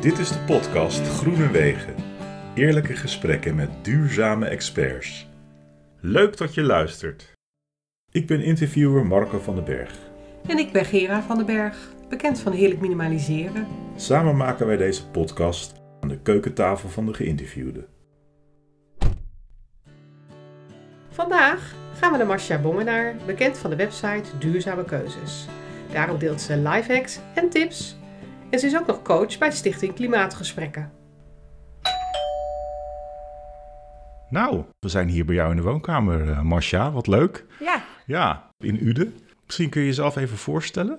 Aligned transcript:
Dit 0.00 0.18
is 0.18 0.28
de 0.28 0.38
podcast 0.38 1.08
Groene 1.08 1.50
Wegen. 1.50 1.94
Eerlijke 2.54 2.96
gesprekken 2.96 3.54
met 3.54 3.70
duurzame 3.82 4.46
experts. 4.46 5.28
Leuk 6.00 6.36
dat 6.36 6.54
je 6.54 6.62
luistert. 6.62 7.32
Ik 8.10 8.26
ben 8.26 8.42
interviewer 8.42 9.06
Marco 9.06 9.38
van 9.38 9.54
den 9.54 9.64
Berg. 9.64 9.98
En 10.46 10.58
ik 10.58 10.72
ben 10.72 10.84
Gera 10.84 11.22
van 11.22 11.36
den 11.36 11.46
Berg, 11.46 11.92
bekend 12.08 12.40
van 12.40 12.52
Heerlijk 12.52 12.80
Minimaliseren. 12.80 13.66
Samen 13.96 14.36
maken 14.36 14.66
wij 14.66 14.76
deze 14.76 15.08
podcast 15.08 15.74
aan 16.00 16.08
de 16.08 16.18
keukentafel 16.18 16.88
van 16.88 17.06
de 17.06 17.14
geïnterviewde. 17.14 17.86
Vandaag 21.10 21.74
gaan 21.98 22.12
we 22.12 22.18
naar 22.18 22.26
Marcia 22.26 22.60
Bommenaar, 22.60 23.16
bekend 23.26 23.58
van 23.58 23.70
de 23.70 23.76
website 23.76 24.38
Duurzame 24.38 24.84
Keuzes. 24.84 25.46
Daarop 25.92 26.20
deelt 26.20 26.40
ze 26.40 26.56
lifehacks 26.56 27.18
en 27.34 27.48
tips. 27.48 27.96
En 28.56 28.62
ze 28.62 28.68
is 28.68 28.76
ook 28.76 28.86
nog 28.86 29.02
coach 29.02 29.38
bij 29.38 29.50
Stichting 29.50 29.94
Klimaatgesprekken. 29.94 30.92
Nou, 34.28 34.64
we 34.78 34.88
zijn 34.88 35.08
hier 35.08 35.24
bij 35.24 35.34
jou 35.34 35.50
in 35.50 35.56
de 35.56 35.62
woonkamer, 35.62 36.28
uh, 36.28 36.42
Marcia. 36.42 36.92
Wat 36.92 37.06
leuk. 37.06 37.44
Ja. 37.60 37.84
Ja, 38.06 38.50
in 38.58 38.86
Uden. 38.86 39.14
Misschien 39.44 39.68
kun 39.68 39.80
je 39.80 39.86
jezelf 39.86 40.16
even 40.16 40.36
voorstellen? 40.36 40.98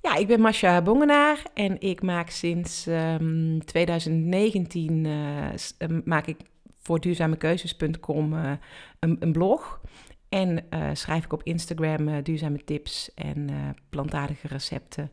Ja, 0.00 0.16
ik 0.16 0.26
ben 0.26 0.40
Masha 0.40 0.82
Bongenaar 0.82 1.42
en 1.54 1.80
ik 1.80 2.02
maak 2.02 2.30
sinds 2.30 2.86
um, 2.86 3.64
2019 3.64 5.04
uh, 5.04 5.98
maak 6.04 6.26
ik 6.26 6.36
voor 6.78 7.00
duurzamekeuzes.com 7.00 8.32
uh, 8.32 8.52
een, 8.98 9.16
een, 9.20 9.32
blog. 9.32 9.80
En 10.28 10.64
uh, 10.70 10.90
schrijf 10.92 11.24
ik 11.24 11.32
op 11.32 11.42
Instagram 11.42 12.08
uh, 12.08 12.16
duurzame 12.22 12.64
tips 12.64 13.14
en 13.14 13.50
plantaardige 13.88 14.48
recepten. 14.48 15.10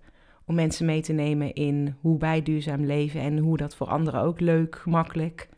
Om 0.50 0.56
mensen 0.56 0.86
mee 0.86 1.02
te 1.02 1.14
nemen 1.14 1.54
in 1.54 1.96
hoe 2.02 2.20
wij 2.20 2.44
duurzaam 2.44 2.86
leven 2.86 3.22
en 3.22 3.38
hoe 3.38 3.58
dat 3.58 3.76
voor 3.76 3.88
anderen 3.88 4.22
ook 4.22 4.40
leuk, 4.40 4.76
gemakkelijk 4.76 5.50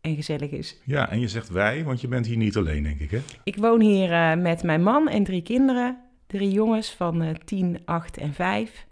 en 0.00 0.14
gezellig 0.14 0.50
is. 0.50 0.80
Ja, 0.84 1.10
en 1.10 1.20
je 1.20 1.28
zegt 1.28 1.48
wij, 1.48 1.84
want 1.84 2.00
je 2.00 2.08
bent 2.08 2.26
hier 2.26 2.36
niet 2.36 2.56
alleen, 2.56 2.82
denk 2.82 3.00
ik, 3.00 3.10
hè? 3.10 3.20
Ik 3.44 3.56
woon 3.56 3.80
hier 3.80 4.38
met 4.38 4.62
mijn 4.62 4.82
man 4.82 5.08
en 5.08 5.24
drie 5.24 5.42
kinderen. 5.42 5.98
Drie 6.26 6.50
jongens 6.50 6.90
van 6.90 7.22
uh, 7.22 7.30
10, 7.44 7.78
8 7.84 8.16
en 8.16 8.34
5. 8.34 8.86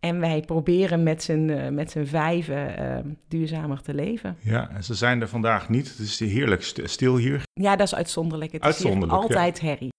En 0.00 0.20
wij 0.20 0.40
proberen 0.40 1.02
met 1.02 1.22
z'n, 1.22 1.48
uh, 1.48 1.68
met 1.68 1.90
z'n 1.90 2.04
vijven 2.04 2.80
uh, 2.80 3.12
duurzamer 3.28 3.82
te 3.82 3.94
leven. 3.94 4.36
Ja, 4.40 4.70
en 4.70 4.84
ze 4.84 4.94
zijn 4.94 5.20
er 5.20 5.28
vandaag 5.28 5.68
niet. 5.68 5.88
Het 5.88 5.98
is 5.98 6.20
heerlijk 6.20 6.62
stil 6.84 7.16
hier. 7.16 7.42
Ja, 7.52 7.76
dat 7.76 7.86
is 7.86 7.94
uitzonderlijk. 7.94 8.52
Het 8.52 8.62
uitzonderlijk, 8.62 9.12
is 9.12 9.18
altijd 9.18 9.60
ja. 9.60 9.66
herrie. 9.66 9.92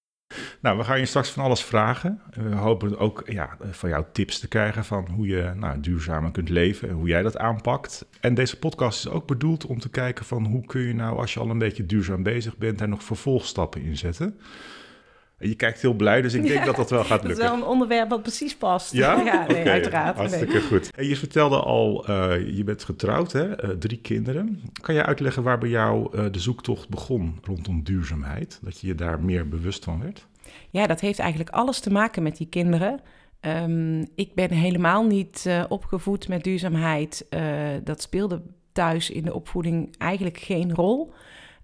Nou, 0.61 0.77
we 0.77 0.83
gaan 0.83 0.99
je 0.99 1.05
straks 1.05 1.29
van 1.29 1.43
alles 1.43 1.63
vragen. 1.63 2.21
We 2.33 2.55
hopen 2.55 2.99
ook 2.99 3.23
ja, 3.25 3.57
van 3.71 3.89
jou 3.89 4.05
tips 4.11 4.39
te 4.39 4.47
krijgen 4.47 4.85
van 4.85 5.07
hoe 5.09 5.27
je 5.27 5.51
nou, 5.55 5.79
duurzamer 5.79 6.31
kunt 6.31 6.49
leven 6.49 6.89
en 6.89 6.95
hoe 6.95 7.07
jij 7.07 7.21
dat 7.21 7.37
aanpakt. 7.37 8.05
En 8.19 8.33
deze 8.33 8.59
podcast 8.59 9.05
is 9.05 9.11
ook 9.11 9.27
bedoeld 9.27 9.65
om 9.65 9.79
te 9.79 9.89
kijken 9.89 10.25
van 10.25 10.45
hoe 10.45 10.65
kun 10.65 10.81
je 10.81 10.93
nou, 10.93 11.17
als 11.17 11.33
je 11.33 11.39
al 11.39 11.49
een 11.49 11.57
beetje 11.57 11.85
duurzaam 11.85 12.23
bezig 12.23 12.57
bent, 12.57 12.79
daar 12.79 12.89
nog 12.89 13.03
vervolgstappen 13.03 13.81
in 13.81 13.97
zetten. 13.97 14.39
Je 15.39 15.55
kijkt 15.55 15.81
heel 15.81 15.93
blij, 15.93 16.21
dus 16.21 16.33
ik 16.33 16.41
denk 16.41 16.59
ja, 16.59 16.65
dat 16.65 16.75
dat 16.75 16.89
wel 16.89 17.03
gaat 17.03 17.23
lukken. 17.23 17.29
Dat 17.29 17.37
is 17.39 17.43
wel 17.43 17.53
een 17.55 17.73
onderwerp 17.73 18.09
wat 18.09 18.21
precies 18.21 18.55
past. 18.55 18.93
Ja? 18.93 19.21
ja 19.21 19.45
nee, 19.47 19.59
okay, 19.59 19.71
uiteraard. 19.71 20.17
Hartstikke 20.17 20.53
nee. 20.53 20.61
goed. 20.61 20.91
En 20.91 21.07
je 21.07 21.15
vertelde 21.15 21.59
al, 21.59 22.09
uh, 22.09 22.55
je 22.57 22.63
bent 22.63 22.83
getrouwd, 22.83 23.31
hè? 23.31 23.65
Uh, 23.65 23.69
drie 23.77 23.97
kinderen. 23.97 24.61
Kan 24.81 24.95
je 24.95 25.05
uitleggen 25.05 25.43
waar 25.43 25.57
bij 25.57 25.69
jou 25.69 26.17
uh, 26.17 26.25
de 26.31 26.39
zoektocht 26.39 26.89
begon 26.89 27.39
rondom 27.43 27.83
duurzaamheid? 27.83 28.59
Dat 28.61 28.79
je 28.79 28.87
je 28.87 28.95
daar 28.95 29.23
meer 29.23 29.49
bewust 29.49 29.83
van 29.83 30.01
werd? 30.01 30.27
Ja, 30.69 30.87
dat 30.87 30.99
heeft 30.99 31.19
eigenlijk 31.19 31.49
alles 31.49 31.79
te 31.79 31.91
maken 31.91 32.23
met 32.23 32.37
die 32.37 32.49
kinderen. 32.49 33.01
Um, 33.41 34.07
ik 34.15 34.35
ben 34.35 34.51
helemaal 34.51 35.03
niet 35.03 35.49
opgevoed 35.69 36.27
met 36.27 36.43
duurzaamheid. 36.43 37.27
dat 37.83 38.01
speelde 38.01 38.41
thuis 38.71 39.09
in 39.09 39.23
de 39.23 39.33
opvoeding 39.33 39.97
eigenlijk 39.97 40.37
geen 40.37 40.73
rol. 40.73 41.13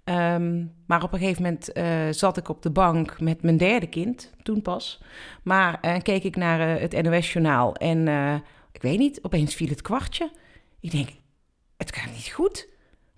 Um, 0.03 0.73
maar 0.87 1.03
op 1.03 1.13
een 1.13 1.19
gegeven 1.19 1.43
moment 1.43 1.77
uh, 1.77 1.85
zat 2.09 2.37
ik 2.37 2.49
op 2.49 2.61
de 2.61 2.71
bank 2.71 3.19
met 3.19 3.41
mijn 3.41 3.57
derde 3.57 3.87
kind, 3.87 4.31
toen 4.43 4.61
pas. 4.61 5.01
Maar 5.43 6.01
keek 6.01 6.23
ik 6.23 6.35
naar 6.35 6.79
het 6.79 7.01
NOS-journaal 7.01 7.75
en 7.75 8.07
ik 8.71 8.81
weet 8.81 8.99
niet, 8.99 9.19
opeens 9.21 9.55
viel 9.55 9.69
het 9.69 9.81
kwartje. 9.81 10.31
Ik 10.79 10.91
denk, 10.91 11.09
het 11.77 11.95
gaat 11.95 12.13
niet 12.13 12.31
goed. 12.31 12.67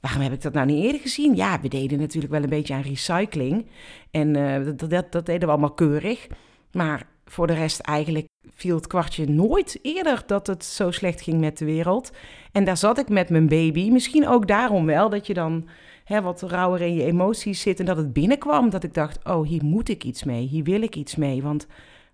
Waarom 0.03 0.21
heb 0.21 0.33
ik 0.33 0.41
dat 0.41 0.53
nou 0.53 0.65
niet 0.65 0.83
eerder 0.83 1.01
gezien? 1.01 1.35
Ja, 1.35 1.59
we 1.61 1.67
deden 1.67 1.99
natuurlijk 1.99 2.33
wel 2.33 2.43
een 2.43 2.49
beetje 2.49 2.73
aan 2.73 2.81
recycling. 2.81 3.65
En 4.11 4.33
dat, 4.77 4.89
dat, 4.89 5.11
dat 5.11 5.25
deden 5.25 5.47
we 5.47 5.53
allemaal 5.53 5.73
keurig. 5.73 6.27
Maar 6.71 7.07
voor 7.25 7.47
de 7.47 7.53
rest 7.53 7.79
eigenlijk 7.79 8.27
viel 8.55 8.75
het 8.75 8.87
kwartje 8.87 9.29
nooit 9.29 9.79
eerder 9.81 10.23
dat 10.25 10.47
het 10.47 10.65
zo 10.65 10.91
slecht 10.91 11.21
ging 11.21 11.39
met 11.39 11.57
de 11.57 11.65
wereld. 11.65 12.11
En 12.51 12.63
daar 12.63 12.77
zat 12.77 12.97
ik 12.97 13.09
met 13.09 13.29
mijn 13.29 13.47
baby. 13.47 13.89
Misschien 13.89 14.27
ook 14.27 14.47
daarom 14.47 14.85
wel, 14.85 15.09
dat 15.09 15.27
je 15.27 15.33
dan 15.33 15.67
hè, 16.03 16.21
wat 16.21 16.41
rauwer 16.41 16.81
in 16.81 16.93
je 16.93 17.03
emoties 17.03 17.61
zit. 17.61 17.79
En 17.79 17.85
dat 17.85 17.97
het 17.97 18.13
binnenkwam, 18.13 18.69
dat 18.69 18.83
ik 18.83 18.93
dacht, 18.93 19.25
oh, 19.25 19.47
hier 19.47 19.63
moet 19.63 19.89
ik 19.89 20.03
iets 20.03 20.23
mee. 20.23 20.47
Hier 20.47 20.63
wil 20.63 20.81
ik 20.81 20.95
iets 20.95 21.15
mee. 21.15 21.43
Want 21.43 21.67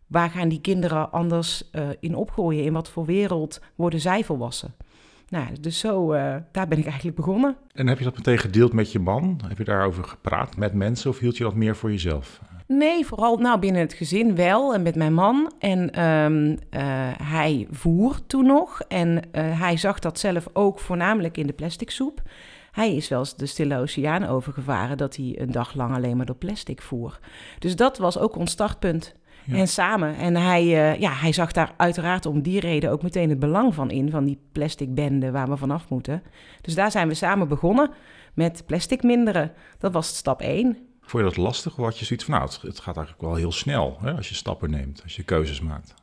waar 0.07 0.29
gaan 0.29 0.49
die 0.49 0.61
kinderen 0.61 1.11
anders 1.11 1.69
uh, 1.71 1.87
in 1.99 2.15
opgroeien? 2.15 2.63
In 2.63 2.73
wat 2.73 2.89
voor 2.89 3.05
wereld 3.05 3.61
worden 3.75 3.99
zij 3.99 4.23
volwassen? 4.23 4.73
Nou, 5.29 5.45
dus 5.61 5.79
zo, 5.79 6.13
uh, 6.13 6.35
daar 6.51 6.67
ben 6.67 6.77
ik 6.77 6.85
eigenlijk 6.85 7.15
begonnen. 7.15 7.55
En 7.73 7.87
heb 7.87 7.97
je 7.97 8.03
dat 8.03 8.15
meteen 8.15 8.37
gedeeld 8.37 8.73
met 8.73 8.91
je 8.91 8.99
man? 8.99 9.41
Heb 9.47 9.57
je 9.57 9.63
daarover 9.63 10.03
gepraat 10.03 10.57
met 10.57 10.73
mensen 10.73 11.09
of 11.09 11.19
hield 11.19 11.37
je 11.37 11.43
dat 11.43 11.55
meer 11.55 11.75
voor 11.75 11.91
jezelf? 11.91 12.41
Nee, 12.67 13.05
vooral 13.05 13.37
nou, 13.37 13.59
binnen 13.59 13.81
het 13.81 13.93
gezin 13.93 14.35
wel 14.35 14.73
en 14.73 14.81
met 14.81 14.95
mijn 14.95 15.13
man. 15.13 15.51
En 15.59 16.03
um, 16.05 16.49
uh, 16.49 16.57
hij 17.23 17.67
voer 17.71 18.19
toen 18.27 18.45
nog. 18.45 18.81
En 18.81 19.09
uh, 19.09 19.21
hij 19.59 19.77
zag 19.77 19.99
dat 19.99 20.19
zelf 20.19 20.47
ook 20.53 20.79
voornamelijk 20.79 21.37
in 21.37 21.47
de 21.47 21.53
plastic 21.53 21.89
soep. 21.89 22.21
Hij 22.71 22.95
is 22.95 23.07
wel 23.07 23.19
eens 23.19 23.35
de 23.35 23.45
Stille 23.45 23.77
Oceaan 23.77 24.25
overgevaren 24.25 24.97
dat 24.97 25.15
hij 25.15 25.35
een 25.39 25.51
dag 25.51 25.73
lang 25.73 25.95
alleen 25.95 26.17
maar 26.17 26.25
door 26.25 26.35
plastic 26.35 26.81
voer. 26.81 27.19
Dus 27.59 27.75
dat 27.75 27.97
was 27.97 28.17
ook 28.17 28.35
ons 28.35 28.51
startpunt. 28.51 29.13
Ja. 29.45 29.55
En 29.55 29.67
samen. 29.67 30.15
En 30.15 30.35
hij, 30.35 30.63
uh, 30.63 30.99
ja, 30.99 31.11
hij 31.11 31.31
zag 31.31 31.51
daar 31.51 31.73
uiteraard 31.77 32.25
om 32.25 32.41
die 32.41 32.59
reden 32.59 32.91
ook 32.91 33.01
meteen 33.01 33.29
het 33.29 33.39
belang 33.39 33.73
van 33.73 33.91
in, 33.91 34.09
van 34.09 34.25
die 34.25 34.39
plastic 34.51 34.93
bende 34.93 35.31
waar 35.31 35.49
we 35.49 35.57
vanaf 35.57 35.89
moeten. 35.89 36.23
Dus 36.61 36.75
daar 36.75 36.91
zijn 36.91 37.07
we 37.07 37.13
samen 37.13 37.47
begonnen 37.47 37.91
met 38.33 38.63
plastic 38.65 39.03
minderen. 39.03 39.51
Dat 39.77 39.93
was 39.93 40.07
stap 40.15 40.41
1. 40.41 40.77
Vond 41.01 41.23
je 41.23 41.29
dat 41.29 41.37
lastig 41.37 41.77
of 41.77 41.85
had 41.85 41.99
je 41.99 42.05
zoiets 42.05 42.25
van, 42.25 42.33
nou, 42.33 42.45
het, 42.45 42.61
het 42.61 42.79
gaat 42.79 42.97
eigenlijk 42.97 43.25
wel 43.27 43.35
heel 43.35 43.51
snel 43.51 43.97
hè, 44.01 44.13
als 44.13 44.29
je 44.29 44.35
stappen 44.35 44.69
neemt, 44.69 45.03
als 45.03 45.15
je 45.15 45.23
keuzes 45.23 45.61
maakt? 45.61 45.93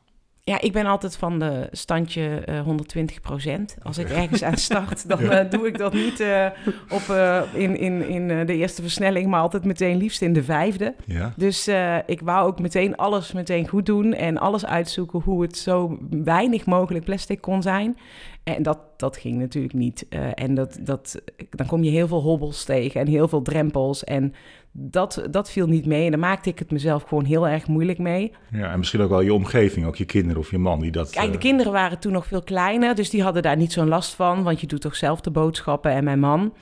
Ja, 0.47 0.61
ik 0.61 0.71
ben 0.71 0.85
altijd 0.85 1.17
van 1.17 1.39
de 1.39 1.67
standje 1.71 2.43
uh, 2.49 2.59
120 2.61 3.21
procent. 3.21 3.77
Als 3.83 3.97
ik 3.97 4.09
ergens 4.09 4.43
aan 4.43 4.57
start, 4.57 5.09
dan 5.09 5.21
uh, 5.31 5.49
doe 5.49 5.67
ik 5.67 5.77
dat 5.77 5.93
niet 5.93 6.19
uh, 6.19 6.45
op, 6.89 7.15
in, 7.53 7.77
in, 7.77 8.07
in 8.07 8.45
de 8.45 8.55
eerste 8.55 8.81
versnelling, 8.81 9.27
maar 9.27 9.41
altijd 9.41 9.65
meteen 9.65 9.97
liefst 9.97 10.21
in 10.21 10.33
de 10.33 10.43
vijfde. 10.43 10.95
Ja. 11.05 11.33
Dus 11.35 11.69
ik 12.05 12.21
wou 12.21 12.47
ook 12.47 12.59
meteen 12.59 12.95
alles 12.95 13.31
meteen 13.31 13.67
goed 13.67 13.85
doen 13.85 14.13
en 14.13 14.37
alles 14.37 14.65
uitzoeken 14.65 15.21
hoe 15.21 15.41
het 15.41 15.57
zo 15.57 15.97
weinig 16.09 16.65
mogelijk 16.65 17.05
plastic 17.05 17.41
kon 17.41 17.61
zijn. 17.61 17.97
En 18.43 18.63
dat, 18.63 18.79
dat 18.97 19.17
ging 19.17 19.37
natuurlijk 19.37 19.73
niet. 19.73 20.07
en 20.33 20.55
dat, 20.55 20.77
dat, 20.81 21.21
dan 21.49 21.65
kom 21.67 21.83
je 21.83 21.89
heel 21.89 22.07
veel 22.07 22.21
hobbels 22.21 22.63
tegen 22.63 23.01
en 23.01 23.07
heel 23.07 23.27
veel 23.27 23.41
drempels. 23.41 24.03
En 24.03 24.33
dat, 24.79 25.27
dat 25.31 25.51
viel 25.51 25.67
niet 25.67 25.85
mee. 25.85 26.05
En 26.05 26.11
daar 26.11 26.19
maakte 26.19 26.49
ik 26.49 26.59
het 26.59 26.71
mezelf 26.71 27.03
gewoon 27.03 27.25
heel 27.25 27.47
erg 27.47 27.67
moeilijk 27.67 27.97
mee. 27.97 28.33
Ja, 28.51 28.71
en 28.71 28.77
misschien 28.77 29.01
ook 29.01 29.09
wel 29.09 29.21
je 29.21 29.33
omgeving, 29.33 29.85
ook 29.85 29.95
je 29.95 30.05
kinderen 30.05 30.41
of 30.41 30.51
je 30.51 30.57
man 30.57 30.79
die 30.79 30.91
dat... 30.91 31.09
Kijk, 31.09 31.27
de 31.27 31.33
uh... 31.33 31.39
kinderen 31.39 31.71
waren 31.71 31.99
toen 31.99 32.11
nog 32.11 32.25
veel 32.25 32.43
kleiner, 32.43 32.95
dus 32.95 33.09
die 33.09 33.23
hadden 33.23 33.41
daar 33.41 33.57
niet 33.57 33.71
zo'n 33.71 33.87
last 33.87 34.13
van. 34.13 34.43
Want 34.43 34.61
je 34.61 34.67
doet 34.67 34.81
toch 34.81 34.95
zelf 34.95 35.21
de 35.21 35.31
boodschappen 35.31 35.91
en 35.91 36.03
mijn 36.03 36.19
man. 36.19 36.53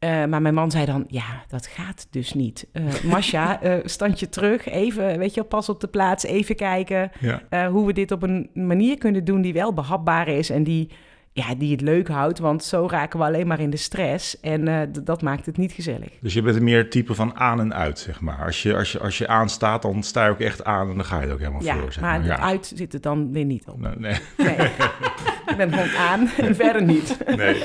Uh, 0.00 0.24
maar 0.24 0.42
mijn 0.42 0.54
man 0.54 0.70
zei 0.70 0.84
dan, 0.84 1.04
ja, 1.08 1.44
dat 1.48 1.66
gaat 1.66 2.06
dus 2.10 2.34
niet. 2.34 2.66
Uh, 2.72 2.84
Masha, 3.12 3.64
uh, 3.64 3.74
standje 3.84 4.28
terug, 4.28 4.68
even, 4.68 5.18
weet 5.18 5.34
je, 5.34 5.42
pas 5.42 5.68
op 5.68 5.80
de 5.80 5.88
plaats, 5.88 6.24
even 6.24 6.56
kijken... 6.56 7.10
Ja. 7.20 7.70
hoe 7.70 7.86
we 7.86 7.92
dit 7.92 8.12
op 8.12 8.22
een 8.22 8.50
manier 8.54 8.98
kunnen 8.98 9.24
doen 9.24 9.40
die 9.40 9.52
wel 9.52 9.72
behapbaar 9.72 10.28
is... 10.28 10.50
en 10.50 10.64
die 10.64 10.90
ja, 11.36 11.54
die 11.54 11.72
het 11.72 11.80
leuk 11.80 12.08
houdt. 12.08 12.38
Want 12.38 12.64
zo 12.64 12.86
raken 12.90 13.18
we 13.18 13.24
alleen 13.24 13.46
maar 13.46 13.60
in 13.60 13.70
de 13.70 13.76
stress. 13.76 14.40
En 14.40 14.68
uh, 14.68 14.80
dat 15.02 15.22
maakt 15.22 15.46
het 15.46 15.56
niet 15.56 15.72
gezellig. 15.72 16.08
Dus 16.20 16.34
je 16.34 16.42
bent 16.42 16.56
er 16.56 16.62
meer 16.62 16.90
type 16.90 17.14
van 17.14 17.36
aan 17.36 17.60
en 17.60 17.74
uit, 17.74 17.98
zeg 17.98 18.20
maar. 18.20 18.44
Als 18.44 18.62
je, 18.62 18.76
als 18.76 18.92
je, 18.92 18.98
als 18.98 19.18
je 19.18 19.28
aanstaat, 19.28 19.82
dan 19.82 20.02
sta 20.02 20.24
je 20.24 20.30
ook 20.30 20.40
echt 20.40 20.64
aan 20.64 20.88
en 20.90 20.96
dan 20.96 21.04
ga 21.04 21.20
je 21.20 21.26
er 21.26 21.32
ook 21.32 21.38
helemaal 21.38 21.62
ja, 21.62 21.76
voor. 21.76 21.92
Zeg 21.92 22.02
maar, 22.02 22.18
maar 22.18 22.28
ja, 22.28 22.38
uit 22.38 22.72
zit 22.74 22.92
het 22.92 23.02
dan 23.02 23.32
weer 23.32 23.44
niet 23.44 23.68
op. 23.68 23.80
Nee. 23.80 23.96
nee. 23.98 24.20
nee. 24.36 24.56
ik 25.50 25.56
ben 25.56 25.72
gewoon 25.72 25.96
aan 25.96 26.28
en 26.28 26.54
verder 26.54 26.82
niet. 26.82 27.18
nee. 27.36 27.64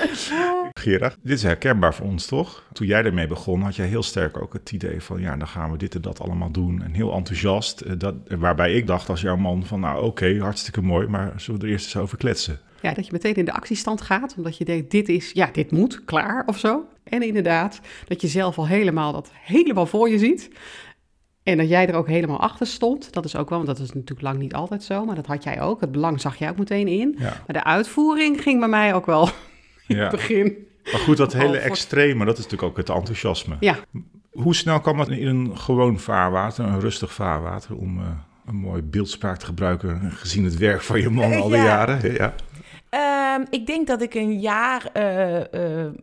Gerard, 0.74 1.18
dit 1.22 1.38
is 1.38 1.44
herkenbaar 1.44 1.94
voor 1.94 2.06
ons, 2.06 2.26
toch? 2.26 2.64
Toen 2.74 2.88
jij 2.88 3.04
ermee 3.04 3.28
begon, 3.28 3.62
had 3.62 3.76
jij 3.76 3.88
heel 3.88 4.04
sterk 4.04 4.42
ook 4.42 4.54
het 4.54 4.72
idee 4.72 5.02
van... 5.02 5.20
ja, 5.22 5.38
dan 5.38 5.48
gaan 5.48 5.72
we 5.72 5.78
dit 5.78 5.96
en 5.96 6.02
dat 6.02 6.20
allemaal 6.20 6.52
doen. 6.52 6.84
En 6.84 6.94
heel 6.94 7.14
enthousiast. 7.14 8.00
Dat, 8.00 8.16
waarbij 8.28 8.74
ik 8.74 8.88
dacht 8.88 9.10
als 9.10 9.22
jouw 9.22 9.38
man 9.38 9.66
van... 9.66 9.80
nou, 9.80 9.98
oké, 9.98 10.06
okay, 10.06 10.38
hartstikke 10.38 10.82
mooi, 10.82 11.08
maar 11.08 11.34
zullen 11.36 11.60
we 11.60 11.66
er 11.66 11.72
eerst 11.72 11.86
eens 11.86 11.98
over 11.98 12.18
kletsen? 12.18 12.60
Ja, 12.82 12.94
dat 12.94 13.06
je 13.06 13.12
meteen 13.12 13.36
in 13.36 13.46
de 13.46 13.54
actiestand 13.54 14.02
gaat, 14.02 14.34
omdat 14.38 14.58
je 14.58 14.66
denkt, 14.66 14.92
dit 14.92 15.10
is, 15.10 15.32
ja, 15.32 15.50
dit 15.54 15.72
moet, 15.72 16.06
klaar 16.06 16.44
of 16.46 16.60
zo. 16.60 16.84
En 17.04 17.22
inderdaad, 17.24 17.80
dat 18.08 18.22
je 18.22 18.28
zelf 18.28 18.58
al 18.58 18.68
helemaal 18.68 19.12
dat 19.12 19.32
helemaal 19.42 19.86
voor 19.86 20.10
je 20.10 20.18
ziet. 20.20 20.50
En 21.44 21.58
dat 21.58 21.70
jij 21.70 21.88
er 21.88 21.96
ook 21.96 22.08
helemaal 22.08 22.40
achter 22.40 22.68
stond. 22.68 23.14
Dat 23.14 23.26
is 23.26 23.36
ook 23.36 23.50
wel, 23.50 23.64
want 23.64 23.78
dat 23.78 23.88
is 23.88 23.94
natuurlijk 23.94 24.22
lang 24.22 24.40
niet 24.40 24.54
altijd 24.54 24.84
zo, 24.84 25.06
maar 25.06 25.16
dat 25.16 25.26
had 25.26 25.44
jij 25.44 25.62
ook. 25.62 25.82
Het 25.82 25.92
belang 25.92 26.22
zag 26.22 26.36
jij 26.36 26.50
ook 26.50 26.58
meteen 26.58 26.88
in. 26.88 27.16
Ja. 27.18 27.24
Maar 27.26 27.56
de 27.56 27.64
uitvoering 27.64 28.42
ging 28.42 28.60
bij 28.60 28.70
mij 28.70 28.94
ook 28.94 29.06
wel 29.06 29.30
in 29.88 29.96
Ja. 29.96 30.02
het 30.02 30.12
begin. 30.12 30.68
Maar 30.92 31.02
goed, 31.02 31.18
dat 31.18 31.34
hele 31.34 31.58
extreme, 31.58 32.26
dat 32.26 32.38
is 32.38 32.44
natuurlijk 32.44 32.72
ook 32.72 32.78
het 32.78 32.90
enthousiasme. 32.90 33.56
Ja, 33.60 33.76
Hoe 34.32 34.56
snel 34.56 34.80
kan 34.80 34.98
dat 34.98 35.10
in 35.10 35.28
een 35.28 35.58
gewoon 35.58 36.00
vaarwater, 36.00 36.66
een 36.66 36.80
rustig 36.80 37.14
vaarwater, 37.14 37.76
om 37.76 38.00
eh, 38.00 38.06
een 38.46 38.56
mooie 38.56 38.82
beeldspraak 38.84 39.38
te 39.38 39.46
gebruiken, 39.46 40.12
gezien 40.12 40.44
het 40.44 40.58
werk 40.58 40.82
van 40.82 41.00
je 41.02 41.10
man 41.10 41.34
al 41.42 41.48
die 41.48 41.58
Ja. 41.58 41.64
jaren? 41.64 42.14
Ja. 42.14 42.34
Ehm, 42.90 43.46
ik 43.50 43.66
denk 43.66 43.88
dat 43.88 44.02
ik 44.02 44.14
een 44.14 44.40
jaar 44.40 44.90
eh, 44.94 45.54
eh, 45.54 45.94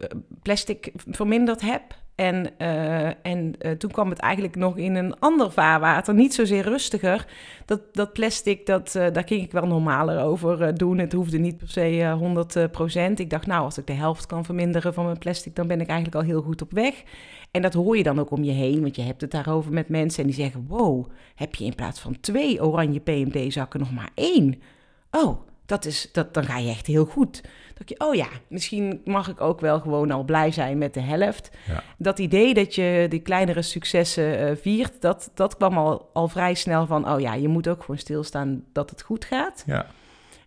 plastic 0.42 0.92
verminderd 1.10 1.60
heb. 1.60 1.82
En, 2.16 2.58
eh, 2.58 3.26
en 3.26 3.54
toen 3.78 3.90
kwam 3.90 4.10
het 4.10 4.18
eigenlijk 4.18 4.56
nog 4.56 4.76
in 4.76 4.94
een 4.94 5.18
ander 5.18 5.52
vaarwater, 5.52 6.14
niet 6.14 6.34
zozeer 6.34 6.62
rustiger. 6.62 7.26
Dat, 7.64 7.80
dat 7.92 8.12
plastic, 8.12 8.66
dat, 8.66 8.92
daar 8.92 9.26
ging 9.26 9.42
ik 9.42 9.52
wel 9.52 9.66
normaler 9.66 10.22
over 10.22 10.78
doen. 10.78 10.98
Het 10.98 11.12
hoefde 11.12 11.38
niet 11.38 11.56
per 11.56 11.68
se 11.68 12.00
eh, 12.02 12.12
100 12.12 12.70
procent. 12.70 13.18
Ik 13.18 13.30
dacht, 13.30 13.46
nou, 13.46 13.62
als 13.62 13.78
ik 13.78 13.86
de 13.86 13.92
helft 13.92 14.26
kan 14.26 14.44
verminderen 14.44 14.94
van 14.94 15.04
mijn 15.04 15.18
plastic, 15.18 15.54
dan 15.54 15.66
ben 15.66 15.80
ik 15.80 15.86
eigenlijk 15.86 16.16
al 16.16 16.30
heel 16.30 16.42
goed 16.42 16.62
op 16.62 16.72
weg. 16.72 17.02
En 17.50 17.62
dat 17.62 17.74
hoor 17.74 17.96
je 17.96 18.02
dan 18.02 18.18
ook 18.18 18.30
om 18.30 18.44
je 18.44 18.52
heen, 18.52 18.80
want 18.80 18.96
je 18.96 19.02
hebt 19.02 19.20
het 19.20 19.30
daarover 19.30 19.72
met 19.72 19.88
mensen 19.88 20.20
en 20.20 20.26
die 20.28 20.38
zeggen, 20.38 20.64
wow, 20.68 21.06
heb 21.34 21.54
je 21.54 21.64
in 21.64 21.74
plaats 21.74 22.00
van 22.00 22.20
twee 22.20 22.64
oranje 22.64 23.00
PMD-zakken 23.00 23.80
nog 23.80 23.92
maar 23.92 24.10
één? 24.14 24.62
Oh, 25.10 25.46
dat 25.66 25.84
is, 25.84 26.08
dat, 26.12 26.34
dan 26.34 26.44
ga 26.44 26.58
je 26.58 26.70
echt 26.70 26.86
heel 26.86 27.04
goed. 27.04 27.42
Dat 27.74 27.88
je, 27.88 28.00
oh 28.00 28.14
ja, 28.14 28.26
misschien 28.48 29.00
mag 29.04 29.28
ik 29.28 29.40
ook 29.40 29.60
wel 29.60 29.80
gewoon 29.80 30.10
al 30.10 30.24
blij 30.24 30.50
zijn 30.50 30.78
met 30.78 30.94
de 30.94 31.00
helft. 31.00 31.50
Ja. 31.66 31.82
Dat 31.98 32.18
idee 32.18 32.54
dat 32.54 32.74
je 32.74 33.06
die 33.08 33.20
kleinere 33.20 33.62
successen 33.62 34.38
eh, 34.38 34.56
viert, 34.56 35.00
dat, 35.00 35.30
dat 35.34 35.56
kwam 35.56 35.78
al, 35.78 36.10
al 36.12 36.28
vrij 36.28 36.54
snel 36.54 36.86
van, 36.86 37.10
oh 37.10 37.20
ja, 37.20 37.34
je 37.34 37.48
moet 37.48 37.68
ook 37.68 37.80
gewoon 37.80 37.98
stilstaan 37.98 38.64
dat 38.72 38.90
het 38.90 39.02
goed 39.02 39.24
gaat. 39.24 39.62
Ja. 39.66 39.86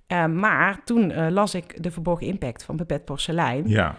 Eh, 0.07 0.25
maar 0.25 0.81
toen 0.83 1.11
eh, 1.11 1.29
las 1.29 1.55
ik 1.55 1.83
De 1.83 1.91
Verborgen 1.91 2.27
Impact 2.27 2.63
van 2.63 2.75
Pepet 2.75 3.05
Porcelein. 3.05 3.67
ja. 3.67 3.95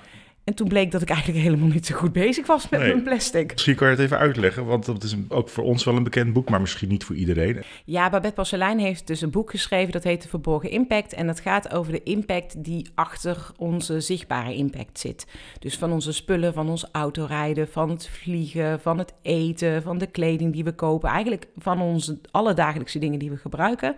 En 0.50 0.56
toen 0.56 0.68
bleek 0.68 0.90
dat 0.90 1.02
ik 1.02 1.10
eigenlijk 1.10 1.44
helemaal 1.44 1.68
niet 1.68 1.86
zo 1.86 1.96
goed 1.96 2.12
bezig 2.12 2.46
was 2.46 2.68
met 2.68 2.80
Nee. 2.80 2.88
mijn 2.88 3.02
plastic. 3.02 3.52
Misschien 3.52 3.74
kan 3.74 3.86
je 3.88 3.94
het 3.94 4.02
even 4.02 4.18
uitleggen, 4.18 4.64
want 4.64 4.84
dat 4.84 5.02
is 5.02 5.16
ook 5.28 5.48
voor 5.48 5.64
ons 5.64 5.84
wel 5.84 5.96
een 5.96 6.02
bekend 6.02 6.32
boek, 6.32 6.50
maar 6.50 6.60
misschien 6.60 6.88
niet 6.88 7.04
voor 7.04 7.16
iedereen. 7.16 7.62
Ja, 7.84 8.10
Babette 8.10 8.34
Porcelein 8.34 8.78
heeft 8.78 9.06
dus 9.06 9.20
een 9.20 9.30
boek 9.30 9.50
geschreven 9.50 9.92
dat 9.92 10.04
heet 10.04 10.22
De 10.22 10.28
Verborgen 10.28 10.70
Impact. 10.70 11.12
En 11.12 11.26
dat 11.26 11.40
gaat 11.40 11.72
over 11.72 11.92
de 11.92 12.02
impact 12.02 12.64
die 12.64 12.88
achter 12.94 13.46
onze 13.56 14.00
zichtbare 14.00 14.54
impact 14.54 14.98
zit. 14.98 15.26
Dus 15.58 15.78
van 15.78 15.92
onze 15.92 16.12
spullen, 16.12 16.52
van 16.52 16.68
ons 16.68 16.86
autorijden, 16.92 17.68
van 17.68 17.90
het 17.90 18.08
vliegen, 18.08 18.80
van 18.80 18.98
het 18.98 19.12
eten, 19.22 19.82
van 19.82 19.98
de 19.98 20.06
kleding 20.06 20.52
die 20.52 20.64
we 20.64 20.72
kopen. 20.72 21.08
Eigenlijk 21.10 21.46
van 21.56 21.80
onze 21.80 22.20
alledagelijkse 22.30 22.98
dingen 22.98 23.18
die 23.18 23.30
we 23.30 23.36
gebruiken. 23.36 23.96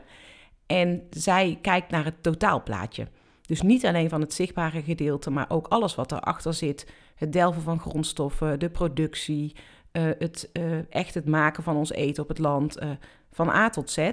En 0.66 1.02
zij 1.10 1.58
kijkt 1.62 1.90
naar 1.90 2.04
het 2.04 2.22
totaalplaatje. 2.22 3.06
Dus 3.46 3.62
niet 3.62 3.86
alleen 3.86 4.08
van 4.08 4.20
het 4.20 4.34
zichtbare 4.34 4.82
gedeelte, 4.82 5.30
maar 5.30 5.46
ook 5.48 5.66
alles 5.66 5.94
wat 5.94 6.12
erachter 6.12 6.54
zit. 6.54 6.92
Het 7.14 7.32
delven 7.32 7.62
van 7.62 7.80
grondstoffen, 7.80 8.58
de 8.58 8.70
productie, 8.70 9.56
eh, 9.92 10.02
het, 10.18 10.50
eh, 10.52 10.92
echt 10.92 11.14
het 11.14 11.26
maken 11.26 11.62
van 11.62 11.76
ons 11.76 11.92
eten 11.92 12.22
op 12.22 12.28
het 12.28 12.38
land, 12.38 12.78
eh, 12.78 12.90
van 13.30 13.48
A 13.48 13.68
tot 13.68 13.90
Z. 13.90 14.10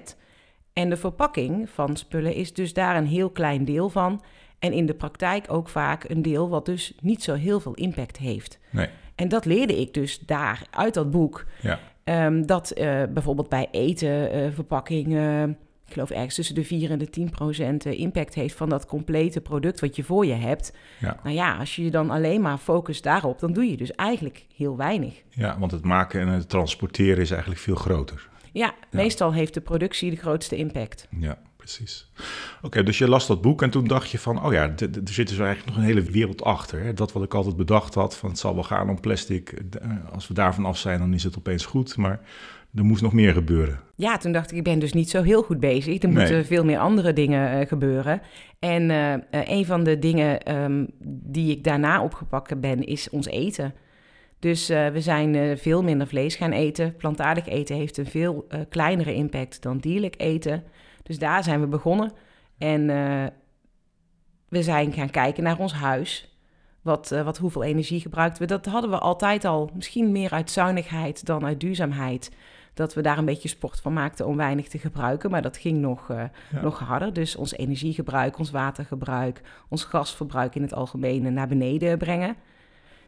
En 0.74 0.90
de 0.90 0.98
verpakking 0.98 1.70
van 1.70 1.98
spullen 1.98 2.34
is 2.34 2.54
dus 2.54 2.74
daar 2.74 2.96
een 2.96 3.08
heel 3.08 3.30
klein 3.30 3.66
deel 3.66 3.90
van. 3.90 4.22
En 4.60 4.74
in 4.74 4.86
de 4.86 4.94
praktijk 4.94 5.46
ook 5.52 5.70
vaak 5.70 6.10
een 6.10 6.22
deel 6.22 6.50
wat 6.50 6.66
dus 6.66 6.94
niet 7.02 7.24
zo 7.24 7.34
heel 7.34 7.60
veel 7.60 7.74
impact 7.74 8.18
heeft. 8.18 8.60
Nee. 8.70 8.90
En 9.16 9.28
dat 9.28 9.46
leerde 9.46 9.80
ik 9.80 9.94
dus 9.94 10.20
daar 10.20 10.68
uit 10.70 10.94
dat 10.94 11.12
boek. 11.12 11.46
Ja. 11.62 11.80
Ehm, 12.04 12.46
dat 12.46 12.74
bijvoorbeeld 13.10 13.50
bij 13.50 13.68
eten, 13.72 14.54
verpakking, 14.54 15.16
eh, 15.16 15.44
ik 15.90 15.96
geloof 15.96 16.10
ergens 16.18 16.36
tussen 16.36 16.56
de 16.56 16.64
4 16.64 16.92
en 16.92 17.00
de 17.00 17.10
10 17.10 17.30
procent 17.30 17.86
eh, 17.86 18.00
impact 18.00 18.34
heeft 18.34 18.56
van 18.56 18.70
dat 18.70 18.86
complete 18.86 19.42
product 19.42 19.80
wat 19.80 19.96
je 19.96 20.04
voor 20.04 20.26
je 20.26 20.34
hebt. 20.34 20.74
Ja. 21.00 21.20
Nou 21.24 21.36
ja, 21.36 21.58
als 21.58 21.76
je 21.76 21.84
je 21.84 21.92
dan 21.92 22.10
alleen 22.10 22.42
maar 22.42 22.58
focust 22.58 23.04
daarop, 23.04 23.40
dan 23.40 23.54
doe 23.54 23.70
je 23.70 23.78
dus 23.78 23.92
eigenlijk 23.92 24.46
heel 24.56 24.78
weinig. 24.78 25.14
ja, 25.30 25.60
want 25.60 25.72
het 25.72 25.84
maken 25.84 26.22
en 26.22 26.28
het 26.28 26.50
transporteren 26.50 27.22
is 27.22 27.32
eigenlijk 27.32 27.62
veel 27.62 27.76
groter. 27.76 28.28
Ja, 28.52 28.74
meestal 28.92 29.34
heeft 29.34 29.54
de 29.54 29.62
productie 29.62 30.10
de 30.10 30.16
grootste 30.16 30.56
impact. 30.56 31.08
Ja, 31.20 31.38
precies. 31.58 32.12
Oké, 32.62 32.84
dus 32.84 32.98
je 32.98 33.08
las 33.08 33.28
dat 33.28 33.42
boek 33.42 33.62
en 33.62 33.70
toen 33.70 33.88
dacht 33.88 34.10
je 34.10 34.20
van, 34.20 34.46
oh 34.46 34.54
ja, 34.54 34.62
er 34.78 34.90
zit 35.04 35.28
dus 35.28 35.38
eigenlijk 35.40 35.66
nog 35.66 35.76
een 35.76 35.84
hele 35.84 36.02
wereld 36.02 36.44
achter. 36.44 36.84
Hè? 36.84 36.94
Dat 36.94 37.12
wat 37.12 37.24
ik 37.24 37.34
altijd 37.34 37.56
bedacht 37.56 37.94
had, 37.94 38.18
van 38.18 38.30
het 38.30 38.40
zal 38.40 38.54
wel 38.54 38.64
gaan 38.64 38.90
om 38.90 39.00
plastic. 39.00 39.50
Eh, 39.50 39.90
Als 40.14 40.28
we 40.28 40.34
daarvan 40.34 40.66
af 40.66 40.78
zijn, 40.78 41.00
dan 41.00 41.14
is 41.14 41.24
het 41.24 41.38
opeens 41.38 41.66
goed. 41.66 41.98
Maar 41.98 42.20
er 42.74 42.86
moest 42.86 43.02
nog 43.02 43.14
meer 43.14 43.34
gebeuren. 43.34 43.80
Ja, 43.96 44.18
toen 44.18 44.32
dacht 44.32 44.52
ik, 44.52 44.58
ik 44.58 44.64
ben 44.64 44.80
dus 44.80 44.94
niet 44.94 45.10
zo 45.10 45.22
heel 45.22 45.44
goed 45.44 45.60
bezig. 45.60 46.02
Er 46.02 46.10
Nee. 46.10 46.18
moeten 46.18 46.46
veel 46.46 46.66
meer 46.66 46.78
andere 46.80 47.14
dingen 47.14 47.60
eh, 47.60 47.68
gebeuren. 47.68 48.22
En 48.60 48.90
eh, 48.90 49.14
eh, 49.14 49.22
een 49.32 49.66
van 49.66 49.84
de 49.84 50.00
dingen 50.00 50.42
ehm, 50.42 50.86
die 51.24 51.52
ik 51.52 51.64
daarna 51.64 52.04
opgepakt 52.04 52.62
ben, 52.62 52.84
is 52.84 53.10
ons 53.10 53.28
eten. 53.28 53.74
Dus 54.40 54.68
we 54.68 55.02
zijn 55.02 55.58
veel 55.58 55.84
minder 55.84 56.08
vlees 56.08 56.36
gaan 56.36 56.52
eten. 56.52 56.96
Plantaardig 56.96 57.48
eten 57.48 57.76
heeft 57.76 57.98
een 57.98 58.06
veel 58.06 58.48
kleinere 58.70 59.14
impact 59.14 59.62
dan 59.62 59.78
dierlijk 59.78 60.16
eten. 60.18 60.64
Dus 61.04 61.20
daar 61.20 61.44
zijn 61.44 61.60
we 61.60 61.68
begonnen. 61.68 62.12
En 62.58 62.86
we 64.50 64.64
zijn 64.64 64.94
gaan 64.94 65.10
kijken 65.10 65.44
naar 65.44 65.60
ons 65.60 65.74
huis. 65.74 66.38
Wat, 66.82 67.10
wat, 67.10 67.38
hoeveel 67.38 67.64
energie 67.64 68.00
gebruikten 68.00 68.42
we? 68.42 68.48
Dat 68.48 68.66
hadden 68.66 68.90
we 68.90 68.98
altijd 69.00 69.46
al. 69.46 69.70
Misschien 69.76 70.12
meer 70.12 70.32
uit 70.32 70.52
zuinigheid 70.52 71.26
dan 71.26 71.46
uit 71.46 71.60
duurzaamheid. 71.60 72.32
Dat 72.80 72.94
we 72.94 73.02
daar 73.02 73.18
een 73.18 73.26
beetje 73.26 73.50
sport 73.50 73.80
van 73.82 73.94
maakten 73.94 74.26
om 74.26 74.38
weinig 74.38 74.68
te 74.68 74.78
gebruiken. 74.78 75.32
Maar 75.32 75.42
dat 75.42 75.58
ging 75.58 75.78
nog, 75.78 76.10
eh, 76.10 76.24
Ja. 76.52 76.62
nog 76.62 76.80
harder. 76.80 77.14
Dus 77.14 77.36
ons 77.36 77.54
energiegebruik, 77.54 78.38
ons 78.38 78.52
watergebruik, 78.52 79.42
ons 79.70 79.84
gasverbruik 79.84 80.56
in 80.56 80.62
het 80.62 80.74
algemeen 80.74 81.34
naar 81.34 81.48
beneden 81.48 81.98
brengen. 81.98 82.36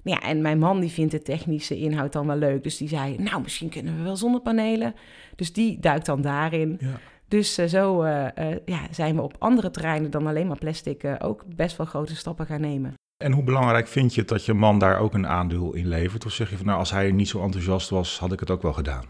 Nou 0.03 0.19
Ja, 0.21 0.27
en 0.27 0.41
mijn 0.41 0.59
man 0.59 0.79
die 0.79 0.89
vindt 0.89 1.11
de 1.11 1.21
technische 1.21 1.77
inhoud 1.77 2.13
dan 2.13 2.27
wel 2.27 2.35
leuk. 2.35 2.63
Dus 2.63 2.77
die 2.77 2.87
zei, 2.87 3.17
nou, 3.17 3.41
misschien 3.41 3.69
kunnen 3.69 3.97
we 3.97 4.03
wel 4.03 4.15
zonnepanelen. 4.15 4.95
Dus 5.35 5.53
die 5.53 5.79
duikt 5.79 6.05
dan 6.05 6.21
daarin. 6.21 6.77
Ja. 6.79 6.99
Dus 7.27 7.57
eh, 7.57 7.67
zo 7.67 8.01
eh, 8.01 8.55
ja, 8.65 8.79
zijn 8.91 9.15
we 9.15 9.21
op 9.21 9.35
andere 9.39 9.71
terreinen 9.71 10.11
dan 10.11 10.27
alleen 10.27 10.47
maar 10.47 10.57
plastic 10.57 11.03
ook 11.19 11.43
best 11.55 11.77
wel 11.77 11.85
grote 11.85 12.15
stappen 12.15 12.45
gaan 12.45 12.61
nemen. 12.61 12.93
En 13.23 13.31
hoe 13.31 13.43
belangrijk 13.43 13.87
vind 13.87 14.13
je 14.13 14.19
het 14.19 14.29
dat 14.29 14.45
je 14.45 14.53
man 14.53 14.79
daar 14.79 14.99
ook 14.99 15.13
een 15.13 15.27
aandeel 15.27 15.73
in 15.73 15.87
levert? 15.87 16.25
Of 16.25 16.31
zeg 16.31 16.49
je 16.49 16.57
van, 16.57 16.65
nou, 16.65 16.79
als 16.79 16.91
hij 16.91 17.11
niet 17.11 17.27
zo 17.27 17.41
enthousiast 17.43 17.89
was, 17.89 18.19
had 18.19 18.31
ik 18.31 18.39
het 18.39 18.49
ook 18.51 18.61
wel 18.61 18.73
gedaan? 18.73 19.05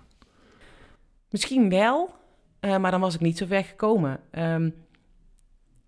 Misschien 1.31 1.69
wel, 1.69 2.09
eh, 2.59 2.77
maar 2.77 2.91
dan 2.91 2.99
was 2.99 3.15
ik 3.15 3.21
niet 3.21 3.37
zo 3.37 3.45
ver 3.45 3.63
gekomen. 3.63 4.19
Ehm, 4.31 4.69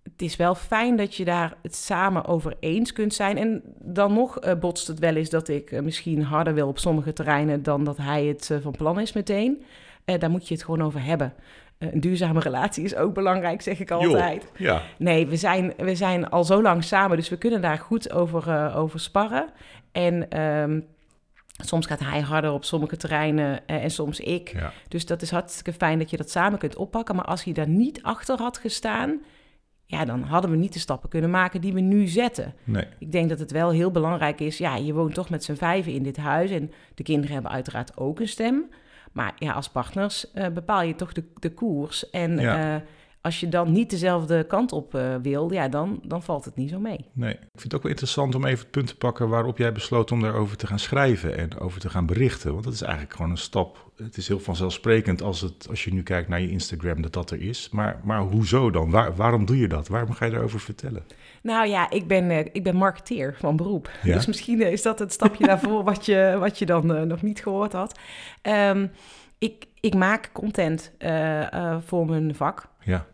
het 0.03 0.21
is 0.21 0.35
wel 0.35 0.55
fijn 0.55 0.95
dat 0.95 1.15
je 1.15 1.25
daar 1.25 1.55
het 1.61 1.75
samen 1.75 2.25
over 2.25 2.55
eens 2.59 2.93
kunt 2.93 3.13
zijn. 3.13 3.37
En 3.37 3.61
dan 3.79 4.13
nog 4.13 4.39
eh, 4.39 4.59
botst 4.59 4.87
het 4.87 4.99
wel 4.99 5.15
eens 5.15 5.29
dat 5.29 5.47
ik 5.47 5.71
eh, 5.71 5.81
misschien 5.81 6.23
harder 6.23 6.53
wil 6.53 6.67
op 6.67 6.79
sommige 6.79 7.13
terreinen 7.13 7.63
dan 7.63 7.83
dat 7.83 7.97
hij 7.97 8.25
het 8.25 8.51
van 8.61 8.71
plan 8.71 8.99
is 8.99 9.13
meteen. 9.13 9.63
Daar 10.05 10.29
moet 10.29 10.47
je 10.47 10.53
het 10.53 10.63
gewoon 10.63 10.81
over 10.81 11.03
hebben. 11.03 11.33
Een 11.77 11.99
duurzame 11.99 12.39
relatie 12.39 12.83
is 12.83 12.95
ook 12.95 13.13
belangrijk, 13.13 13.61
zeg 13.61 13.79
ik 13.79 13.91
altijd. 13.91 14.51
Ja. 14.57 14.81
Nee, 14.97 15.27
we 15.27 15.35
zijn, 15.35 15.73
we 15.77 15.95
zijn 15.95 16.29
al 16.29 16.43
zo 16.43 16.61
lang 16.61 16.83
samen, 16.83 17.17
dus 17.17 17.29
we 17.29 17.37
kunnen 17.37 17.61
daar 17.61 17.77
goed 17.77 18.11
over, 18.11 18.75
over 18.75 18.99
sparren. 18.99 19.49
En 19.91 20.29
ehm, 20.29 20.79
soms 21.63 21.85
gaat 21.85 21.99
hij 21.99 22.21
harder 22.21 22.51
op 22.51 22.63
sommige 22.63 22.97
terreinen 22.97 23.67
eh, 23.67 23.83
en 23.83 23.91
soms 23.91 24.19
ik. 24.19 24.49
ja. 24.53 24.71
Dus 24.87 25.05
dat 25.05 25.21
is 25.21 25.31
hartstikke 25.31 25.73
fijn 25.73 25.99
dat 25.99 26.09
je 26.09 26.17
dat 26.17 26.29
samen 26.29 26.59
kunt 26.59 26.75
oppakken. 26.75 27.15
Maar 27.15 27.25
als 27.25 27.43
hij 27.43 27.53
daar 27.53 27.67
niet 27.67 28.03
achter 28.03 28.37
had 28.37 28.57
gestaan, 28.57 29.21
ja, 29.85 30.05
dan 30.05 30.21
hadden 30.21 30.51
we 30.51 30.57
niet 30.57 30.73
de 30.73 30.79
stappen 30.79 31.09
kunnen 31.09 31.29
maken 31.29 31.61
die 31.61 31.73
we 31.73 31.79
nu 31.79 32.07
zetten. 32.07 32.53
Nee. 32.63 32.85
Ik 32.99 33.11
denk 33.11 33.29
dat 33.29 33.39
het 33.39 33.51
wel 33.51 33.69
heel 33.69 33.91
belangrijk 33.91 34.39
is. 34.39 34.57
Ja, 34.57 34.75
je 34.75 34.93
woont 34.93 35.13
toch 35.13 35.29
met 35.29 35.43
z'n 35.43 35.53
vijven 35.55 35.91
in 35.93 36.03
dit 36.03 36.17
huis. 36.17 36.49
En 36.51 36.71
de 36.95 37.03
kinderen 37.03 37.33
hebben 37.33 37.51
uiteraard 37.51 37.97
ook 37.97 38.19
een 38.19 38.27
stem. 38.27 38.69
Maar 39.11 39.33
ja, 39.37 39.51
als 39.53 39.69
partners 39.69 40.31
eh, 40.31 40.47
bepaal 40.47 40.81
je 40.81 40.95
toch 40.95 41.11
de, 41.13 41.23
de 41.39 41.49
koers. 41.53 42.09
En 42.09 42.39
Ja. 42.39 42.75
eh, 42.75 42.81
als 43.23 43.39
je 43.39 43.49
dan 43.49 43.71
niet 43.71 43.89
dezelfde 43.89 44.43
kant 44.43 44.71
op 44.71 44.95
eh, 44.95 45.15
wil, 45.21 45.51
ja, 45.51 45.67
dan, 45.67 45.99
dan 46.03 46.23
valt 46.23 46.45
het 46.45 46.55
niet 46.55 46.69
zo 46.69 46.79
mee. 46.79 47.05
Nee, 47.13 47.33
ik 47.33 47.39
vind 47.39 47.63
het 47.63 47.73
ook 47.75 47.81
wel 47.81 47.91
interessant 47.91 48.35
om 48.35 48.45
even 48.45 48.59
het 48.59 48.71
punt 48.71 48.87
te 48.87 48.97
pakken 48.97 49.29
waarop 49.29 49.57
jij 49.57 49.71
besloot 49.71 50.11
om 50.11 50.21
daarover 50.21 50.57
te 50.57 50.67
gaan 50.67 50.79
schrijven 50.79 51.37
en 51.37 51.59
over 51.59 51.79
te 51.79 51.89
gaan 51.89 52.05
berichten. 52.05 52.51
Want 52.51 52.63
dat 52.63 52.73
is 52.73 52.81
eigenlijk 52.81 53.13
gewoon 53.15 53.31
een 53.31 53.37
stap. 53.37 53.91
Het 53.95 54.17
is 54.17 54.27
heel 54.27 54.39
vanzelfsprekend 54.39 55.21
als, 55.21 55.41
het, 55.41 55.67
als 55.69 55.83
je 55.83 55.93
nu 55.93 56.03
kijkt 56.03 56.29
naar 56.29 56.41
je 56.41 56.49
Instagram 56.49 57.01
dat 57.01 57.13
dat 57.13 57.31
er 57.31 57.41
is. 57.41 57.69
Maar, 57.71 57.99
maar 58.03 58.19
hoezo 58.19 58.71
dan? 58.71 58.89
Waar, 58.89 59.15
waarom 59.15 59.45
doe 59.45 59.57
je 59.57 59.67
dat? 59.67 59.87
Waarom 59.87 60.11
ga 60.11 60.25
je 60.25 60.31
daarover 60.31 60.59
vertellen? 60.59 61.03
Nou 61.41 61.67
ja, 61.67 61.89
ik 61.89 62.07
ben, 62.07 62.29
eh, 62.29 62.45
ik 62.51 62.63
ben 62.63 62.75
marketeer 62.75 63.35
van 63.39 63.55
beroep. 63.55 63.89
Ja? 64.03 64.13
Dus 64.13 64.25
misschien 64.25 64.61
eh, 64.61 64.71
is 64.71 64.81
dat 64.81 64.99
het 64.99 65.13
stapje 65.13 65.45
daarvoor 65.45 65.83
wat 65.93 66.05
je, 66.05 66.35
wat 66.39 66.59
je 66.59 66.65
dan 66.65 67.07
nog 67.07 67.21
niet 67.21 67.41
gehoord 67.41 67.73
had. 67.73 67.99
Ehm, 68.41 68.87
ik, 69.37 69.65
ik 69.79 69.95
maak 69.95 70.29
content 70.33 70.91
voor 71.85 72.05
mijn 72.05 72.35
vak. 72.35 72.71
Ja, 72.79 73.05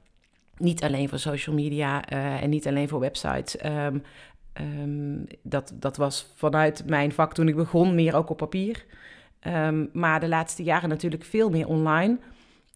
Niet 0.59 0.83
alleen 0.83 1.09
voor 1.09 1.19
social 1.19 1.55
media 1.55 2.05
eh, 2.05 2.43
en 2.43 2.49
niet 2.49 2.67
alleen 2.67 2.87
voor 2.89 2.99
websites. 2.99 3.57
Ehm, 3.57 3.97
ehm, 4.53 5.17
dat, 5.41 5.73
dat 5.75 5.97
was 5.97 6.33
vanuit 6.35 6.83
mijn 6.87 7.11
vak 7.11 7.33
toen 7.33 7.47
ik 7.47 7.55
begon 7.55 7.95
meer 7.95 8.15
ook 8.15 8.29
op 8.29 8.37
papier. 8.37 8.85
Ehm, 9.39 9.85
maar 9.93 10.19
de 10.19 10.27
laatste 10.27 10.63
jaren 10.63 10.89
natuurlijk 10.89 11.23
veel 11.23 11.49
meer 11.49 11.67
online. 11.67 12.17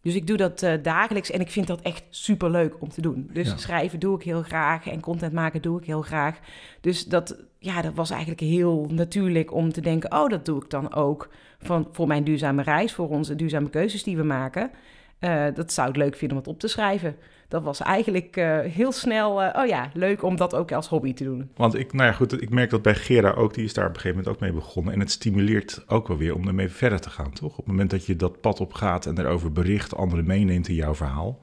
Dus 0.02 0.16
ik 0.16 0.28
doe 0.28 0.38
dat 0.38 0.62
eh, 0.64 0.74
dagelijks 0.82 1.32
en 1.32 1.40
ik 1.40 1.52
vind 1.52 1.68
dat 1.68 1.82
echt 1.82 2.04
super 2.10 2.52
leuk 2.52 2.82
om 2.82 2.90
te 2.90 3.02
doen. 3.02 3.30
Dus 3.34 3.48
Ja. 3.50 3.58
schrijven 3.58 4.00
doe 4.00 4.16
ik 4.16 4.24
heel 4.24 4.42
graag 4.42 4.88
en 4.88 5.00
content 5.00 5.34
maken 5.34 5.62
doe 5.62 5.80
ik 5.80 5.86
heel 5.86 6.02
graag. 6.02 6.40
Dus 6.82 7.06
dat, 7.06 7.36
ja, 7.60 7.82
dat 7.82 7.94
was 7.94 8.10
eigenlijk 8.10 8.42
heel 8.42 8.88
natuurlijk 8.92 9.54
om 9.54 9.72
te 9.72 9.82
denken: 9.82 10.12
oh, 10.12 10.30
dat 10.30 10.46
doe 10.46 10.64
ik 10.64 10.70
dan 10.70 10.94
ook 10.94 11.30
van, 11.60 11.88
voor 11.92 12.08
mijn 12.08 12.24
duurzame 12.24 12.62
reis, 12.64 12.94
voor 12.94 13.10
onze 13.10 13.36
duurzame 13.36 13.70
keuzes 13.70 14.04
die 14.04 14.18
we 14.18 14.24
maken. 14.24 14.72
Eh, 15.20 15.46
dat 15.54 15.74
zou 15.74 15.90
ik 15.90 15.96
leuk 15.96 16.16
vinden 16.16 16.38
om 16.38 16.44
het 16.44 16.54
op 16.54 16.60
te 16.60 16.68
schrijven. 16.68 17.16
Dat 17.54 17.64
was 17.64 17.82
eigenlijk 17.82 18.38
eh, 18.38 18.60
heel 18.60 18.92
snel, 18.92 19.42
eh, 19.42 19.62
oh 19.62 19.68
ja, 19.68 19.90
leuk 19.94 20.24
om 20.24 20.36
dat 20.36 20.56
ook 20.56 20.72
als 20.72 20.88
hobby 20.88 21.14
te 21.14 21.24
doen. 21.24 21.50
Want 21.56 21.76
ik, 21.76 21.94
nou 21.94 22.08
ja, 22.08 22.14
goed, 22.14 22.42
ik 22.42 22.50
merk 22.50 22.70
dat 22.70 22.82
bij 22.82 22.96
Gera 22.96 23.32
ook, 23.32 23.54
die 23.54 23.64
is 23.64 23.74
daar 23.74 23.88
op 23.88 23.94
een 23.94 24.00
gegeven 24.00 24.18
moment 24.18 24.36
ook 24.36 24.42
mee 24.42 24.54
begonnen. 24.54 24.94
En 24.94 25.00
het 25.00 25.12
stimuleert 25.12 25.84
ook 25.88 26.08
wel 26.08 26.18
weer 26.18 26.36
om 26.36 26.48
ermee 26.48 26.70
verder 26.70 27.00
te 27.00 27.10
gaan, 27.10 27.32
toch? 27.32 27.52
Op 27.52 27.58
het 27.58 27.68
moment 27.68 27.90
dat 27.90 28.06
je 28.06 28.16
dat 28.16 28.42
pad 28.42 28.60
op 28.60 28.74
gaat 28.74 29.06
en 29.06 29.20
erover 29.20 29.52
bericht, 29.52 29.96
anderen 29.96 30.26
meeneemt 30.26 30.68
in 30.68 30.76
jouw 30.76 30.96
verhaal, 30.96 31.40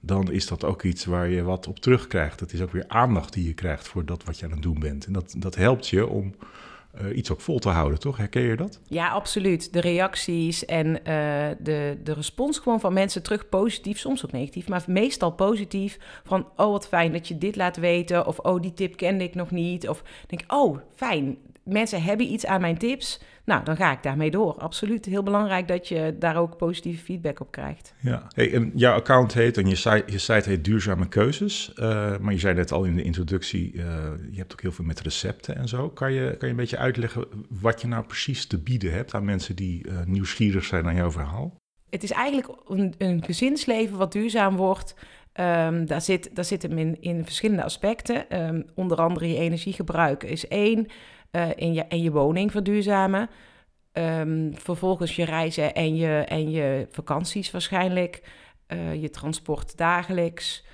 dan 0.00 0.30
is 0.32 0.46
dat 0.46 0.64
ook 0.64 0.82
iets 0.82 1.04
waar 1.04 1.28
je 1.28 1.42
wat 1.42 1.66
op 1.66 1.78
terugkrijgt. 1.78 2.40
Het 2.40 2.52
is 2.52 2.60
ook 2.60 2.72
weer 2.72 2.88
aandacht 2.88 3.32
die 3.32 3.46
je 3.46 3.54
krijgt 3.54 3.88
voor 3.88 4.04
dat 4.04 4.24
wat 4.24 4.38
je 4.38 4.44
aan 4.44 4.52
het 4.52 4.62
doen 4.62 4.78
bent. 4.78 5.06
En 5.06 5.12
dat, 5.12 5.34
dat 5.38 5.54
helpt 5.54 5.88
je 5.88 6.06
om 6.06 6.34
eh, 6.94 7.16
iets 7.16 7.30
ook 7.30 7.40
vol 7.40 7.58
te 7.58 7.68
houden, 7.68 7.98
toch? 7.98 8.16
Herken 8.16 8.42
je 8.42 8.56
dat? 8.56 8.80
Ja, 8.88 9.08
absoluut. 9.08 9.72
De 9.72 9.80
reacties 9.80 10.64
en 10.64 11.04
eh, 11.04 11.48
de, 11.58 11.98
de 12.04 12.12
respons 12.12 12.58
gewoon 12.58 12.80
van 12.80 12.92
mensen 12.92 13.22
terug 13.22 13.48
positief, 13.48 13.98
soms 13.98 14.24
ook 14.24 14.32
negatief, 14.32 14.68
maar 14.68 14.84
meestal 14.86 15.30
positief. 15.30 15.98
Van, 16.24 16.48
oh 16.56 16.70
wat 16.70 16.88
fijn 16.88 17.12
dat 17.12 17.28
je 17.28 17.38
dit 17.38 17.56
laat 17.56 17.76
weten. 17.76 18.26
Of, 18.26 18.38
oh 18.38 18.60
die 18.60 18.74
tip 18.74 18.96
kende 18.96 19.24
ik 19.24 19.34
nog 19.34 19.50
niet. 19.50 19.88
Of 19.88 20.02
denk, 20.26 20.42
oh 20.46 20.78
fijn, 20.94 21.36
mensen 21.62 22.02
hebben 22.02 22.32
iets 22.32 22.46
aan 22.46 22.60
mijn 22.60 22.78
tips. 22.78 23.20
Nou, 23.44 23.64
dan 23.64 23.76
ga 23.76 23.92
ik 23.92 24.02
daarmee 24.02 24.30
door. 24.30 24.54
Absoluut. 24.54 25.04
Heel 25.04 25.22
belangrijk 25.22 25.68
dat 25.68 25.88
je 25.88 26.16
daar 26.18 26.36
ook 26.36 26.56
positieve 26.56 27.04
feedback 27.04 27.40
op 27.40 27.50
krijgt. 27.50 27.94
Ja. 28.00 28.26
Hey, 28.34 28.54
en 28.54 28.70
jouw 28.74 28.94
account 28.94 29.34
heet, 29.34 29.56
en 29.56 29.68
je 29.68 29.74
site, 29.74 30.02
je 30.06 30.18
site 30.18 30.48
heet 30.48 30.64
Duurzame 30.64 31.08
Keuzes. 31.08 31.72
eh, 31.74 32.18
maar 32.18 32.32
je 32.32 32.38
zei 32.38 32.54
net 32.54 32.72
al 32.72 32.84
in 32.84 32.96
de 32.96 33.02
introductie, 33.02 33.72
eh, 33.72 33.82
je 34.30 34.38
hebt 34.38 34.52
ook 34.52 34.60
heel 34.60 34.72
veel 34.72 34.84
met 34.84 35.00
recepten 35.00 35.56
en 35.56 35.68
zo. 35.68 35.88
Kan 35.88 36.12
je, 36.12 36.36
kan 36.36 36.48
je 36.48 36.54
een 36.54 36.60
beetje 36.60 36.78
uitleggen 36.78 37.26
wat 37.60 37.80
je 37.80 37.86
nou 37.86 38.04
precies 38.04 38.46
te 38.46 38.58
bieden 38.58 38.92
hebt 38.92 39.14
aan 39.14 39.24
mensen 39.24 39.56
die 39.56 39.88
eh, 39.88 39.94
nieuwsgierig 40.04 40.64
zijn 40.64 40.84
naar 40.84 40.94
jouw 40.94 41.10
verhaal? 41.10 41.56
Het 41.90 42.02
is 42.02 42.10
eigenlijk 42.10 42.58
een, 42.68 42.94
een 42.98 43.24
gezinsleven 43.24 43.98
wat 43.98 44.12
duurzaam 44.12 44.56
wordt. 44.56 44.94
Ehm, 45.32 45.86
daar, 45.86 46.00
zit, 46.00 46.30
daar 46.32 46.44
zit 46.44 46.62
hem 46.62 46.78
in, 46.78 46.96
in 47.00 47.24
verschillende 47.24 47.62
aspecten. 47.62 48.30
Ehm, 48.30 48.62
onder 48.74 48.96
andere 48.96 49.28
je 49.28 49.38
energiegebruik 49.38 50.22
is 50.22 50.48
één. 50.48 50.86
Eh, 51.34 51.62
en, 51.62 51.72
je, 51.72 51.82
en 51.82 52.02
je 52.02 52.10
woning 52.10 52.50
verduurzamen. 52.50 53.30
Ehm, 53.92 54.52
vervolgens 54.52 55.16
je 55.16 55.24
reizen 55.24 55.74
en 55.74 55.96
je, 55.96 56.16
en 56.18 56.50
je 56.50 56.86
vakanties 56.90 57.50
waarschijnlijk. 57.50 58.22
Eh, 58.66 59.02
je 59.02 59.10
transport 59.10 59.76
dagelijks. 59.76 60.64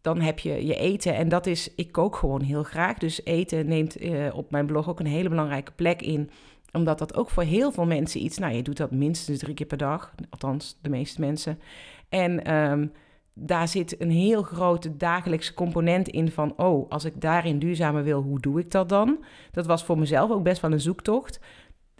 Dan 0.00 0.20
heb 0.20 0.38
je 0.38 0.66
je 0.66 0.74
eten. 0.74 1.14
En 1.14 1.28
dat 1.28 1.46
is, 1.46 1.74
ik 1.74 1.92
kook 1.92 2.16
gewoon 2.16 2.40
heel 2.40 2.62
graag. 2.62 2.98
Dus 2.98 3.24
eten 3.24 3.66
neemt 3.66 3.96
eh, 3.96 4.36
op 4.36 4.50
mijn 4.50 4.66
blog 4.66 4.88
ook 4.88 5.00
een 5.00 5.06
hele 5.06 5.28
belangrijke 5.28 5.72
plek 5.72 6.02
in 6.02 6.30
omdat 6.72 6.98
dat 6.98 7.14
ook 7.14 7.30
voor 7.30 7.42
heel 7.42 7.72
veel 7.72 7.86
mensen 7.86 8.24
iets... 8.24 8.38
Nou, 8.38 8.54
je 8.54 8.62
doet 8.62 8.76
dat 8.76 8.90
minstens 8.90 9.38
drie 9.38 9.54
keer 9.54 9.66
per 9.66 9.78
dag. 9.78 10.14
Althans, 10.30 10.78
de 10.82 10.88
meeste 10.88 11.20
mensen. 11.20 11.60
En 12.08 12.44
ehm, 12.44 12.86
daar 13.34 13.68
zit 13.68 14.00
een 14.00 14.10
heel 14.10 14.42
grote 14.42 14.96
dagelijkse 14.96 15.54
component 15.54 16.08
in 16.08 16.30
van... 16.30 16.54
oh, 16.56 16.90
als 16.90 17.04
ik 17.04 17.20
daarin 17.20 17.58
duurzamer 17.58 18.02
wil, 18.02 18.22
hoe 18.22 18.40
doe 18.40 18.60
ik 18.60 18.70
dat 18.70 18.88
dan? 18.88 19.24
Dat 19.50 19.66
was 19.66 19.84
voor 19.84 19.98
mezelf 19.98 20.30
ook 20.30 20.42
best 20.42 20.60
wel 20.60 20.72
een 20.72 20.80
zoektocht. 20.80 21.40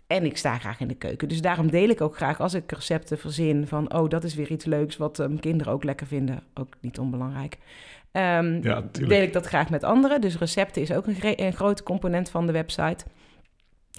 En 0.06 0.24
ik 0.24 0.36
sta 0.36 0.58
graag 0.58 0.80
in 0.80 0.88
de 0.88 0.94
keuken. 0.94 1.28
Dus 1.28 1.40
daarom 1.40 1.70
deel 1.70 1.88
ik 1.88 2.00
ook 2.00 2.16
graag 2.16 2.40
als 2.40 2.54
ik 2.54 2.72
recepten 2.72 3.18
verzin... 3.18 3.66
van, 3.66 3.94
oh, 3.94 4.08
dat 4.08 4.24
is 4.24 4.34
weer 4.34 4.50
iets 4.50 4.64
leuks 4.64 4.96
wat 4.96 5.18
mijn 5.18 5.40
kinderen 5.40 5.72
ook 5.72 5.84
lekker 5.84 6.06
vinden. 6.06 6.42
Ook 6.54 6.74
niet 6.80 6.98
onbelangrijk. 6.98 7.58
Ehm, 8.12 8.58
Ja, 8.62 8.84
deel 8.92 9.22
ik 9.22 9.32
dat 9.32 9.46
graag 9.46 9.70
met 9.70 9.84
anderen. 9.84 10.20
Dus 10.20 10.38
recepten 10.38 10.82
is 10.82 10.92
ook 10.92 11.06
een 11.06 11.52
grote 11.52 11.82
component 11.82 12.30
van 12.30 12.46
de 12.46 12.52
website. 12.52 13.04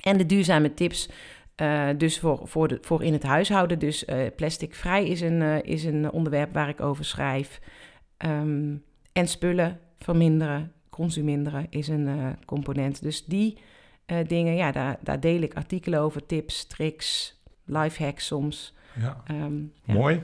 En 0.02 0.18
de 0.18 0.26
duurzame 0.26 0.74
tips, 0.74 1.10
eh, 1.56 1.90
dus 1.98 2.20
voor, 2.20 2.42
voor, 2.44 2.68
de, 2.68 2.78
voor 2.82 3.04
in 3.04 3.14
het 3.14 3.24
huishouden. 3.24 3.80
Dus 3.80 4.06
eh, 4.06 4.26
plasticvrij 4.36 5.08
is 5.08 5.22
een, 5.22 5.42
eh, 5.42 5.64
is 5.64 5.84
een 5.84 6.12
onderwerp 6.12 6.54
waar 6.54 6.70
ik 6.70 6.82
over 6.82 7.06
schrijf. 7.06 7.62
Ehm, 8.18 8.76
en 9.14 9.28
spullen 9.28 9.80
verminderen, 10.00 10.72
consuminderen 10.90 11.68
is 11.70 11.88
een 11.88 12.38
component. 12.46 13.02
Dus 13.02 13.26
die 13.26 13.58
dingen, 14.28 14.56
ja, 14.56 14.72
daar, 14.72 14.98
daar 15.04 15.20
deel 15.20 15.42
ik 15.42 15.54
artikelen 15.54 16.00
over, 16.00 16.26
tips, 16.26 16.68
tricks, 16.68 17.40
lifehacks 17.66 18.26
soms. 18.26 18.75
Ja. 19.02 19.22
Ehm, 19.28 19.54
ja. 19.84 19.94
Mooi. 19.94 20.22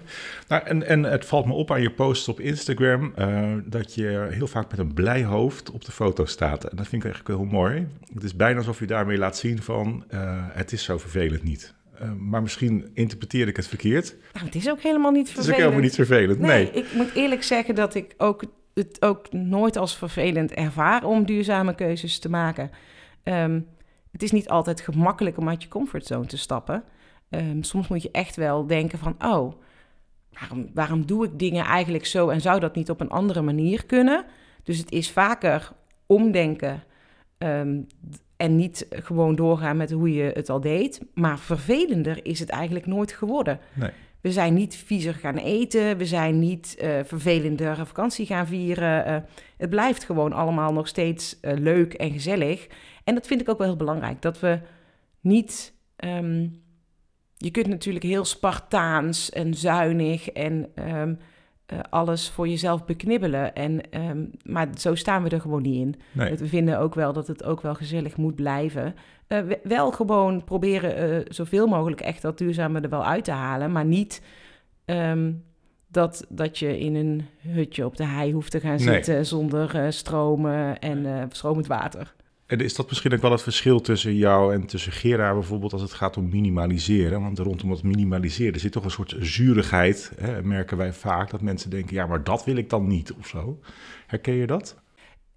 Nou, 0.48 0.64
en, 0.64 0.88
en 0.88 1.04
het 1.04 1.26
valt 1.26 1.46
me 1.46 1.54
op 1.54 1.72
aan 1.72 1.82
je 1.82 1.92
posts 1.92 2.28
op 2.28 2.40
Instagram 2.40 3.12
eh, 3.16 3.54
dat 3.66 3.96
je 3.96 4.28
heel 4.30 4.48
vaak 4.48 4.70
met 4.72 4.80
een 4.80 4.94
blij 4.94 5.24
hoofd 5.24 5.72
op 5.72 5.86
de 5.86 5.92
foto 5.92 6.26
staat. 6.26 6.64
En 6.64 6.76
dat 6.76 6.88
vind 6.88 7.04
ik 7.04 7.12
eigenlijk 7.12 7.42
heel 7.42 7.52
mooi. 7.60 7.88
Het 8.14 8.24
is 8.24 8.36
bijna 8.36 8.58
alsof 8.58 8.80
je 8.80 8.88
daarmee 8.88 9.18
laat 9.18 9.38
zien 9.38 9.62
van 9.62 10.04
eh, 10.08 10.46
het 10.52 10.72
is 10.72 10.84
zo 10.84 10.98
vervelend 10.98 11.44
niet. 11.44 11.74
Eh, 12.00 12.12
maar 12.18 12.42
misschien 12.42 12.90
interpreteer 12.94 13.48
ik 13.48 13.56
het 13.56 13.68
verkeerd. 13.68 14.16
Nou, 14.34 14.46
het 14.46 14.56
is 14.56 14.70
ook 14.70 14.82
helemaal 14.82 15.12
niet 15.12 15.30
Het 15.30 15.38
is 15.38 15.46
vervelend. 15.46 15.58
ook 15.58 15.64
helemaal 15.64 15.84
niet 15.84 15.96
vervelend. 15.96 16.40
Nee. 16.40 16.64
Nee, 16.72 16.84
ik 16.84 16.94
moet 16.94 17.14
eerlijk 17.14 17.44
zeggen 17.44 17.76
dat 17.76 17.96
ik 17.96 18.14
ook, 18.18 18.44
het 18.74 19.02
ook 19.02 19.32
nooit 19.32 19.78
als 19.78 19.98
vervelend 19.98 20.52
ervaar 20.52 21.04
om 21.04 21.26
duurzame 21.26 21.76
keuzes 21.76 22.20
te 22.20 22.30
maken. 22.30 22.72
Ehm, 23.24 23.60
het 24.12 24.24
is 24.24 24.32
niet 24.32 24.50
altijd 24.50 24.82
gemakkelijk 24.82 25.38
om 25.38 25.50
uit 25.50 25.64
je 25.64 25.70
comfortzone 25.70 26.26
te 26.26 26.38
stappen. 26.38 26.84
Ehm, 27.32 27.62
soms 27.62 27.88
moet 27.88 28.02
je 28.02 28.12
echt 28.12 28.36
wel 28.36 28.68
denken 28.68 29.00
van, 29.00 29.16
oh, 29.20 29.54
waarom, 30.32 30.70
waarom 30.74 31.06
doe 31.06 31.26
ik 31.26 31.40
dingen 31.40 31.66
eigenlijk 31.66 32.06
zo 32.06 32.30
en 32.30 32.42
zou 32.42 32.60
dat 32.60 32.76
niet 32.76 32.90
op 32.90 33.02
een 33.02 33.10
andere 33.10 33.42
manier 33.42 33.86
kunnen? 33.86 34.26
Dus 34.64 34.78
het 34.78 34.92
is 34.92 35.12
vaker 35.12 35.72
omdenken 36.06 36.84
ehm, 37.38 37.82
en 38.38 38.56
niet 38.56 38.88
gewoon 38.90 39.36
doorgaan 39.36 39.78
met 39.78 39.92
hoe 39.92 40.14
je 40.14 40.32
het 40.34 40.50
al 40.50 40.62
deed. 40.62 41.02
Maar 41.14 41.40
vervelender 41.40 42.26
is 42.26 42.40
het 42.40 42.50
eigenlijk 42.50 42.86
nooit 42.86 43.12
geworden. 43.12 43.60
Nee. 43.74 43.90
We 44.22 44.32
zijn 44.32 44.54
niet 44.54 44.76
viezer 44.76 45.14
gaan 45.14 45.38
eten. 45.38 45.98
We 45.98 46.06
zijn 46.06 46.40
niet 46.40 46.76
eh 46.80 47.00
vervelender 47.04 47.86
vakantie 47.86 48.26
gaan 48.26 48.48
vieren. 48.48 49.06
Eh, 49.06 49.18
het 49.58 49.70
blijft 49.70 50.04
gewoon 50.04 50.34
allemaal 50.34 50.74
nog 50.74 50.88
steeds 50.88 51.40
eh, 51.40 51.54
leuk 51.58 51.94
en 51.94 52.12
gezellig. 52.12 52.68
En 53.04 53.14
dat 53.14 53.28
vind 53.28 53.42
ik 53.42 53.50
ook 53.50 53.58
wel 53.58 53.68
heel 53.68 53.76
belangrijk. 53.76 54.22
Dat 54.22 54.40
we 54.40 54.60
niet. 55.22 55.74
ehm, 55.96 56.48
je 57.44 57.52
kunt 57.52 57.68
natuurlijk 57.68 58.06
heel 58.06 58.26
Spartaans 58.26 59.30
en 59.30 59.54
zuinig 59.54 60.30
en 60.30 60.68
ehm, 60.76 61.14
eh, 61.66 61.80
alles 61.90 62.30
voor 62.30 62.48
jezelf 62.48 62.86
beknibbelen. 62.86 63.56
En, 63.56 63.92
ehm, 63.92 64.26
maar 64.44 64.68
zo 64.78 64.96
staan 64.96 65.24
we 65.24 65.30
er 65.30 65.42
gewoon 65.42 65.62
niet 65.62 65.76
in. 65.82 65.96
Nee. 66.12 66.36
We 66.38 66.48
vinden 66.48 66.80
ook 66.80 66.96
wel 66.96 67.14
dat 67.14 67.28
het 67.28 67.44
ook 67.44 67.62
wel 67.62 67.76
gezellig 67.76 68.18
moet 68.18 68.36
blijven. 68.36 68.96
Eh, 69.28 69.40
we- 69.42 69.60
wel 69.64 69.92
gewoon 69.92 70.44
proberen 70.44 70.96
eh, 70.96 71.26
zoveel 71.30 71.68
mogelijk 71.68 72.02
echt 72.02 72.22
dat 72.22 72.38
duurzame 72.38 72.80
er 72.82 72.90
wel 72.90 73.06
uit 73.06 73.24
te 73.24 73.32
halen. 73.32 73.72
Maar 73.72 73.86
niet 73.86 74.22
ehm, 74.86 75.32
dat, 75.88 76.26
dat 76.30 76.58
je 76.60 76.80
in 76.80 76.96
een 76.96 77.26
hutje 77.38 77.86
op 77.86 77.98
de 77.98 78.06
hei 78.06 78.34
hoeft 78.34 78.52
te 78.52 78.60
gaan 78.60 78.70
Nee. 78.76 78.80
zitten 78.80 79.26
zonder 79.26 79.94
stromen 79.94 80.80
en 80.80 81.28
stromend 81.32 81.68
water. 81.68 82.14
En 82.52 82.60
is 82.60 82.76
dat 82.76 82.90
misschien 82.90 83.14
ook 83.14 83.22
wel 83.22 83.32
het 83.32 83.42
verschil 83.42 83.82
tussen 83.82 84.16
jou 84.16 84.54
en 84.54 84.66
tussen 84.66 84.92
Gera 84.92 85.34
bijvoorbeeld 85.34 85.74
als 85.74 85.82
het 85.82 85.94
gaat 85.94 86.18
om 86.18 86.30
minimaliseren? 86.30 87.22
Want 87.22 87.40
rondom 87.40 87.70
dat 87.70 87.84
minimaliseren 87.84 88.60
zit 88.60 88.72
toch 88.72 88.84
een 88.84 88.92
soort 88.92 89.16
zurigheid, 89.20 90.12
hè, 90.20 90.44
merken 90.44 90.78
wij 90.78 90.94
vaak. 90.94 91.30
Dat 91.30 91.42
mensen 91.42 91.70
denken, 91.70 91.96
ja, 91.96 92.06
maar 92.06 92.24
dat 92.24 92.46
wil 92.46 92.56
ik 92.56 92.70
dan 92.70 92.88
niet 92.88 93.14
of 93.14 93.28
zo. 93.28 93.60
Herken 94.08 94.34
je 94.34 94.48
dat? 94.48 94.82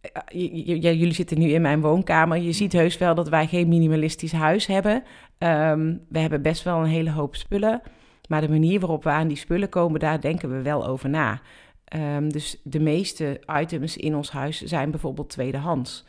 Eh, 0.01 0.83
ja, 0.83 0.91
jullie 0.91 1.13
zitten 1.13 1.39
nu 1.39 1.49
in 1.49 1.63
mijn 1.63 1.81
woonkamer. 1.81 2.39
Je 2.39 2.53
ziet 2.53 2.73
heus 2.73 2.99
wel 2.99 3.15
dat 3.15 3.29
wij 3.29 3.47
geen 3.47 3.69
minimalistisch 3.69 4.33
huis 4.33 4.67
hebben. 4.67 5.03
Ehm, 5.39 5.97
we 6.09 6.19
hebben 6.19 6.43
best 6.43 6.63
wel 6.63 6.79
een 6.79 6.87
hele 6.87 7.11
hoop 7.11 7.37
spullen. 7.37 7.83
Maar 8.29 8.41
de 8.41 8.49
manier 8.49 8.81
waarop 8.81 9.05
we 9.05 9.11
aan 9.11 9.29
die 9.29 9.37
spullen 9.37 9.69
komen, 9.69 10.01
daar 10.01 10.21
denken 10.21 10.51
we 10.51 10.63
wel 10.63 10.87
over 10.87 11.09
na. 11.09 11.41
Ehm, 11.85 12.29
dus 12.29 12.61
de 12.63 12.81
meeste 12.81 13.41
items 13.61 13.97
in 13.97 14.15
ons 14.17 14.31
huis 14.31 14.63
zijn 14.63 14.91
bijvoorbeeld 14.91 15.31
tweedehands. 15.31 16.05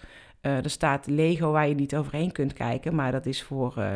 Eh, 0.45 0.63
er 0.63 0.69
staat 0.69 1.07
Lego 1.07 1.51
waar 1.51 1.67
je 1.67 1.75
niet 1.75 1.95
overheen 1.95 2.31
kunt 2.31 2.53
kijken, 2.53 2.95
maar 2.95 3.11
dat 3.11 3.25
is 3.25 3.43
voor 3.43 3.73
eh 3.77 3.93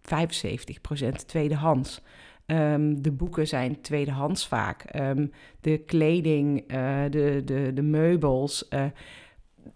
75% 0.00 1.28
tweedehands. 1.28 2.02
Ehm, 2.46 2.94
de 2.98 3.12
boeken 3.12 3.46
zijn 3.46 3.80
tweedehands 3.80 4.48
vaak. 4.48 4.82
Ehm, 4.82 5.26
de 5.60 5.78
kleding, 5.78 6.64
eh, 6.66 7.02
de, 7.10 7.42
de, 7.44 7.70
de 7.74 7.82
meubels. 7.82 8.68
eh, 8.68 8.84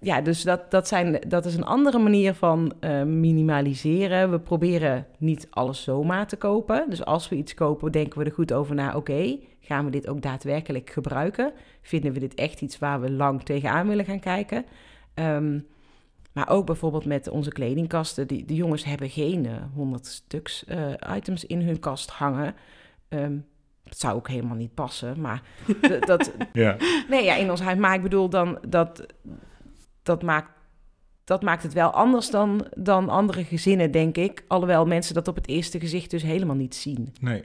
ja, 0.01 0.21
dus 0.21 0.43
dat, 0.43 0.71
dat, 0.71 0.89
zijn, 0.89 1.21
dat 1.29 1.45
is 1.45 1.55
een 1.55 1.65
andere 1.65 1.99
manier 1.99 2.35
van 2.35 2.73
eh, 2.81 3.03
minimaliseren. 3.03 4.31
We 4.31 4.41
proberen 4.41 5.07
niet 5.19 5.47
alles 5.51 5.83
zomaar 5.83 6.27
te 6.27 6.37
kopen. 6.37 6.91
Dus 6.91 7.05
als 7.05 7.29
we 7.29 7.37
iets 7.37 7.55
kopen, 7.55 7.93
denken 7.93 8.19
we 8.19 8.25
er 8.25 8.33
goed 8.33 8.53
over 8.53 8.75
na. 8.75 8.97
Oké, 8.97 9.39
gaan 9.61 9.85
we 9.85 9.91
dit 9.91 10.09
ook 10.09 10.23
daadwerkelijk 10.23 10.91
gebruiken? 10.91 11.53
Vinden 11.83 12.13
we 12.13 12.19
dit 12.19 12.35
echt 12.35 12.61
iets 12.61 12.79
waar 12.79 13.01
we 13.01 13.11
lang 13.11 13.43
tegenaan 13.43 13.89
willen 13.89 14.05
gaan 14.05 14.21
kijken? 14.21 14.65
Ehm, 15.15 15.59
maar 16.33 16.49
ook 16.49 16.67
bijvoorbeeld 16.67 17.05
met 17.05 17.29
onze 17.29 17.51
kledingkasten. 17.51 18.27
Die, 18.27 18.45
de 18.45 18.55
jongens 18.55 18.85
hebben 18.85 19.11
geen 19.11 19.49
honderd 19.75 20.07
stuks 20.07 20.65
eh, 20.65 20.93
items 21.17 21.45
in 21.45 21.63
hun 21.63 21.79
kast 21.79 22.11
hangen. 22.11 22.55
Ehm, 23.09 23.37
Het 23.85 23.99
zou 23.99 24.17
ook 24.17 24.29
helemaal 24.29 24.57
niet 24.57 24.75
passen, 24.75 25.21
maar 25.21 25.43
dat... 26.07 26.33
Ja. 26.53 26.77
Nee, 27.09 27.25
ja, 27.25 27.35
in 27.35 27.51
ons 27.51 27.61
huis. 27.61 27.79
Maar 27.79 27.95
ik 27.95 28.03
bedoel, 28.03 28.29
dan, 28.29 28.59
dat, 28.69 29.07
dat, 30.03 30.23
maakt, 30.23 30.51
dat 31.25 31.43
maakt 31.43 31.63
het 31.63 31.73
wel 31.73 31.91
anders 31.91 32.31
dan, 32.31 32.67
dan 32.77 33.09
andere 33.09 33.45
gezinnen, 33.45 33.91
denk 33.91 34.17
ik. 34.17 34.45
Alhoewel 34.49 34.87
mensen 34.87 35.15
dat 35.15 35.29
op 35.29 35.35
het 35.35 35.49
eerste 35.49 35.81
gezicht 35.81 36.11
dus 36.11 36.23
helemaal 36.23 36.57
niet 36.57 36.75
zien. 36.75 37.15
Nee. 37.21 37.43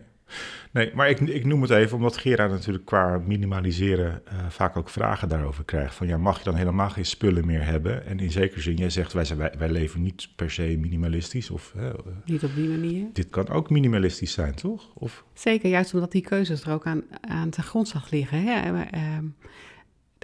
Nee, 0.72 0.91
maar 0.96 1.10
ik, 1.10 1.20
ik 1.20 1.46
noem 1.46 1.62
het 1.62 1.72
even 1.72 1.98
omdat 1.98 2.17
Gera 2.17 2.48
natuurlijk 2.48 2.86
qua 2.86 3.17
minimaliseren 3.25 4.22
eh, 4.25 4.36
vaak 4.50 4.77
ook 4.77 4.89
vragen 4.89 5.29
daarover 5.29 5.63
krijgt. 5.63 5.96
Van 5.96 6.08
ja, 6.08 6.17
mag 6.17 6.38
je 6.38 6.44
dan 6.44 6.55
helemaal 6.55 6.89
geen 6.89 7.05
spullen 7.05 7.46
meer 7.46 7.65
hebben? 7.65 8.05
En 8.05 8.20
in 8.20 8.32
zekere 8.32 8.62
zin, 8.62 8.75
jij 8.75 8.89
zegt 8.89 9.13
wij, 9.13 9.25
zijn, 9.25 9.39
wij, 9.39 9.53
wij 9.58 9.70
leven 9.70 10.01
niet 10.01 10.29
per 10.36 10.51
se 10.51 10.77
minimalistisch. 10.79 11.50
Of 11.50 11.74
eh, 11.77 11.89
Niet 12.25 12.44
op 12.44 12.55
die 12.55 12.70
manier. 12.70 13.05
dit 13.13 13.29
kan 13.29 13.50
ook 13.50 13.70
minimalistisch 13.70 14.32
zijn, 14.32 14.55
toch? 14.55 14.91
Of, 14.94 15.24
Zeker, 15.34 15.70
juist 15.70 15.94
omdat 15.94 16.12
die 16.12 16.22
keuzes 16.22 16.63
er 16.63 16.72
ook 16.72 16.86
aan, 16.86 17.03
aan 17.22 17.50
ten 17.50 17.63
grondslag 17.63 18.10
liggen. 18.12 18.44
Hè? 18.44 18.84
Ehm, 18.84 19.25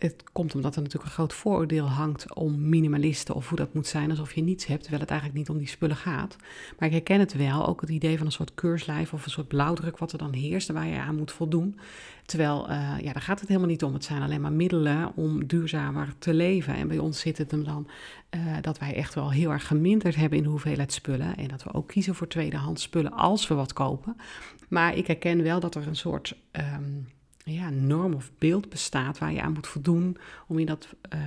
het 0.01 0.23
komt 0.31 0.55
omdat 0.55 0.75
er 0.75 0.81
natuurlijk 0.81 1.09
een 1.09 1.15
groot 1.15 1.33
vooroordeel 1.33 1.89
hangt 1.89 2.33
om 2.33 2.69
minimalisten 2.69 3.35
of 3.35 3.47
hoe 3.47 3.57
dat 3.57 3.73
moet 3.73 3.87
zijn, 3.87 4.09
alsof 4.09 4.33
je 4.33 4.41
niets 4.41 4.65
hebt, 4.65 4.81
terwijl 4.81 5.01
het 5.01 5.11
eigenlijk 5.11 5.39
niet 5.39 5.49
om 5.49 5.57
die 5.57 5.67
spullen 5.67 5.95
gaat. 5.95 6.35
Maar 6.79 6.87
ik 6.87 6.93
herken 6.93 7.19
het 7.19 7.33
wel, 7.33 7.67
ook 7.67 7.81
het 7.81 7.89
idee 7.89 8.17
van 8.17 8.25
een 8.25 8.31
soort 8.31 8.53
keurslijf 8.53 9.13
of 9.13 9.25
een 9.25 9.31
soort 9.31 9.47
blauwdruk 9.47 9.97
wat 9.97 10.11
er 10.11 10.17
dan 10.17 10.33
heerst 10.33 10.71
waar 10.71 10.87
je 10.87 10.99
aan 10.99 11.15
moet 11.15 11.31
voldoen. 11.31 11.79
Terwijl, 12.25 12.69
eh, 12.69 12.99
ja, 13.01 13.13
daar 13.13 13.21
gaat 13.21 13.39
het 13.39 13.47
helemaal 13.47 13.69
niet 13.69 13.83
om. 13.83 13.93
Het 13.93 14.03
zijn 14.03 14.21
alleen 14.21 14.41
maar 14.41 14.51
middelen 14.51 15.15
om 15.15 15.47
duurzamer 15.47 16.13
te 16.19 16.33
leven. 16.33 16.75
En 16.75 16.87
bij 16.87 16.97
ons 16.97 17.19
zit 17.19 17.37
het 17.37 17.51
hem 17.51 17.63
dan 17.63 17.87
eh, 18.29 18.41
dat 18.61 18.79
wij 18.79 18.95
echt 18.95 19.13
wel 19.13 19.31
heel 19.31 19.51
erg 19.51 19.67
geminderd 19.67 20.15
hebben 20.15 20.37
in 20.37 20.43
de 20.43 20.49
hoeveelheid 20.49 20.93
spullen. 20.93 21.35
En 21.35 21.47
dat 21.47 21.63
we 21.63 21.73
ook 21.73 21.87
kiezen 21.87 22.15
voor 22.15 22.27
tweedehands 22.27 22.83
spullen 22.83 23.11
als 23.11 23.47
we 23.47 23.53
wat 23.53 23.73
kopen. 23.73 24.15
Maar 24.69 24.95
ik 24.97 25.07
herken 25.07 25.43
wel 25.43 25.59
dat 25.59 25.75
er 25.75 25.87
een 25.87 25.95
soort 25.95 26.37
ehm, 26.51 27.01
ja, 27.45 27.69
norm 27.69 28.13
of 28.13 28.31
beeld 28.37 28.69
bestaat 28.69 29.17
waar 29.17 29.33
je 29.33 29.41
aan 29.41 29.53
moet 29.53 29.67
voldoen 29.67 30.17
om 30.47 30.59
in 30.59 30.65
dat 30.65 30.87
eh, 31.09 31.19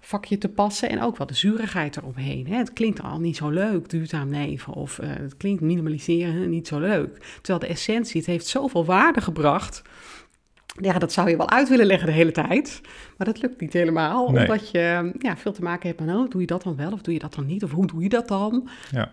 vakje 0.00 0.38
te 0.38 0.48
passen. 0.48 0.88
En 0.90 1.02
ook 1.02 1.16
wel 1.16 1.26
de 1.26 1.34
zurigheid 1.34 1.96
eromheen. 1.96 2.46
Hè. 2.46 2.56
Het 2.56 2.72
klinkt 2.72 3.02
al 3.02 3.20
niet 3.20 3.36
zo 3.36 3.48
leuk, 3.48 3.88
duurzaam 3.88 4.30
leven. 4.30 4.72
Of 4.72 4.98
eh, 4.98 5.08
het 5.08 5.36
klinkt 5.36 5.60
minimaliseren 5.62 6.50
niet 6.50 6.66
zo 6.66 6.78
leuk. 6.78 7.38
Terwijl 7.42 7.58
de 7.58 7.66
essentie, 7.66 8.20
het 8.20 8.30
heeft 8.30 8.46
zoveel 8.46 8.84
waarde 8.84 9.20
gebracht. 9.20 9.82
Ja, 10.80 10.98
dat 10.98 11.12
zou 11.12 11.30
je 11.30 11.36
wel 11.36 11.50
uit 11.50 11.68
willen 11.68 11.86
leggen 11.86 12.06
de 12.06 12.14
hele 12.14 12.32
tijd. 12.32 12.80
Maar 13.16 13.26
dat 13.26 13.42
lukt 13.42 13.60
niet 13.60 13.72
helemaal. 13.72 14.30
Nee. 14.30 14.42
Omdat 14.42 14.70
je 14.70 15.12
ja, 15.18 15.36
veel 15.36 15.52
te 15.52 15.62
maken 15.62 15.88
hebt 15.88 16.00
met, 16.00 16.16
oh, 16.16 16.30
doe 16.30 16.40
je 16.40 16.46
dat 16.46 16.62
dan 16.62 16.76
wel 16.76 16.92
of 16.92 17.02
doe 17.02 17.14
je 17.14 17.20
dat 17.20 17.34
dan 17.34 17.46
niet? 17.46 17.64
Of 17.64 17.70
hoe 17.70 17.86
doe 17.86 18.02
je 18.02 18.08
dat 18.08 18.28
dan? 18.28 18.68
ja. 18.90 19.10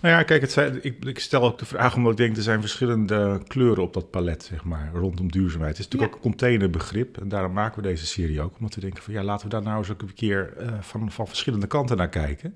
Nou 0.00 0.14
ja, 0.14 0.22
kijk, 0.22 0.40
het 0.40 0.52
zijn, 0.52 0.78
ik, 0.84 1.04
ik 1.04 1.18
stel 1.18 1.42
ook 1.42 1.58
de 1.58 1.64
vraag 1.64 1.96
omdat 1.96 2.12
ik 2.12 2.18
denk 2.18 2.36
er 2.36 2.42
zijn 2.42 2.60
verschillende 2.60 3.40
kleuren 3.46 3.82
op 3.82 3.92
dat 3.94 4.10
palet, 4.10 4.42
zeg 4.42 4.64
maar, 4.64 4.90
rondom 4.94 5.30
duurzaamheid. 5.30 5.76
Het 5.76 5.78
is 5.78 5.84
natuurlijk 5.84 6.12
Ja. 6.12 6.18
ook 6.18 6.24
een 6.24 6.30
containerbegrip 6.30 7.20
en 7.20 7.28
daarom 7.28 7.52
maken 7.52 7.82
we 7.82 7.88
deze 7.88 8.06
serie 8.06 8.40
ook. 8.40 8.54
Omdat 8.58 8.74
we 8.74 8.80
denken 8.80 9.02
van 9.02 9.12
ja, 9.12 9.22
laten 9.22 9.46
we 9.48 9.52
daar 9.52 9.62
nou 9.62 9.78
eens 9.78 9.90
ook 9.90 10.02
een 10.02 10.14
keer 10.14 10.52
eh, 10.56 10.68
van, 10.80 11.10
van 11.10 11.26
verschillende 11.28 11.66
kanten 11.66 11.96
naar 11.96 12.08
kijken. 12.08 12.54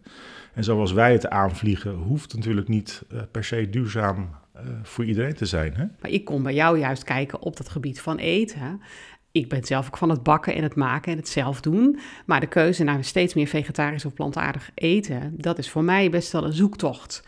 En 0.55 0.65
zoals 0.65 0.93
wij 0.93 1.13
het 1.13 1.29
aanvliegen, 1.29 1.93
hoeft 1.95 2.35
natuurlijk 2.35 2.69
niet 2.69 3.03
eh, 3.11 3.21
per 3.31 3.45
se 3.45 3.71
duurzaam 3.71 4.31
eh, 4.53 4.63
voor 4.83 5.05
iedereen 5.05 5.35
te 5.35 5.47
zijn. 5.47 5.75
Hè? 5.75 5.85
Maar 6.01 6.11
ik 6.11 6.25
kom 6.25 6.43
bij 6.43 6.55
jou 6.55 6.79
juist 6.79 7.05
kijken 7.05 7.41
op 7.41 7.57
dat 7.57 7.69
gebied 7.69 8.01
van 8.01 8.17
eten. 8.17 8.81
Ik 9.33 9.49
ben 9.49 9.65
zelf 9.65 9.87
ook 9.87 9.97
van 9.97 10.11
het 10.11 10.23
bakken 10.23 10.55
en 10.55 10.63
het 10.63 10.75
maken 10.75 11.13
en 11.13 11.19
het 11.19 11.29
zelf 11.29 11.61
doen. 11.61 11.99
Maar 12.27 12.41
de 12.41 12.47
keuze 12.47 12.85
naar 12.85 13.05
steeds 13.05 13.35
meer 13.35 13.47
vegetarisch 13.47 14.05
of 14.05 14.15
plantaardig 14.15 14.71
eten, 14.75 15.35
dat 15.37 15.59
is 15.59 15.71
voor 15.71 15.85
mij 15.85 16.11
best 16.11 16.33
wel 16.33 16.45
een 16.45 16.53
zoektocht. 16.53 17.23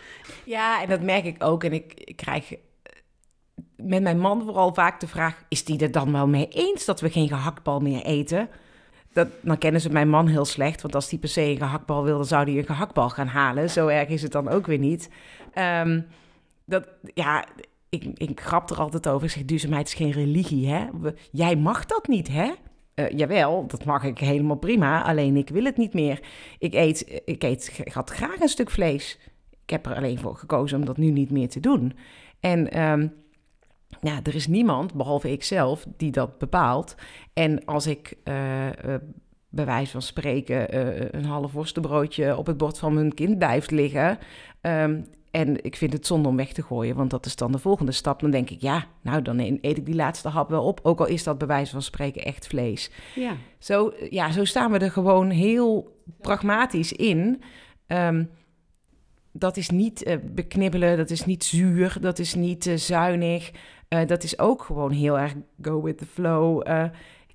Ja, 0.45 0.83
en 0.83 0.89
dat 0.89 1.03
merk 1.03 1.25
ik 1.25 1.45
ook. 1.45 1.65
En 1.65 1.73
ik, 1.73 2.13
krijg 2.17 2.53
eh, 2.53 2.59
met 3.77 4.03
mijn 4.03 4.19
man 4.19 4.43
vooral 4.43 4.75
vaak 4.75 5.01
de 5.01 5.07
vraag... 5.07 5.45
is 5.49 5.65
die 5.65 5.79
er 5.79 5.91
dan 5.91 6.13
wel 6.13 6.29
mee 6.29 6.49
eens 6.49 6.85
dat 6.85 7.01
we 7.01 7.11
geen 7.11 7.29
gehaktbal 7.29 7.81
meer 7.81 8.03
eten? 8.03 8.49
Dat, 9.13 9.29
dan 9.41 9.59
kennen 9.59 9.81
ze 9.81 9.91
mijn 9.91 10.09
man 10.09 10.27
heel 10.27 10.45
slecht. 10.45 10.83
Want 10.83 10.95
als 10.95 11.09
die 11.09 11.19
per 11.19 11.29
se 11.29 11.41
een 11.41 11.57
gehaktbal 11.57 12.05
wil, 12.05 12.17
dan 12.17 12.27
zou 12.27 12.51
hij 12.51 12.59
een 12.59 12.67
gehaktbal 12.67 13.11
gaan 13.11 13.27
halen. 13.27 13.71
Zo 13.71 13.87
erg 13.87 14.09
is 14.09 14.23
het 14.23 14.33
dan 14.33 14.49
ook 14.49 14.67
weer 14.67 14.79
niet. 14.79 15.11
Ehm, 15.53 16.01
dat, 16.65 16.89
ja, 17.15 17.45
ik, 18.03 18.19
ik 18.29 18.41
grap 18.41 18.71
er 18.71 18.81
altijd 18.81 19.09
over. 19.09 19.27
Ik 19.27 19.33
zeg, 19.33 19.45
duurzaamheid 19.45 19.87
is 19.87 19.95
geen 19.95 20.11
religie, 20.11 20.69
hè? 20.69 20.87
Jij 21.31 21.57
mag 21.57 21.87
dat 21.87 22.09
niet, 22.09 22.29
hè? 22.29 22.53
Eh, 22.95 23.11
jawel, 23.11 23.67
dat 23.67 23.85
mag 23.85 24.05
ik 24.05 24.19
helemaal 24.19 24.57
prima. 24.57 25.03
Alleen 25.03 25.37
ik 25.37 25.49
wil 25.49 25.65
het 25.65 25.77
niet 25.77 25.95
meer. 25.95 26.21
Ik 26.59 26.75
eet, 26.75 27.23
ik 27.25 27.43
eet, 27.43 27.81
ik 27.85 27.93
had 27.93 28.11
graag 28.11 28.41
een 28.41 28.49
stuk 28.49 28.71
vlees. 28.71 29.19
Ik 29.63 29.71
heb 29.71 29.87
er 29.87 29.95
alleen 29.95 30.19
voor 30.19 30.37
gekozen 30.37 30.79
om 30.79 30.85
dat 30.85 30.97
nu 30.97 31.11
niet 31.11 31.31
meer 31.31 31.49
te 31.49 31.61
doen. 31.61 31.93
En 32.41 32.71
ehm, 32.71 33.09
ja, 34.01 34.21
er 34.23 34.35
is 34.35 34.47
niemand, 34.47 34.95
behalve 34.95 35.31
ikzelf, 35.31 35.87
die 35.97 36.11
dat 36.11 36.39
bepaalt. 36.39 36.95
En 37.33 37.65
als 37.65 37.87
ik 37.87 38.15
eh, 38.25 38.35
bij 39.49 39.65
wijze 39.65 39.91
van 39.91 40.03
spreken 40.03 40.77
een 41.17 41.25
half 41.25 41.53
worstenbroodje 41.53 42.37
op 42.37 42.47
het 42.47 42.57
bord 42.57 42.79
van 42.79 42.95
mijn 42.95 43.15
kind 43.15 43.39
blijft 43.39 43.71
liggen... 43.71 44.19
ehm, 44.61 45.01
en 45.35 45.65
ik 45.65 45.77
vind 45.77 45.93
het 45.93 46.07
zonde 46.07 46.29
om 46.29 46.37
weg 46.37 46.53
te 46.53 46.63
gooien, 46.63 46.97
want 46.97 47.11
dat 47.11 47.27
is 47.27 47.37
dan 47.37 47.53
de 47.53 47.59
volgende 47.59 47.93
stap. 47.93 48.21
Dan 48.21 48.31
denk 48.31 48.51
ik, 48.51 48.61
ja, 48.61 48.87
nou 49.03 49.23
dan 49.23 49.39
eet 49.39 49.77
ik 49.77 49.87
die 49.87 49.95
laatste 49.95 50.29
hap 50.29 50.51
wel 50.51 50.65
op. 50.65 50.81
Ook 50.83 51.01
al 51.01 51.07
is 51.07 51.25
dat 51.25 51.39
bij 51.39 51.47
wijze 51.47 51.73
van 51.73 51.83
spreken 51.83 52.25
echt 52.25 52.47
vlees. 52.47 52.91
Ja, 53.15 53.37
Zo, 53.59 53.93
ja, 54.11 54.31
zo 54.31 54.45
staan 54.45 54.73
we 54.73 54.79
er 54.79 54.91
gewoon 54.91 55.31
heel 55.31 55.99
pragmatisch 56.21 56.93
in. 56.93 57.43
Ehm, 57.87 58.25
dat 59.33 59.57
is 59.57 59.71
niet 59.71 60.03
eh, 60.03 60.17
beknibbelen, 60.25 60.97
dat 60.97 61.11
is 61.11 61.25
niet 61.25 61.45
zuur, 61.45 61.97
dat 62.01 62.19
is 62.19 62.35
niet 62.35 62.67
eh, 62.67 62.77
zuinig. 62.77 63.51
Eh, 63.89 64.07
dat 64.07 64.23
is 64.23 64.39
ook 64.39 64.63
gewoon 64.63 64.91
heel 64.91 65.19
erg 65.19 65.35
go 65.63 65.83
with 65.83 65.99
the 65.99 66.07
flow. 66.07 66.63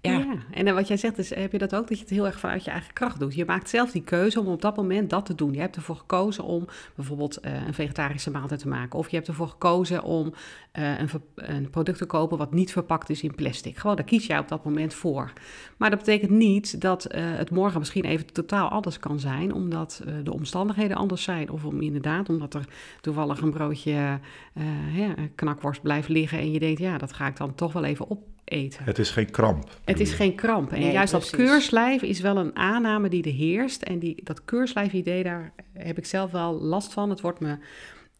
Ja. 0.01 0.35
En 0.51 0.73
wat 0.73 0.87
jij 0.87 0.97
zegt, 0.97 1.17
is, 1.17 1.35
heb 1.35 1.51
je 1.51 1.57
dat 1.57 1.75
ook, 1.75 1.87
dat 1.87 1.97
je 1.97 2.03
het 2.03 2.13
heel 2.13 2.25
erg 2.25 2.39
vanuit 2.39 2.63
je 2.63 2.71
eigen 2.71 2.93
kracht 2.93 3.19
doet. 3.19 3.35
Je 3.35 3.45
maakt 3.45 3.69
zelf 3.69 3.91
die 3.91 4.03
keuze 4.03 4.39
om 4.39 4.47
op 4.47 4.61
dat 4.61 4.75
moment 4.75 5.09
dat 5.09 5.25
te 5.25 5.35
doen. 5.35 5.53
Je 5.53 5.59
hebt 5.59 5.75
ervoor 5.75 5.95
gekozen 5.95 6.43
om 6.43 6.65
bijvoorbeeld 6.95 7.39
eh, 7.39 7.67
een 7.67 7.73
vegetarische 7.73 8.31
maaltijd 8.31 8.59
te 8.59 8.67
maken. 8.67 8.99
Of 8.99 9.09
je 9.09 9.15
hebt 9.15 9.27
ervoor 9.27 9.47
gekozen 9.47 10.03
om 10.03 10.33
eh, 10.71 10.99
een, 10.99 11.09
een 11.35 11.69
product 11.69 11.97
te 11.97 12.05
kopen 12.05 12.37
wat 12.37 12.53
niet 12.53 12.71
verpakt 12.71 13.09
is 13.09 13.23
in 13.23 13.35
plastic. 13.35 13.77
Gewoon, 13.77 13.95
daar 13.95 14.05
kies 14.05 14.25
jij 14.25 14.39
op 14.39 14.47
dat 14.47 14.65
moment 14.65 14.93
voor. 14.93 15.33
Maar 15.77 15.89
dat 15.89 15.99
betekent 15.99 16.31
niet 16.31 16.81
dat 16.81 17.05
eh, 17.05 17.23
het 17.23 17.51
morgen 17.51 17.79
misschien 17.79 18.05
even 18.05 18.25
totaal 18.25 18.69
anders 18.69 18.99
kan 18.99 19.19
zijn, 19.19 19.53
omdat 19.53 20.03
de 20.23 20.33
omstandigheden 20.33 20.97
anders 20.97 21.23
zijn. 21.23 21.49
Of 21.49 21.65
om 21.65 21.81
inderdaad, 21.81 22.29
omdat 22.29 22.53
er 22.53 22.65
toevallig 23.01 23.41
een 23.41 23.51
broodje 23.51 24.19
ja, 24.93 25.13
knakworst 25.35 25.81
blijft 25.81 26.09
liggen 26.09 26.39
en 26.39 26.51
je 26.51 26.59
denkt, 26.59 26.79
ja, 26.79 26.97
dat 26.97 27.13
ga 27.13 27.27
ik 27.27 27.37
dan 27.37 27.55
toch 27.55 27.73
wel 27.73 27.83
even 27.83 28.07
opeten. 28.49 28.83
Het 28.83 28.99
is 28.99 29.09
geen 29.09 29.31
kramp. 29.31 29.69
Het 29.85 29.99
is 29.99 30.11
geen 30.13 30.35
kramp. 30.35 30.71
En 30.71 30.79
Nee, 30.79 30.91
juist 30.91 31.11
dat 31.11 31.29
keurslijf 31.29 32.01
is 32.01 32.19
wel 32.19 32.37
een 32.37 32.55
aanname 32.55 33.09
die 33.09 33.23
er 33.23 33.31
heerst. 33.31 33.81
En 33.81 33.99
die, 33.99 34.21
dat 34.23 34.45
keurslijf-idee, 34.45 35.23
daar 35.23 35.51
heb 35.73 35.97
ik 35.97 36.05
zelf 36.05 36.31
wel 36.31 36.53
last 36.61 36.93
van. 36.93 37.09
Het 37.09 37.21
wordt 37.21 37.39
me, 37.39 37.57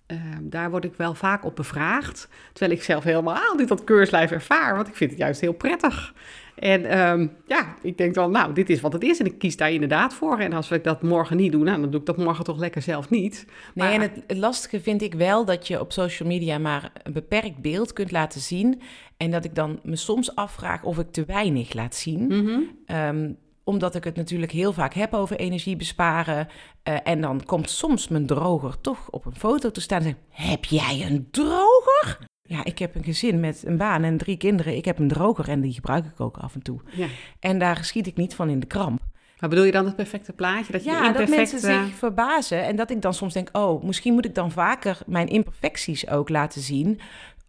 eh, 0.05 0.17
daar 0.41 0.69
word 0.71 0.83
ik 0.85 0.93
wel 0.95 1.13
vaak 1.13 1.45
op 1.45 1.55
bevraagd. 1.55 2.27
Terwijl 2.53 2.77
ik 2.77 2.83
zelf 2.83 3.03
helemaal 3.03 3.55
niet 3.57 3.67
dat 3.67 3.83
keurslijf 3.83 4.31
ervaar. 4.31 4.75
Want 4.75 4.87
ik 4.87 4.95
vind 4.95 5.09
het 5.09 5.19
juist 5.19 5.41
heel 5.41 5.53
prettig. 5.53 6.13
En 6.55 6.85
ehm, 6.85 7.27
ja, 7.47 7.75
ik 7.81 7.97
denk 7.97 8.13
dan, 8.13 8.31
nou, 8.31 8.53
dit 8.53 8.69
is 8.69 8.81
wat 8.81 8.93
het 8.93 9.03
is. 9.03 9.19
En 9.19 9.25
ik 9.25 9.37
kies 9.39 9.57
daar 9.57 9.71
inderdaad 9.71 10.13
voor. 10.13 10.39
En 10.39 10.53
als 10.53 10.71
ik 10.71 10.83
dat 10.83 11.01
morgen 11.01 11.37
niet 11.37 11.51
doe, 11.51 11.63
nou, 11.63 11.81
dan 11.81 11.91
doe 11.91 11.99
ik 11.99 12.05
dat 12.05 12.17
morgen 12.17 12.43
toch 12.43 12.57
lekker 12.57 12.81
zelf 12.81 13.09
niet. 13.09 13.45
Nee, 13.73 13.87
Maar- 13.87 13.93
en 13.93 14.01
het, 14.01 14.23
het 14.27 14.37
lastige 14.37 14.81
vind 14.81 15.01
ik 15.01 15.13
wel 15.13 15.45
dat 15.45 15.67
je 15.67 15.79
op 15.79 15.91
social 15.91 16.29
media 16.29 16.57
maar 16.57 16.91
een 17.03 17.13
beperkt 17.13 17.57
beeld 17.57 17.93
kunt 17.93 18.11
laten 18.11 18.41
zien. 18.41 18.81
En 19.19 19.31
dat 19.31 19.45
ik 19.45 19.55
dan 19.55 19.79
me 19.83 19.95
soms 19.95 20.35
afvraag 20.35 20.83
of 20.83 20.99
ik 20.99 21.11
te 21.11 21.25
weinig 21.25 21.73
laat 21.73 21.95
zien. 21.95 22.27
Mhm. 22.27 22.59
Ehm, 22.85 23.31
omdat 23.63 23.95
ik 23.95 24.03
het 24.03 24.15
natuurlijk 24.15 24.51
heel 24.51 24.73
vaak 24.73 24.93
heb 24.93 25.13
over 25.13 25.35
energie 25.35 25.75
besparen. 25.75 26.47
Eh, 26.83 26.95
en 27.03 27.21
dan 27.21 27.45
komt 27.45 27.69
soms 27.69 28.07
mijn 28.07 28.25
droger 28.25 28.81
toch 28.81 29.09
op 29.09 29.25
een 29.25 29.35
foto 29.35 29.71
te 29.71 29.81
staan 29.81 29.99
en 29.99 30.05
zegt... 30.05 30.17
Heb 30.29 30.65
jij 30.65 31.05
een 31.09 31.27
droger? 31.31 32.17
Ja, 32.41 32.63
ik 32.63 32.79
heb 32.79 32.95
een 32.95 33.03
gezin 33.03 33.39
met 33.39 33.63
een 33.65 33.77
baan 33.77 34.03
en 34.03 34.17
drie 34.17 34.37
kinderen. 34.37 34.75
Ik 34.75 34.85
heb 34.85 34.99
een 34.99 35.07
droger 35.07 35.49
en 35.49 35.61
die 35.61 35.73
gebruik 35.73 36.05
ik 36.05 36.19
ook 36.19 36.37
af 36.37 36.55
en 36.55 36.61
toe. 36.61 36.79
Ja. 36.91 37.07
En 37.39 37.59
daar 37.59 37.83
schiet 37.83 38.07
ik 38.07 38.15
niet 38.15 38.35
van 38.35 38.49
in 38.49 38.59
de 38.59 38.67
kramp. 38.67 39.01
Maar 39.39 39.49
bedoel 39.49 39.65
je 39.65 39.71
dan 39.71 39.85
het 39.85 39.95
perfecte 39.95 40.33
plaatje? 40.33 40.71
Dat 40.71 40.83
je 40.83 40.89
Ja, 40.89 40.97
dat 40.97 41.07
imperfecte... 41.07 41.35
mensen 41.35 41.59
zich 41.59 41.97
verbazen. 41.97 42.63
En 42.63 42.75
dat 42.75 42.91
ik 42.91 43.01
dan 43.01 43.13
soms 43.13 43.33
denk, 43.33 43.49
oh, 43.51 43.83
misschien 43.83 44.13
moet 44.13 44.25
ik 44.25 44.35
dan 44.35 44.51
vaker 44.51 44.97
mijn 45.05 45.27
imperfecties 45.27 46.09
ook 46.09 46.29
laten 46.29 46.61
zien. 46.61 46.99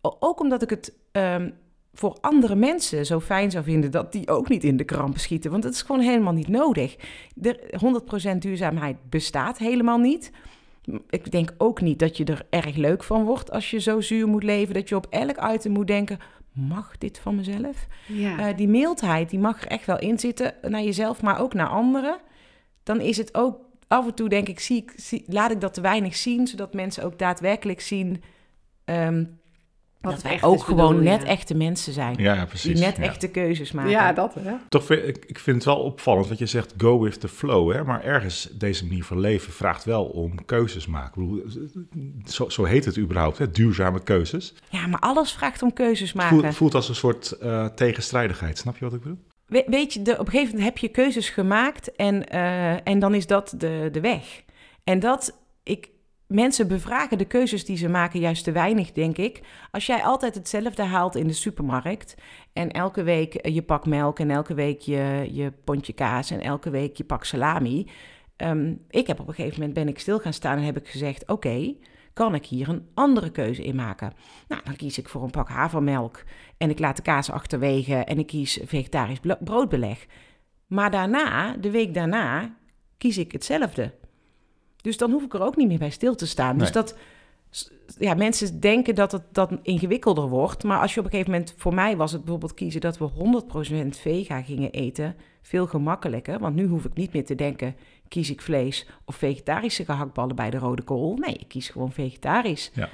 Ook 0.00 0.40
omdat 0.40 0.62
ik 0.62 0.70
het 0.70 0.92
ehm, 1.12 1.50
voor 1.94 2.16
andere 2.20 2.54
mensen 2.54 3.06
zo 3.06 3.20
fijn 3.20 3.50
zou 3.50 3.64
vinden 3.64 3.90
dat 3.90 4.12
die 4.12 4.28
ook 4.28 4.48
niet 4.48 4.64
in 4.64 4.76
de 4.76 4.84
kramp 4.84 5.18
schieten. 5.18 5.50
Want 5.50 5.64
het 5.64 5.74
is 5.74 5.82
gewoon 5.82 6.00
helemaal 6.00 6.32
niet 6.32 6.48
nodig. 6.48 6.96
De 7.34 7.78
100% 8.34 8.38
duurzaamheid 8.38 8.96
bestaat 9.10 9.58
helemaal 9.58 9.98
niet. 9.98 10.32
Ik 11.10 11.30
denk 11.30 11.54
ook 11.58 11.80
niet 11.80 11.98
dat 11.98 12.16
je 12.16 12.24
er 12.24 12.46
erg 12.50 12.76
leuk 12.76 13.02
van 13.02 13.24
wordt 13.24 13.50
als 13.50 13.70
je 13.70 13.80
zo 13.80 14.00
zuur 14.00 14.28
moet 14.28 14.42
leven. 14.42 14.74
Dat 14.74 14.88
je 14.88 14.96
op 14.96 15.06
elk 15.10 15.52
item 15.52 15.72
moet 15.72 15.86
denken, 15.86 16.18
mag 16.52 16.98
dit 16.98 17.18
van 17.18 17.34
mezelf? 17.36 17.86
Ja. 18.06 18.48
Eh, 18.48 18.56
die 18.56 18.68
mildheid, 18.68 19.30
die 19.30 19.38
mag 19.38 19.62
er 19.62 19.68
echt 19.68 19.86
wel 19.86 19.98
in 19.98 20.18
zitten 20.18 20.54
naar 20.62 20.82
jezelf, 20.82 21.22
maar 21.22 21.40
ook 21.40 21.54
naar 21.54 21.68
anderen. 21.68 22.18
Dan 22.82 23.00
is 23.00 23.16
het 23.16 23.34
ook 23.34 23.58
af 23.88 24.06
en 24.06 24.14
toe, 24.14 24.28
denk 24.28 24.48
ik, 24.48 24.60
zie 24.60 24.76
ik 24.76 24.92
zie, 24.96 25.24
laat 25.26 25.50
ik 25.50 25.60
dat 25.60 25.74
te 25.74 25.80
weinig 25.80 26.16
zien, 26.16 26.46
zodat 26.46 26.74
mensen 26.74 27.04
ook 27.04 27.18
daadwerkelijk 27.18 27.80
zien. 27.80 28.22
ehm, 28.84 29.24
Wat 30.00 30.12
dat 30.12 30.22
het 30.22 30.30
wij 30.40 30.48
ook 30.50 30.62
gewoon 30.62 31.02
net 31.02 31.24
echte 31.24 31.54
mensen 31.54 31.92
zijn. 31.92 32.14
Ja, 32.18 32.34
ja, 32.34 32.44
precies. 32.44 32.72
die 32.74 32.84
net 32.84 32.96
ja. 32.96 33.02
echte 33.02 33.28
keuzes 33.28 33.72
maken. 33.72 33.90
Ja, 33.90 34.12
dat 34.12 34.34
hè. 34.34 34.52
Toch 34.68 34.84
vind 34.84 35.06
ik, 35.08 35.24
ik 35.26 35.38
vind 35.38 35.56
het 35.56 35.64
wel 35.64 35.76
opvallend 35.82 36.28
wat 36.28 36.38
je 36.38 36.46
zegt, 36.46 36.74
go 36.76 37.00
with 37.00 37.20
the 37.20 37.28
flow. 37.28 37.72
Hè? 37.72 37.84
Maar 37.84 38.04
ergens, 38.04 38.48
deze 38.52 38.86
manier 38.86 39.04
van 39.04 39.20
leven 39.20 39.52
vraagt 39.52 39.84
wel 39.84 40.04
om 40.04 40.44
keuzes 40.44 40.86
maken. 40.86 41.22
Ik 41.22 41.28
bedoel, 41.28 41.50
zo, 42.24 42.48
zo 42.48 42.64
heet 42.64 42.84
het 42.84 42.98
überhaupt, 42.98 43.38
hè? 43.38 43.50
duurzame 43.50 44.02
keuzes. 44.02 44.54
Ja, 44.68 44.86
maar 44.86 45.00
alles 45.00 45.32
vraagt 45.32 45.62
om 45.62 45.72
keuzes 45.72 46.08
Het 46.08 46.16
maken. 46.16 46.38
voelt, 46.40 46.54
voelt 46.54 46.74
als 46.74 46.88
een 46.88 46.94
soort 46.94 47.30
eh, 47.30 47.66
tegenstrijdigheid. 47.66 48.58
Snap 48.58 48.76
je 48.76 48.84
wat 48.84 48.94
ik 48.94 49.00
bedoel? 49.00 49.18
We- 49.46 49.64
weet 49.66 49.92
je, 49.92 50.02
de, 50.02 50.12
op 50.12 50.18
een 50.18 50.32
gegeven 50.32 50.46
moment 50.54 50.64
heb 50.64 50.78
je 50.78 50.88
keuzes 50.88 51.28
gemaakt 51.28 51.96
en, 51.96 52.28
eh, 52.28 52.88
en 52.88 52.98
dan 52.98 53.14
is 53.14 53.26
dat 53.26 53.54
de, 53.56 53.88
de 53.92 54.00
weg. 54.00 54.42
En 54.84 54.98
dat, 54.98 55.38
mensen 56.30 56.68
bevragen 56.68 57.18
de 57.18 57.24
keuzes 57.24 57.64
die 57.64 57.76
ze 57.76 57.88
maken 57.88 58.20
juist 58.20 58.44
te 58.44 58.52
weinig, 58.52 58.92
denk 58.92 59.16
ik. 59.16 59.40
Als 59.70 59.86
jij 59.86 60.02
altijd 60.02 60.34
hetzelfde 60.34 60.82
haalt 60.82 61.16
in 61.16 61.26
de 61.26 61.32
supermarkt 61.32 62.14
en 62.52 62.70
elke 62.70 63.02
week 63.02 63.34
eh, 63.34 63.54
je 63.54 63.62
pak 63.62 63.86
melk 63.86 64.18
en 64.18 64.30
elke 64.30 64.54
week 64.54 64.80
je, 64.80 65.28
je 65.32 65.52
pondje 65.64 65.92
kaas 65.92 66.30
en 66.30 66.40
elke 66.40 66.70
week 66.70 66.96
je 66.96 67.04
pak 67.04 67.24
salami. 67.24 67.90
Ehm, 68.36 68.74
ik 68.88 69.06
heb 69.06 69.20
op 69.20 69.28
een 69.28 69.34
gegeven 69.34 69.58
moment 69.58 69.74
ben 69.74 69.88
ik 69.88 69.98
stil 69.98 70.18
gaan 70.18 70.32
staan 70.32 70.58
en 70.58 70.64
heb 70.64 70.76
ik 70.76 70.88
gezegd, 70.88 71.28
oké, 71.28 71.74
kan 72.12 72.34
ik 72.34 72.46
hier 72.46 72.68
een 72.68 72.88
andere 72.94 73.30
keuze 73.30 73.64
in 73.64 73.76
maken? 73.76 74.12
Nou, 74.48 74.62
dan 74.64 74.76
kies 74.76 74.98
ik 74.98 75.08
voor 75.08 75.22
een 75.22 75.30
pak 75.30 75.48
havermelk 75.48 76.24
en 76.56 76.70
ik 76.70 76.78
laat 76.78 76.96
de 76.96 77.02
kaas 77.02 77.30
achterwege 77.30 77.96
en 77.96 78.18
ik 78.18 78.26
kies 78.26 78.60
vegetarisch 78.64 79.20
broodbeleg. 79.40 80.06
Maar 80.66 80.90
daarna, 80.90 81.56
de 81.56 81.70
week 81.70 81.94
daarna, 81.94 82.56
kies 82.98 83.18
ik 83.18 83.32
hetzelfde. 83.32 83.99
Dus 84.82 84.96
dan 84.96 85.10
hoef 85.10 85.22
ik 85.22 85.34
er 85.34 85.42
ook 85.42 85.56
niet 85.56 85.68
meer 85.68 85.78
bij 85.78 85.90
stil 85.90 86.14
te 86.14 86.26
staan. 86.26 86.58
Dus 86.58 86.72
dat, 86.72 86.96
ja, 87.98 88.14
mensen 88.14 88.60
denken 88.60 88.94
dat 88.94 89.12
het 89.12 89.22
dat 89.32 89.52
ingewikkelder 89.62 90.28
wordt. 90.28 90.64
Maar 90.64 90.80
als 90.80 90.94
je 90.94 91.00
op 91.00 91.04
een 91.04 91.10
gegeven 91.10 91.32
moment, 91.32 91.54
voor 91.56 91.74
mij 91.74 91.96
was 91.96 92.12
het 92.12 92.20
bijvoorbeeld 92.20 92.54
kiezen 92.54 92.80
dat 92.80 92.98
we 92.98 93.08
100% 93.84 93.88
vega 93.88 94.42
gingen 94.42 94.70
eten, 94.70 95.16
veel 95.42 95.66
gemakkelijker. 95.66 96.38
Want 96.38 96.54
nu 96.54 96.66
hoef 96.66 96.84
ik 96.84 96.94
niet 96.94 97.12
meer 97.12 97.24
te 97.24 97.34
denken, 97.34 97.76
kies 98.08 98.30
ik 98.30 98.42
vlees 98.42 98.88
of 99.04 99.16
vegetarische 99.16 99.84
gehaktballen 99.84 100.36
bij 100.36 100.50
de 100.50 100.58
rode 100.58 100.82
kool? 100.82 101.16
Nee, 101.16 101.34
ik 101.34 101.48
kies 101.48 101.68
gewoon 101.68 101.92
vegetarisch. 101.92 102.70
Ja. 102.74 102.88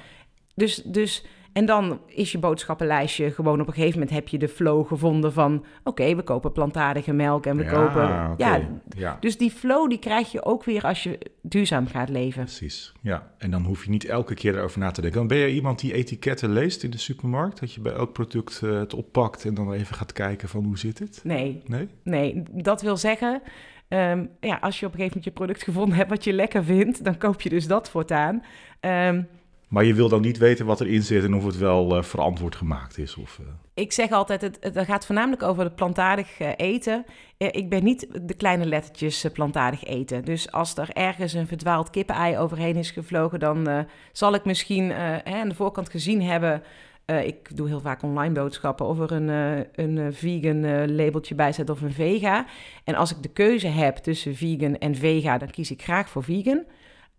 Dus, 0.55 0.75
dus, 0.75 1.25
en 1.57 1.65
dan 1.65 1.99
is 2.05 2.31
je 2.31 2.37
boodschappenlijstje 2.37 3.31
gewoon 3.31 3.61
op 3.61 3.67
een 3.67 3.73
gegeven 3.73 3.99
moment 3.99 4.15
heb 4.15 4.27
je 4.27 4.37
de 4.37 4.47
flow 4.47 4.87
gevonden 4.87 5.33
van, 5.33 5.65
oké, 5.83 6.15
we 6.15 6.21
kopen 6.21 6.51
plantaardige 6.51 7.13
melk 7.13 7.45
en 7.45 7.57
we 7.57 7.63
ja, 7.63 7.71
kopen... 7.71 8.35
Ja, 8.37 8.59
ja, 8.95 9.17
dus 9.19 9.37
die 9.37 9.51
flow 9.51 9.89
die 9.89 9.99
krijg 9.99 10.31
je 10.31 10.45
ook 10.45 10.63
weer 10.63 10.83
als 10.83 11.03
je 11.03 11.17
duurzaam 11.41 11.87
gaat 11.87 12.09
leven. 12.09 12.43
precies. 12.43 12.93
Ja. 13.01 13.31
En 13.37 13.51
dan 13.51 13.63
hoef 13.63 13.83
je 13.83 13.89
niet 13.89 14.05
elke 14.05 14.33
keer 14.33 14.57
erover 14.57 14.79
na 14.79 14.91
te 14.91 15.01
denken. 15.01 15.19
Dan 15.19 15.27
ben 15.27 15.37
je 15.37 15.53
iemand 15.53 15.79
die 15.79 15.93
etiketten 15.93 16.53
leest 16.53 16.83
in 16.83 16.89
de 16.89 16.97
supermarkt? 16.97 17.59
Dat 17.59 17.73
je 17.73 17.81
bij 17.81 17.93
elk 17.93 18.13
product 18.13 18.61
eh, 18.63 18.79
het 18.79 18.93
oppakt 18.93 19.45
en 19.45 19.53
dan 19.53 19.73
even 19.73 19.95
gaat 19.95 20.13
kijken 20.13 20.49
van 20.49 20.63
hoe 20.63 20.77
zit 20.77 20.99
het? 20.99 21.19
Nee, 21.23 21.61
Nee? 21.65 21.87
nee, 22.03 22.43
dat 22.51 22.81
wil 22.81 22.97
zeggen, 22.97 23.41
ehm, 23.87 24.25
ja, 24.39 24.57
als 24.61 24.79
je 24.79 24.85
op 24.85 24.91
een 24.91 24.97
gegeven 24.97 25.17
moment 25.17 25.23
je 25.23 25.31
product 25.31 25.63
gevonden 25.63 25.95
hebt 25.97 26.09
wat 26.09 26.23
je 26.23 26.33
lekker 26.33 26.63
vindt, 26.63 27.03
dan 27.03 27.17
koop 27.17 27.41
je 27.41 27.49
dus 27.49 27.67
dat 27.67 27.89
voortaan. 27.89 28.43
Ehm, 28.79 29.21
Maar 29.67 29.85
je 29.85 29.93
wil 29.93 30.09
dan 30.09 30.21
niet 30.21 30.37
weten 30.37 30.65
wat 30.65 30.81
erin 30.81 31.03
zit 31.03 31.23
en 31.23 31.35
of 31.35 31.45
het 31.45 31.57
wel 31.57 31.97
eh, 31.97 32.03
verantwoord 32.03 32.55
gemaakt 32.55 32.97
is. 32.97 33.15
Of, 33.15 33.39
eh, 33.39 33.45
ik 33.73 33.91
zeg 33.91 34.11
altijd, 34.11 34.41
het, 34.41 34.57
het 34.61 34.85
gaat 34.85 35.05
voornamelijk 35.05 35.43
over 35.43 35.63
het 35.63 35.75
plantaardig 35.75 36.39
eh, 36.39 36.51
eten. 36.55 37.05
Ik 37.37 37.69
ben 37.69 37.83
niet 37.83 38.07
de 38.21 38.33
kleine 38.33 38.65
lettertjes 38.65 39.25
plantaardig 39.33 39.83
eten. 39.83 40.25
Dus 40.25 40.51
als 40.51 40.77
er 40.77 40.89
ergens 40.89 41.33
een 41.33 41.47
verdwaald 41.47 41.89
kippenei 41.89 42.37
overheen 42.37 42.75
is 42.75 42.91
gevlogen, 42.91 43.39
dan 43.39 43.85
zal 44.11 44.33
ik 44.33 44.45
misschien 44.45 44.91
hè, 44.91 45.21
aan 45.23 45.49
de 45.49 45.55
voorkant 45.55 45.89
gezien 45.89 46.21
hebben. 46.21 46.63
ik 47.05 47.57
doe 47.57 47.67
heel 47.67 47.79
vaak 47.79 48.03
online 48.03 48.33
boodschappen 48.33 48.85
of 48.85 48.99
er 48.99 49.11
een, 49.11 49.29
een 49.75 50.13
vegan 50.13 50.95
labeltje 50.95 51.35
bij 51.35 51.51
zit 51.51 51.69
of 51.69 51.81
een 51.81 51.93
vega. 51.93 52.45
En 52.83 52.95
als 52.95 53.11
ik 53.11 53.23
de 53.23 53.29
keuze 53.29 53.67
heb 53.67 53.97
tussen 53.97 54.35
vegan 54.35 54.77
en 54.77 54.95
vega, 54.95 55.37
dan 55.37 55.49
kies 55.49 55.71
ik 55.71 55.83
graag 55.83 56.09
voor 56.09 56.23
vegan. 56.23 56.65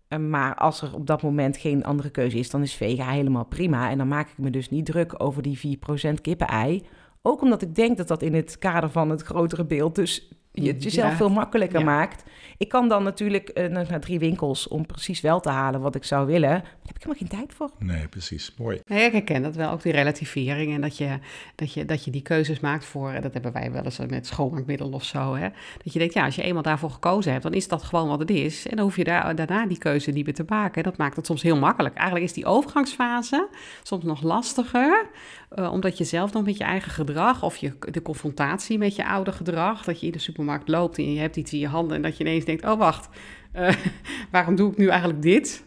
Eh, 0.09 0.19
Maar 0.19 0.55
als 0.55 0.81
er 0.81 0.93
op 0.93 1.07
dat 1.07 1.21
moment 1.21 1.57
geen 1.57 1.83
andere 1.83 2.09
keuze 2.09 2.37
is, 2.37 2.49
dan 2.49 2.61
is 2.61 2.73
vega 2.73 3.09
helemaal 3.09 3.45
prima. 3.45 3.89
En 3.89 3.97
dan 3.97 4.07
maak 4.07 4.29
ik 4.29 4.37
me 4.37 4.49
dus 4.49 4.69
niet 4.69 4.85
druk 4.85 5.23
over 5.23 5.41
die 5.41 5.57
4% 5.57 6.21
kippenei. 6.21 6.83
Ook 7.21 7.41
omdat 7.41 7.61
ik 7.61 7.75
denk 7.75 7.97
dat 7.97 8.07
dat 8.07 8.21
in 8.21 8.33
het 8.33 8.57
kader 8.57 8.89
van 8.89 9.09
het 9.09 9.21
grotere 9.21 9.65
beeld 9.65 9.95
dus 9.95 10.31
je 10.51 10.67
het 10.67 10.83
jezelf 10.83 11.09
Ja. 11.09 11.15
veel 11.17 11.29
makkelijker 11.29 11.79
Ja. 11.79 11.85
maakt. 11.85 12.23
Ik 12.57 12.69
kan 12.69 12.87
dan 12.89 13.03
natuurlijk 13.03 13.49
eh, 13.49 13.67
naar 13.69 13.99
drie 13.99 14.19
winkels 14.19 14.67
om 14.67 14.85
precies 14.85 15.21
wel 15.21 15.39
te 15.39 15.49
halen 15.49 15.81
wat 15.81 15.95
ik 15.95 16.03
zou 16.03 16.25
willen. 16.27 16.49
Maar 16.49 16.61
daar 16.61 16.77
heb 16.85 16.95
ik 16.95 17.03
helemaal 17.03 17.17
geen 17.27 17.39
tijd 17.39 17.53
voor. 17.53 17.69
nee, 17.79 18.07
precies. 18.07 18.53
Mooi. 18.57 18.79
Nee, 18.85 19.05
ik 19.05 19.11
herken 19.11 19.41
dat 19.41 19.55
wel, 19.55 19.71
ook 19.71 19.81
die 19.81 19.91
relativering 19.91 20.73
en 20.73 20.81
dat 20.81 20.97
je, 20.97 21.19
dat 21.55 21.73
je, 21.73 21.85
dat 21.85 22.03
je 22.05 22.11
die 22.11 22.21
keuzes 22.21 22.59
maakt 22.59 22.85
voor, 22.85 23.09
en 23.11 23.21
dat 23.21 23.33
hebben 23.33 23.51
wij 23.51 23.71
wel 23.71 23.83
eens 23.83 23.97
met 24.07 24.27
schoonmaakmiddel 24.27 24.89
of 24.89 25.03
zo, 25.03 25.35
hè. 25.35 25.47
Dat 25.83 25.93
je 25.93 25.99
denkt, 25.99 26.13
ja, 26.13 26.25
als 26.25 26.35
je 26.35 26.41
eenmaal 26.41 26.63
daarvoor 26.63 26.89
gekozen 26.89 27.31
hebt, 27.31 27.43
dan 27.43 27.53
is 27.53 27.67
dat 27.67 27.83
gewoon 27.83 28.07
wat 28.07 28.19
het 28.19 28.29
is. 28.29 28.67
En 28.67 28.75
dan 28.75 28.85
hoef 28.85 28.95
je 28.95 29.03
daar, 29.03 29.35
daarna 29.35 29.65
die 29.67 29.77
keuze 29.77 30.11
niet 30.11 30.25
meer 30.25 30.33
te 30.33 30.43
maken. 30.47 30.83
Dat 30.83 30.97
maakt 30.97 31.15
het 31.15 31.25
soms 31.25 31.41
heel 31.41 31.57
makkelijk. 31.59 31.95
Eigenlijk 31.95 32.25
is 32.25 32.33
die 32.33 32.45
overgangsfase 32.45 33.47
soms 33.83 34.03
nog 34.03 34.21
lastiger, 34.21 35.09
eh, 35.49 35.71
omdat 35.71 35.97
je 35.97 36.03
zelf 36.03 36.33
nog 36.33 36.45
met 36.45 36.57
je 36.57 36.63
eigen 36.63 36.91
gedrag 36.91 37.43
of 37.43 37.55
je, 37.57 37.73
de 37.91 38.01
confrontatie 38.01 38.77
met 38.77 38.95
je 38.95 39.05
oude 39.07 39.31
gedrag, 39.31 39.83
dat 39.83 39.99
je 39.99 40.05
in 40.05 40.11
de 40.11 40.19
supermarkt 40.39 40.67
loopt 40.67 40.97
en 40.97 41.13
je 41.13 41.19
hebt 41.19 41.35
iets 41.35 41.53
in 41.53 41.59
je 41.59 41.67
handen 41.67 41.95
en 41.95 42.01
dat 42.01 42.17
je 42.17 42.23
ineens 42.23 42.45
denkt, 42.45 42.65
oh 42.65 42.77
wacht, 42.77 43.09
eh, 43.51 43.75
waarom 44.31 44.55
doe 44.55 44.71
ik 44.71 44.77
nu 44.77 44.87
eigenlijk 44.87 45.21
dit? 45.21 45.63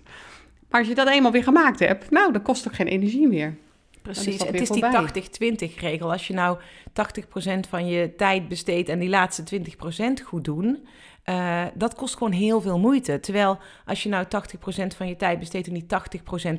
Maar 0.70 0.80
als 0.80 0.88
je 0.88 0.94
dat 0.94 1.08
eenmaal 1.08 1.32
weer 1.32 1.42
gemaakt 1.42 1.78
hebt, 1.78 2.10
nou, 2.10 2.32
dan 2.32 2.42
kost 2.42 2.64
het 2.64 2.74
geen 2.74 2.86
energie 2.86 3.28
meer. 3.28 3.54
Precies, 4.02 4.42
het 4.42 4.60
is 4.60 4.68
die 4.68 4.84
voorbij. 4.84 5.72
80-20 5.72 5.74
regel. 5.78 6.12
Als 6.12 6.26
je 6.26 6.34
nou 6.34 6.58
80% 6.88 7.68
van 7.68 7.86
je 7.86 8.14
tijd 8.16 8.48
besteedt 8.48 8.88
en 8.88 8.98
die 8.98 9.08
laatste 9.08 9.62
20% 10.22 10.24
goed 10.24 10.44
doen, 10.44 10.86
eh, 11.22 11.64
dat 11.74 11.94
kost 11.94 12.16
gewoon 12.16 12.32
heel 12.32 12.60
veel 12.60 12.78
moeite. 12.78 13.20
Terwijl 13.20 13.58
als 13.86 14.02
je 14.02 14.08
nou 14.08 14.24
80% 14.24 14.96
van 14.96 15.08
je 15.08 15.16
tijd 15.16 15.38
besteedt 15.38 15.66
en 15.66 15.72
die 15.74 15.86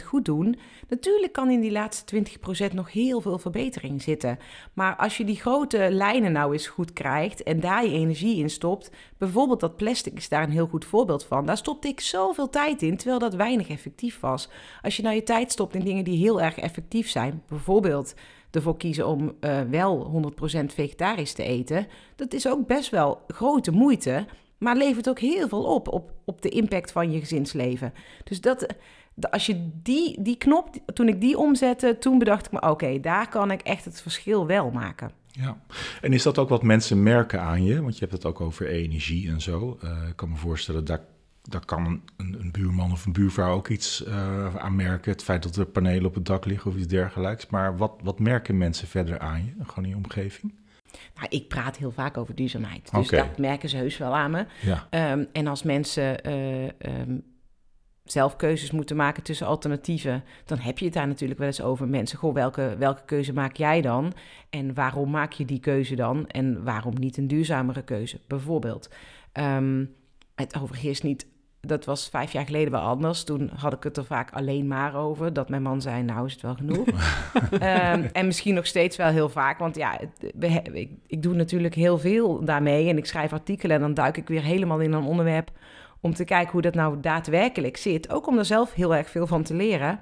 80% 0.02 0.06
goed 0.06 0.26
doen, 0.26 0.56
natuurlijk 0.90 1.34
kan 1.34 1.50
in 1.50 1.60
die 1.60 1.72
laatste 1.72 2.24
20% 2.72 2.74
nog 2.74 2.92
heel 2.92 3.22
veel 3.22 3.38
verbetering 3.38 4.02
zitten. 4.02 4.40
Maar 4.74 4.96
als 4.96 5.18
je 5.18 5.26
die 5.26 5.40
grote 5.40 5.88
lijnen 5.92 6.32
nou 6.32 6.54
eens 6.54 6.68
goed 6.68 6.94
krijgt 6.94 7.44
en 7.44 7.60
daar 7.60 7.86
je 7.86 7.92
energie 7.92 8.38
in 8.38 8.50
stopt, 8.50 8.92
bijvoorbeeld 9.18 9.60
dat 9.60 9.78
plastic 9.78 10.14
is 10.14 10.30
daar 10.30 10.44
een 10.44 10.50
heel 10.50 10.68
goed 10.68 10.86
voorbeeld 10.86 11.26
van. 11.26 11.46
Daar 11.46 11.58
stopte 11.58 11.88
ik 11.88 12.00
zoveel 12.00 12.50
tijd 12.50 12.82
in, 12.82 12.98
terwijl 12.98 13.20
dat 13.20 13.36
weinig 13.36 13.70
effectief 13.70 14.20
was. 14.20 14.50
Als 14.82 14.96
je 14.96 15.04
nou 15.04 15.16
je 15.16 15.24
tijd 15.24 15.52
stopt 15.52 15.76
in 15.76 15.84
dingen 15.84 16.04
die 16.04 16.18
heel 16.18 16.42
erg 16.42 16.58
effectief 16.58 17.10
zijn, 17.10 17.44
bijvoorbeeld 17.48 18.14
ervoor 18.52 18.78
kiezen 18.78 19.08
om 19.08 19.36
eh, 19.40 19.62
wel 19.62 20.24
100% 20.62 20.66
vegetarisch 20.66 21.34
te 21.34 21.44
eten, 21.44 21.88
dat 22.16 22.34
is 22.34 22.48
ook 22.48 22.68
best 22.68 22.90
wel 22.90 23.22
grote 23.28 23.72
moeite, 23.72 24.26
maar 24.64 24.76
levert 24.76 25.10
ook 25.10 25.20
heel 25.20 25.48
veel 25.48 25.64
op, 25.64 25.88
op, 25.88 26.12
op 26.26 26.42
de 26.42 26.50
impact 26.50 26.92
van 26.92 27.12
je 27.12 27.20
gezinsleven. 27.20 27.94
Dus 28.24 28.42
dat, 28.42 28.68
als 29.30 29.46
je 29.46 29.70
die, 29.84 30.22
die 30.22 30.38
knop, 30.38 30.70
toen 30.94 31.08
ik 31.08 31.22
die 31.22 31.38
omzette, 31.38 31.98
toen 32.00 32.18
bedacht 32.18 32.46
ik 32.46 32.52
me, 32.52 32.62
oké, 32.62 33.00
daar 33.00 33.30
kan 33.30 33.52
ik 33.52 33.62
echt 33.62 33.86
het 33.86 34.02
verschil 34.02 34.46
wel 34.46 34.72
maken. 34.72 35.12
Ja, 35.32 35.58
en 36.02 36.14
is 36.14 36.24
dat 36.24 36.38
ook 36.38 36.50
wat 36.50 36.64
mensen 36.64 37.04
merken 37.04 37.42
aan 37.42 37.64
je? 37.64 37.82
Want 37.82 37.94
je 37.94 38.00
hebt 38.00 38.12
het 38.12 38.26
ook 38.26 38.42
over 38.42 38.68
energie 38.68 39.30
en 39.30 39.42
zo. 39.42 39.78
Eh, 39.82 40.08
ik 40.08 40.16
kan 40.16 40.30
me 40.30 40.36
voorstellen, 40.36 40.86
daar, 40.86 41.02
daar 41.42 41.66
kan 41.66 41.86
een, 41.86 42.02
een, 42.40 42.52
buurman 42.52 42.92
of 42.92 43.06
een 43.06 43.14
buurvrouw 43.14 43.54
ook 43.54 43.68
iets 43.68 44.04
eh, 44.04 44.56
aan 44.56 44.76
merken. 44.76 45.12
Het 45.12 45.24
feit 45.24 45.44
dat 45.44 45.56
er 45.56 45.66
panelen 45.66 46.06
op 46.06 46.16
het 46.16 46.26
dak 46.26 46.46
liggen 46.46 46.72
of 46.72 46.78
iets 46.78 46.88
dergelijks. 46.88 47.48
Maar 47.48 47.78
wat, 47.78 47.94
wat 48.04 48.20
merken 48.20 48.58
mensen 48.58 48.88
verder 48.88 49.20
aan 49.20 49.46
je, 49.46 49.64
gewoon 49.64 49.84
in 49.84 49.90
je 49.90 49.96
omgeving? 49.96 50.54
Nou, 51.16 51.28
ik 51.30 51.48
praat 51.48 51.78
heel 51.78 51.92
vaak 51.92 52.18
over 52.18 52.36
duurzaamheid, 52.36 52.92
dus 52.92 53.10
dat 53.10 53.38
merken 53.38 53.70
ze 53.70 53.78
heus 53.78 53.98
wel 53.98 54.16
aan 54.16 54.32
me. 54.32 54.46
Ja, 54.62 54.88
Ehm, 54.90 55.26
en 55.32 55.48
als 55.48 55.64
mensen 55.64 56.24
eh, 56.24 56.64
ehm, 56.66 57.18
zelf 58.04 58.36
keuzes 58.36 58.72
moeten 58.72 58.96
maken 58.96 59.24
tussen 59.24 59.48
alternatieven, 59.48 60.24
dan 60.46 60.58
heb 60.60 60.78
je 60.78 60.86
het 60.86 60.94
daar 60.94 61.08
natuurlijk 61.08 61.40
wel 61.40 61.48
eens 61.48 61.62
over. 61.62 61.88
Mensen, 61.88 62.18
goh, 62.18 62.34
welke, 62.34 62.76
welke 62.78 63.02
keuze 63.06 63.34
maak 63.34 63.56
jij 63.56 63.82
dan? 63.82 64.14
En 64.50 64.74
waarom 64.74 65.10
maak 65.10 65.32
je 65.32 65.46
die 65.46 65.60
keuze 65.60 65.96
dan? 65.96 66.28
En 66.28 66.64
waarom 66.64 66.94
niet 67.00 67.18
een 67.18 67.28
duurzamere 67.28 67.84
keuze, 67.84 68.20
bijvoorbeeld? 68.28 68.90
Ehm, 69.32 69.86
het 70.36 70.60
overheerst 70.62 71.04
niet. 71.04 71.26
Dat 71.68 71.86
was 71.86 72.10
vijf 72.10 72.32
jaar 72.32 72.46
geleden 72.46 72.72
wel 72.72 72.82
anders. 72.82 73.24
Toen 73.24 73.50
had 73.56 73.74
ik 73.74 73.84
het 73.84 73.98
er 73.98 74.06
vaak 74.06 74.32
alleen 74.32 74.68
maar 74.68 74.96
over. 74.96 75.34
Dat 75.34 75.50
mijn 75.50 75.62
man 75.62 75.82
zei, 75.82 76.04
nou 76.04 76.26
is 76.26 76.34
het 76.34 76.42
wel 76.42 76.56
genoeg. 76.56 76.88
Ehm, 77.60 78.08
en 78.12 78.26
misschien 78.26 78.54
nog 78.54 78.66
steeds 78.66 78.98
wel 78.98 79.08
heel 79.08 79.30
vaak. 79.30 79.60
Want 79.60 79.76
ja, 79.76 79.98
het- 80.00 80.34
ik, 80.74 80.90
ik 81.08 81.22
doe 81.24 81.34
natuurlijk 81.34 81.76
heel 81.76 81.98
veel 81.98 82.46
daarmee. 82.46 82.90
En 82.90 82.98
ik 82.98 83.06
schrijf 83.06 83.34
artikelen 83.34 83.76
en 83.76 83.82
dan 83.82 83.94
duik 83.94 84.18
ik 84.18 84.28
weer 84.28 84.42
helemaal 84.44 84.80
in 84.80 84.94
een 84.94 85.04
onderwerp... 85.04 85.52
om 86.02 86.14
te 86.14 86.24
kijken 86.26 86.52
hoe 86.52 86.62
dat 86.62 86.74
nou 86.74 87.00
daadwerkelijk 87.00 87.78
zit. 87.78 88.10
Ook 88.12 88.28
om 88.28 88.38
er 88.38 88.46
zelf 88.46 88.74
heel 88.74 88.96
erg 88.96 89.10
veel 89.10 89.28
van 89.28 89.44
te 89.44 89.54
leren. 89.56 90.00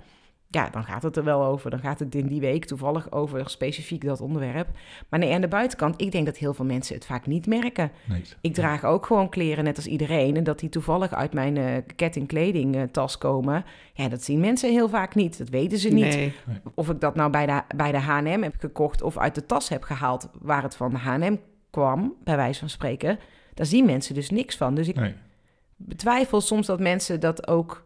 Ja, 0.51 0.69
dan 0.69 0.83
gaat 0.83 1.03
het 1.03 1.17
er 1.17 1.23
wel 1.23 1.43
over. 1.43 1.69
Dan 1.69 1.79
gaat 1.79 1.99
het 1.99 2.15
in 2.15 2.27
die 2.27 2.39
week 2.39 2.65
toevallig 2.65 3.11
over 3.11 3.49
specifiek 3.49 4.05
dat 4.05 4.21
onderwerp. 4.21 4.67
Maar 5.09 5.19
nee, 5.19 5.33
aan 5.33 5.41
de 5.41 5.47
buitenkant, 5.47 6.01
ik 6.01 6.11
denk 6.11 6.25
dat 6.25 6.37
heel 6.37 6.53
veel 6.53 6.65
mensen 6.65 6.95
het 6.95 7.05
vaak 7.05 7.25
niet 7.25 7.47
merken. 7.47 7.91
Nee. 8.05 8.23
Ik 8.41 8.53
draag 8.53 8.83
ook 8.85 9.05
gewoon 9.05 9.29
kleren, 9.29 9.63
net 9.63 9.75
als 9.75 9.87
iedereen. 9.87 10.35
En 10.37 10.43
dat 10.43 10.59
die 10.59 10.69
toevallig 10.69 11.13
uit 11.13 11.33
mijn 11.33 11.55
uh, 11.55 11.77
kettingkledingtas 11.95 13.17
komen, 13.17 13.65
ja, 13.93 14.09
dat 14.09 14.23
zien 14.23 14.39
mensen 14.39 14.71
heel 14.71 14.89
vaak 14.89 15.15
niet. 15.15 15.37
Dat 15.37 15.49
weten 15.49 15.77
ze 15.77 15.89
niet. 15.89 16.15
Nee. 16.15 16.33
Of 16.73 16.89
ik 16.89 16.99
dat 16.99 17.15
nou 17.15 17.31
bij 17.31 17.45
de, 17.45 17.61
bij 17.75 17.91
de 17.91 17.97
H&M 17.99 18.41
heb 18.41 18.55
gekocht 18.59 19.01
of 19.01 19.17
uit 19.17 19.35
de 19.35 19.45
tas 19.45 19.69
heb 19.69 19.83
gehaald 19.83 20.29
waar 20.41 20.63
het 20.63 20.75
van 20.75 20.89
de 20.91 20.97
H&M 20.97 21.35
kwam, 21.69 22.13
bij 22.23 22.35
wijze 22.35 22.59
van 22.59 22.69
spreken. 22.69 23.19
Daar 23.53 23.65
zien 23.65 23.85
mensen 23.85 24.15
dus 24.15 24.29
niks 24.29 24.57
van. 24.57 24.75
Dus 24.75 24.87
ik 24.87 24.95
Nee. 24.95 25.13
betwijfel 25.75 26.41
soms 26.41 26.67
dat 26.67 26.79
mensen 26.79 27.19
dat 27.19 27.47
ook... 27.47 27.85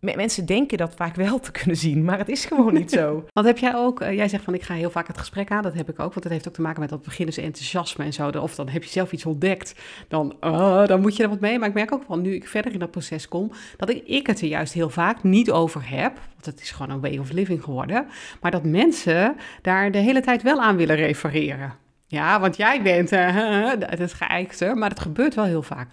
Me- 0.00 0.16
Mensen 0.16 0.46
denken 0.46 0.78
dat 0.78 0.94
vaak 0.94 1.14
wel 1.14 1.40
te 1.40 1.50
kunnen 1.50 1.76
zien, 1.76 2.04
maar 2.04 2.18
het 2.18 2.28
is 2.28 2.44
gewoon 2.44 2.74
niet 2.74 2.90
zo. 2.90 3.24
Want 3.32 3.46
heb 3.46 3.58
jij 3.58 3.74
ook, 3.74 4.00
eh, 4.00 4.12
jij 4.16 4.28
zegt 4.28 4.44
van 4.44 4.54
ik 4.54 4.62
ga 4.62 4.74
heel 4.74 4.90
vaak 4.90 5.06
het 5.06 5.18
gesprek 5.18 5.50
aan, 5.50 5.62
dat 5.62 5.74
heb 5.74 5.88
ik 5.88 5.98
ook, 6.00 6.10
want 6.10 6.22
dat 6.22 6.32
heeft 6.32 6.48
ook 6.48 6.54
te 6.54 6.60
maken 6.60 6.80
met 6.80 6.88
dat 6.88 7.02
beginnersenthousiasme 7.02 8.04
en 8.04 8.12
zo. 8.12 8.28
Of 8.28 8.54
dan 8.54 8.68
heb 8.68 8.82
je 8.84 8.90
zelf 8.90 9.12
iets 9.12 9.26
ontdekt, 9.26 9.74
dan, 10.08 10.36
oh, 10.40 10.86
dan 10.86 11.00
moet 11.00 11.16
je 11.16 11.22
er 11.22 11.28
wat 11.28 11.40
mee. 11.40 11.58
Maar 11.58 11.68
ik 11.68 11.74
merk 11.74 11.92
ook 11.92 12.08
wel, 12.08 12.18
nu 12.18 12.34
ik 12.34 12.48
verder 12.48 12.72
in 12.72 12.78
dat 12.78 12.90
proces 12.90 13.28
kom, 13.28 13.52
dat 13.76 13.90
ik, 14.04 14.26
het 14.26 14.40
er 14.40 14.48
juist 14.48 14.72
heel 14.72 14.90
vaak 14.90 15.22
niet 15.22 15.50
over 15.50 15.88
heb. 15.90 16.12
Want 16.32 16.46
het 16.46 16.60
is 16.60 16.70
gewoon 16.70 16.90
een 16.90 17.00
way 17.00 17.18
of 17.18 17.30
living 17.32 17.64
geworden. 17.64 18.06
Maar 18.40 18.50
dat 18.50 18.64
mensen 18.64 19.36
daar 19.62 19.90
de 19.90 19.98
hele 19.98 20.20
tijd 20.20 20.42
wel 20.42 20.60
aan 20.60 20.76
willen 20.76 20.96
refereren. 20.96 21.72
Ja, 22.06 22.40
want 22.40 22.56
jij 22.56 22.82
bent 22.82 23.12
eh, 23.12 23.70
het 24.00 24.12
geëikte, 24.12 24.74
maar 24.74 24.90
het 24.90 25.00
gebeurt 25.00 25.34
wel 25.34 25.44
heel 25.44 25.62
vaak. 25.62 25.88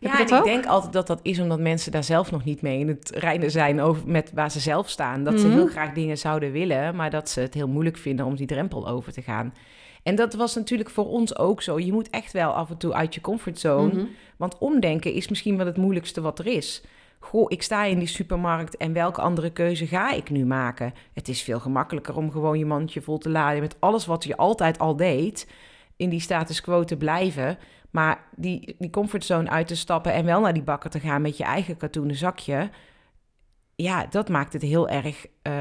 Heb 0.00 0.12
ja, 0.12 0.18
en 0.18 0.38
ik 0.38 0.44
denk 0.44 0.66
altijd 0.66 0.92
dat 0.92 1.06
dat 1.06 1.20
is 1.22 1.38
omdat 1.40 1.60
mensen 1.60 1.92
daar 1.92 2.04
zelf 2.04 2.30
nog 2.30 2.44
niet 2.44 2.62
mee 2.62 2.78
in 2.78 2.88
het 2.88 3.10
reinen 3.14 3.50
zijn 3.50 3.80
over 3.80 4.02
met 4.06 4.30
waar 4.34 4.50
ze 4.50 4.60
zelf 4.60 4.88
staan. 4.88 5.24
Dat 5.24 5.40
ze 5.40 5.46
Mhm. 5.46 5.56
heel 5.56 5.66
graag 5.66 5.92
dingen 5.92 6.18
zouden 6.18 6.52
willen, 6.52 6.96
maar 6.96 7.10
dat 7.10 7.28
ze 7.28 7.40
het 7.40 7.54
heel 7.54 7.68
moeilijk 7.68 7.96
vinden 7.96 8.26
om 8.26 8.36
die 8.36 8.46
drempel 8.46 8.88
over 8.88 9.12
te 9.12 9.22
gaan. 9.22 9.54
En 10.02 10.14
dat 10.14 10.34
was 10.34 10.54
natuurlijk 10.54 10.90
voor 10.90 11.06
ons 11.06 11.38
ook 11.38 11.62
zo. 11.62 11.78
Je 11.78 11.92
moet 11.92 12.10
echt 12.10 12.32
wel 12.32 12.50
af 12.52 12.70
en 12.70 12.76
toe 12.76 12.94
uit 12.94 13.14
je 13.14 13.20
comfortzone. 13.20 13.92
Mhm. 13.94 14.04
Want 14.36 14.58
omdenken 14.58 15.12
is 15.12 15.28
misschien 15.28 15.56
wel 15.56 15.66
het 15.66 15.76
moeilijkste 15.76 16.20
wat 16.20 16.38
er 16.38 16.46
is. 16.46 16.82
Goh, 17.20 17.44
ik 17.48 17.62
sta 17.62 17.84
in 17.84 17.98
die 17.98 18.08
supermarkt 18.08 18.76
en 18.76 18.92
welke 18.92 19.20
andere 19.20 19.50
keuze 19.50 19.86
ga 19.86 20.12
ik 20.12 20.30
nu 20.30 20.46
maken? 20.46 20.94
Het 21.12 21.28
is 21.28 21.42
veel 21.42 21.60
gemakkelijker 21.60 22.16
om 22.16 22.30
gewoon 22.30 22.58
je 22.58 22.66
mandje 22.66 23.00
vol 23.00 23.18
te 23.18 23.28
laden 23.28 23.60
met 23.60 23.76
alles 23.78 24.06
wat 24.06 24.24
je 24.24 24.36
altijd 24.36 24.78
al 24.78 24.96
deed. 24.96 25.48
In 25.96 26.08
die 26.08 26.20
status 26.20 26.60
quo 26.60 26.84
te 26.84 26.96
blijven. 26.96 27.58
Maar 27.90 28.24
die, 28.36 28.74
die 28.78 28.90
comfortzone 28.90 29.50
uit 29.50 29.66
te 29.66 29.76
stappen 29.76 30.12
en 30.12 30.24
wel 30.24 30.40
naar 30.40 30.52
die 30.54 30.62
bakker 30.62 30.90
te 30.90 31.00
gaan 31.00 31.22
met 31.22 31.36
je 31.36 31.44
eigen 31.44 31.76
katoenen 31.76 32.14
zakje. 32.16 32.70
Ja, 33.74 34.06
dat 34.10 34.28
maakt 34.28 34.52
het 34.52 34.62
heel 34.62 34.88
erg 34.88 35.26
eh, 35.42 35.52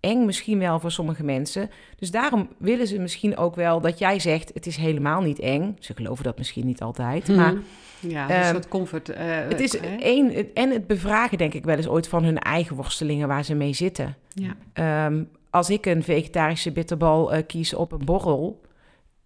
eng 0.00 0.24
misschien 0.24 0.58
wel 0.58 0.80
voor 0.80 0.90
sommige 0.90 1.24
mensen. 1.24 1.70
Dus 1.96 2.10
daarom 2.10 2.48
willen 2.58 2.86
ze 2.86 2.98
misschien 2.98 3.36
ook 3.36 3.54
wel 3.54 3.80
dat 3.80 3.98
jij 3.98 4.18
zegt: 4.18 4.50
het 4.54 4.66
is 4.66 4.76
helemaal 4.76 5.20
niet 5.20 5.38
eng. 5.38 5.76
Ze 5.78 5.94
geloven 5.94 6.24
dat 6.24 6.38
misschien 6.38 6.66
niet 6.66 6.82
altijd. 6.82 7.28
Maar 7.28 7.52
Mhm. 7.52 7.62
Ja, 8.08 8.24
een 8.24 8.30
Ehm, 8.30 8.52
soort 8.52 8.68
comfort. 8.68 9.08
eh, 9.08 9.26
het 9.48 9.60
is 9.60 9.78
hè? 9.80 9.96
één, 9.96 10.32
het- 10.34 10.52
en 10.54 10.70
het 10.70 10.86
bevragen, 10.86 11.38
denk 11.38 11.54
ik 11.54 11.64
wel 11.64 11.76
eens 11.76 11.88
ooit 11.88 12.08
van 12.08 12.24
hun 12.24 12.38
eigen 12.38 12.76
worstelingen 12.76 13.28
waar 13.28 13.44
ze 13.44 13.54
mee 13.54 13.72
zitten. 13.72 14.16
Ja. 14.34 14.56
Ehm, 14.72 15.22
als 15.50 15.70
ik 15.70 15.86
een 15.86 16.02
vegetarische 16.02 16.72
bitterbal 16.72 17.32
eh, 17.32 17.46
kies 17.46 17.74
op 17.74 17.92
een 17.92 18.04
borrel, 18.04 18.60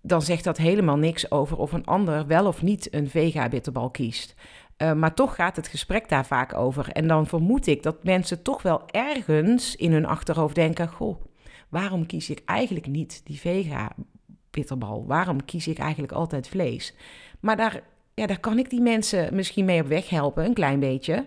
dan 0.07 0.23
zegt 0.23 0.45
dat 0.45 0.57
helemaal 0.57 0.97
niks 0.97 1.31
over 1.31 1.57
of 1.57 1.73
een 1.73 1.85
ander 1.85 2.27
wel 2.27 2.47
of 2.47 2.63
niet 2.63 2.95
een 2.95 3.11
vega-bitterbal 3.11 3.91
kiest. 3.91 4.35
Eh, 4.77 4.93
maar 4.93 5.15
toch 5.15 5.35
gaat 5.35 5.57
het 5.57 5.69
gesprek 5.69 6.09
daar 6.09 6.27
vaak 6.27 6.55
over. 6.55 6.89
En 6.89 7.09
dan 7.09 7.27
vermoed 7.27 7.67
ik 7.67 7.83
dat 7.83 8.05
mensen 8.05 8.43
toch 8.43 8.63
wel 8.63 8.83
ergens 8.87 9.77
in 9.77 9.93
hun 9.93 10.07
achterhoofd 10.07 10.55
denken: 10.55 10.89
Goh, 10.89 11.25
waarom 11.69 12.07
kies 12.07 12.31
ik 12.31 12.43
eigenlijk 12.45 12.87
niet 12.87 13.21
die 13.25 13.39
vega-bitterbal? 13.39 15.05
Waarom 15.07 15.45
kies 15.45 15.69
ik 15.69 15.79
eigenlijk 15.79 16.13
altijd 16.13 16.49
vlees? 16.49 16.95
Maar 17.41 17.57
daar, 17.57 17.83
ja, 18.15 18.27
daar 18.27 18.41
kan 18.41 18.59
ik 18.59 18.71
die 18.71 18.81
mensen 18.81 19.35
misschien 19.35 19.65
mee 19.65 19.81
op 19.81 19.89
weg 19.89 20.09
helpen, 20.09 20.45
een 20.45 20.55
klein 20.55 20.81
beetje. 20.81 21.27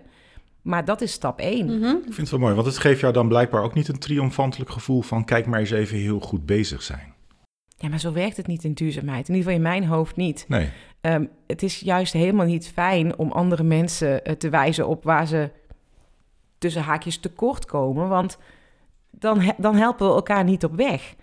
Maar 0.62 0.84
dat 0.84 1.00
is 1.00 1.12
stap 1.12 1.40
één. 1.40 1.66
Mhm. 1.66 1.84
Ik 1.84 2.02
vind 2.02 2.16
het 2.16 2.30
wel 2.30 2.40
mooi, 2.40 2.54
want 2.54 2.66
het 2.66 2.78
geeft 2.78 3.00
jou 3.00 3.12
dan 3.12 3.28
blijkbaar 3.28 3.62
ook 3.62 3.74
niet 3.74 3.88
een 3.88 3.98
triomfantelijk 3.98 4.70
gevoel 4.70 5.02
van 5.02 5.24
kijk 5.24 5.46
maar 5.46 5.60
eens 5.60 5.70
even 5.70 5.96
heel 5.96 6.20
goed 6.20 6.46
bezig 6.46 6.82
zijn. 6.82 7.16
Ja, 7.80 7.88
maar 7.88 8.00
zo 8.00 8.12
werkt 8.12 8.36
het 8.36 8.46
niet 8.46 8.64
in 8.64 8.72
duurzaamheid. 8.72 9.28
In 9.28 9.34
ieder 9.34 9.50
geval 9.52 9.66
in 9.66 9.70
mijn 9.78 9.84
hoofd 9.90 10.16
niet. 10.16 10.44
Nee, 10.48 10.68
Ehm, 11.00 11.24
het 11.46 11.62
is 11.62 11.80
juist 11.80 12.12
helemaal 12.12 12.46
niet 12.46 12.68
fijn 12.74 13.18
om 13.18 13.32
andere 13.32 13.62
mensen 13.62 14.24
eh, 14.24 14.32
te 14.34 14.48
wijzen 14.48 14.86
op 14.88 15.04
waar 15.04 15.26
ze 15.26 15.50
tussen 16.58 16.82
haakjes 16.82 17.18
tekort 17.18 17.64
komen. 17.64 18.08
Want 18.08 18.38
dan, 19.10 19.40
he- 19.40 19.52
dan 19.56 19.76
helpen 19.76 20.06
we 20.08 20.14
elkaar 20.14 20.44
niet 20.44 20.64
op 20.64 20.74
weg. 20.76 21.14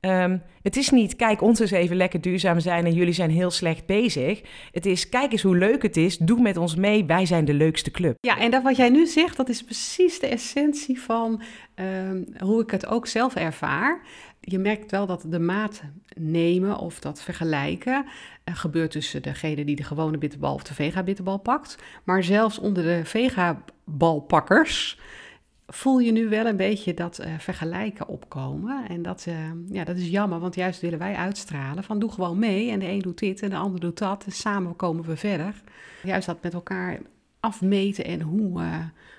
Ehm, 0.00 0.38
het 0.62 0.76
is 0.76 0.90
niet, 0.90 1.16
kijk, 1.16 1.42
ons 1.42 1.58
eens 1.60 1.70
even 1.70 1.96
lekker 1.96 2.20
duurzaam 2.20 2.60
zijn 2.60 2.84
en 2.84 2.92
jullie 2.94 3.12
zijn 3.12 3.30
heel 3.30 3.50
slecht 3.50 3.86
bezig. 3.86 4.40
Het 4.72 4.86
is, 4.86 5.08
kijk 5.08 5.32
eens 5.32 5.42
hoe 5.42 5.56
leuk 5.56 5.82
het 5.82 5.96
is, 5.96 6.18
doe 6.18 6.40
met 6.40 6.56
ons 6.56 6.74
mee, 6.76 7.04
wij 7.04 7.26
zijn 7.26 7.44
de 7.44 7.54
leukste 7.54 7.90
club. 7.90 8.14
Ja, 8.20 8.38
en 8.38 8.50
dat 8.50 8.62
wat 8.62 8.76
jij 8.76 8.88
nu 8.88 9.06
zegt, 9.06 9.36
dat 9.36 9.48
is 9.48 9.62
precies 9.64 10.20
de 10.20 10.26
essentie 10.26 11.00
van 11.00 11.42
ehm, 11.74 12.22
hoe 12.38 12.62
ik 12.62 12.70
het 12.70 12.86
ook 12.86 13.06
zelf 13.06 13.34
ervaar. 13.34 14.00
Je 14.46 14.58
merkt 14.58 14.90
wel 14.90 15.06
dat 15.06 15.24
de 15.28 15.38
maat 15.38 15.82
nemen 16.16 16.78
of 16.78 17.00
dat 17.00 17.22
vergelijken 17.22 18.06
eh, 18.44 18.56
gebeurt 18.56 18.90
tussen 18.90 19.22
degene 19.22 19.64
die 19.64 19.76
de 19.76 19.82
gewone 19.82 20.18
bitterbal 20.18 20.54
of 20.54 20.62
de 20.62 20.74
vega-bitterbal 20.74 21.38
pakt. 21.38 21.78
Maar 22.04 22.22
zelfs 22.22 22.58
onder 22.58 22.82
de 22.82 23.04
vega-balpakkers 23.04 25.00
voel 25.66 25.98
je 25.98 26.12
nu 26.12 26.28
wel 26.28 26.46
een 26.46 26.56
beetje 26.56 26.94
dat 26.94 27.18
eh, 27.18 27.32
vergelijken 27.38 28.08
opkomen. 28.08 28.88
En 28.88 29.02
dat, 29.02 29.24
eh, 29.28 29.34
ja, 29.68 29.84
dat 29.84 29.96
is 29.96 30.08
jammer, 30.08 30.40
want 30.40 30.54
juist 30.54 30.80
willen 30.80 30.98
wij 30.98 31.14
uitstralen 31.14 31.84
van 31.84 31.98
doe 31.98 32.12
gewoon 32.12 32.38
mee. 32.38 32.70
En 32.70 32.78
de 32.78 32.88
een 32.88 32.98
doet 32.98 33.18
dit 33.18 33.42
en 33.42 33.50
de 33.50 33.56
ander 33.56 33.80
doet 33.80 33.98
dat. 33.98 34.24
En 34.24 34.32
samen 34.32 34.76
komen 34.76 35.04
we 35.04 35.16
verder. 35.16 35.62
Juist 36.02 36.26
dat 36.26 36.42
met 36.42 36.54
elkaar 36.54 37.00
afmeten 37.40 38.04
en 38.04 38.20
hoe 38.20 38.62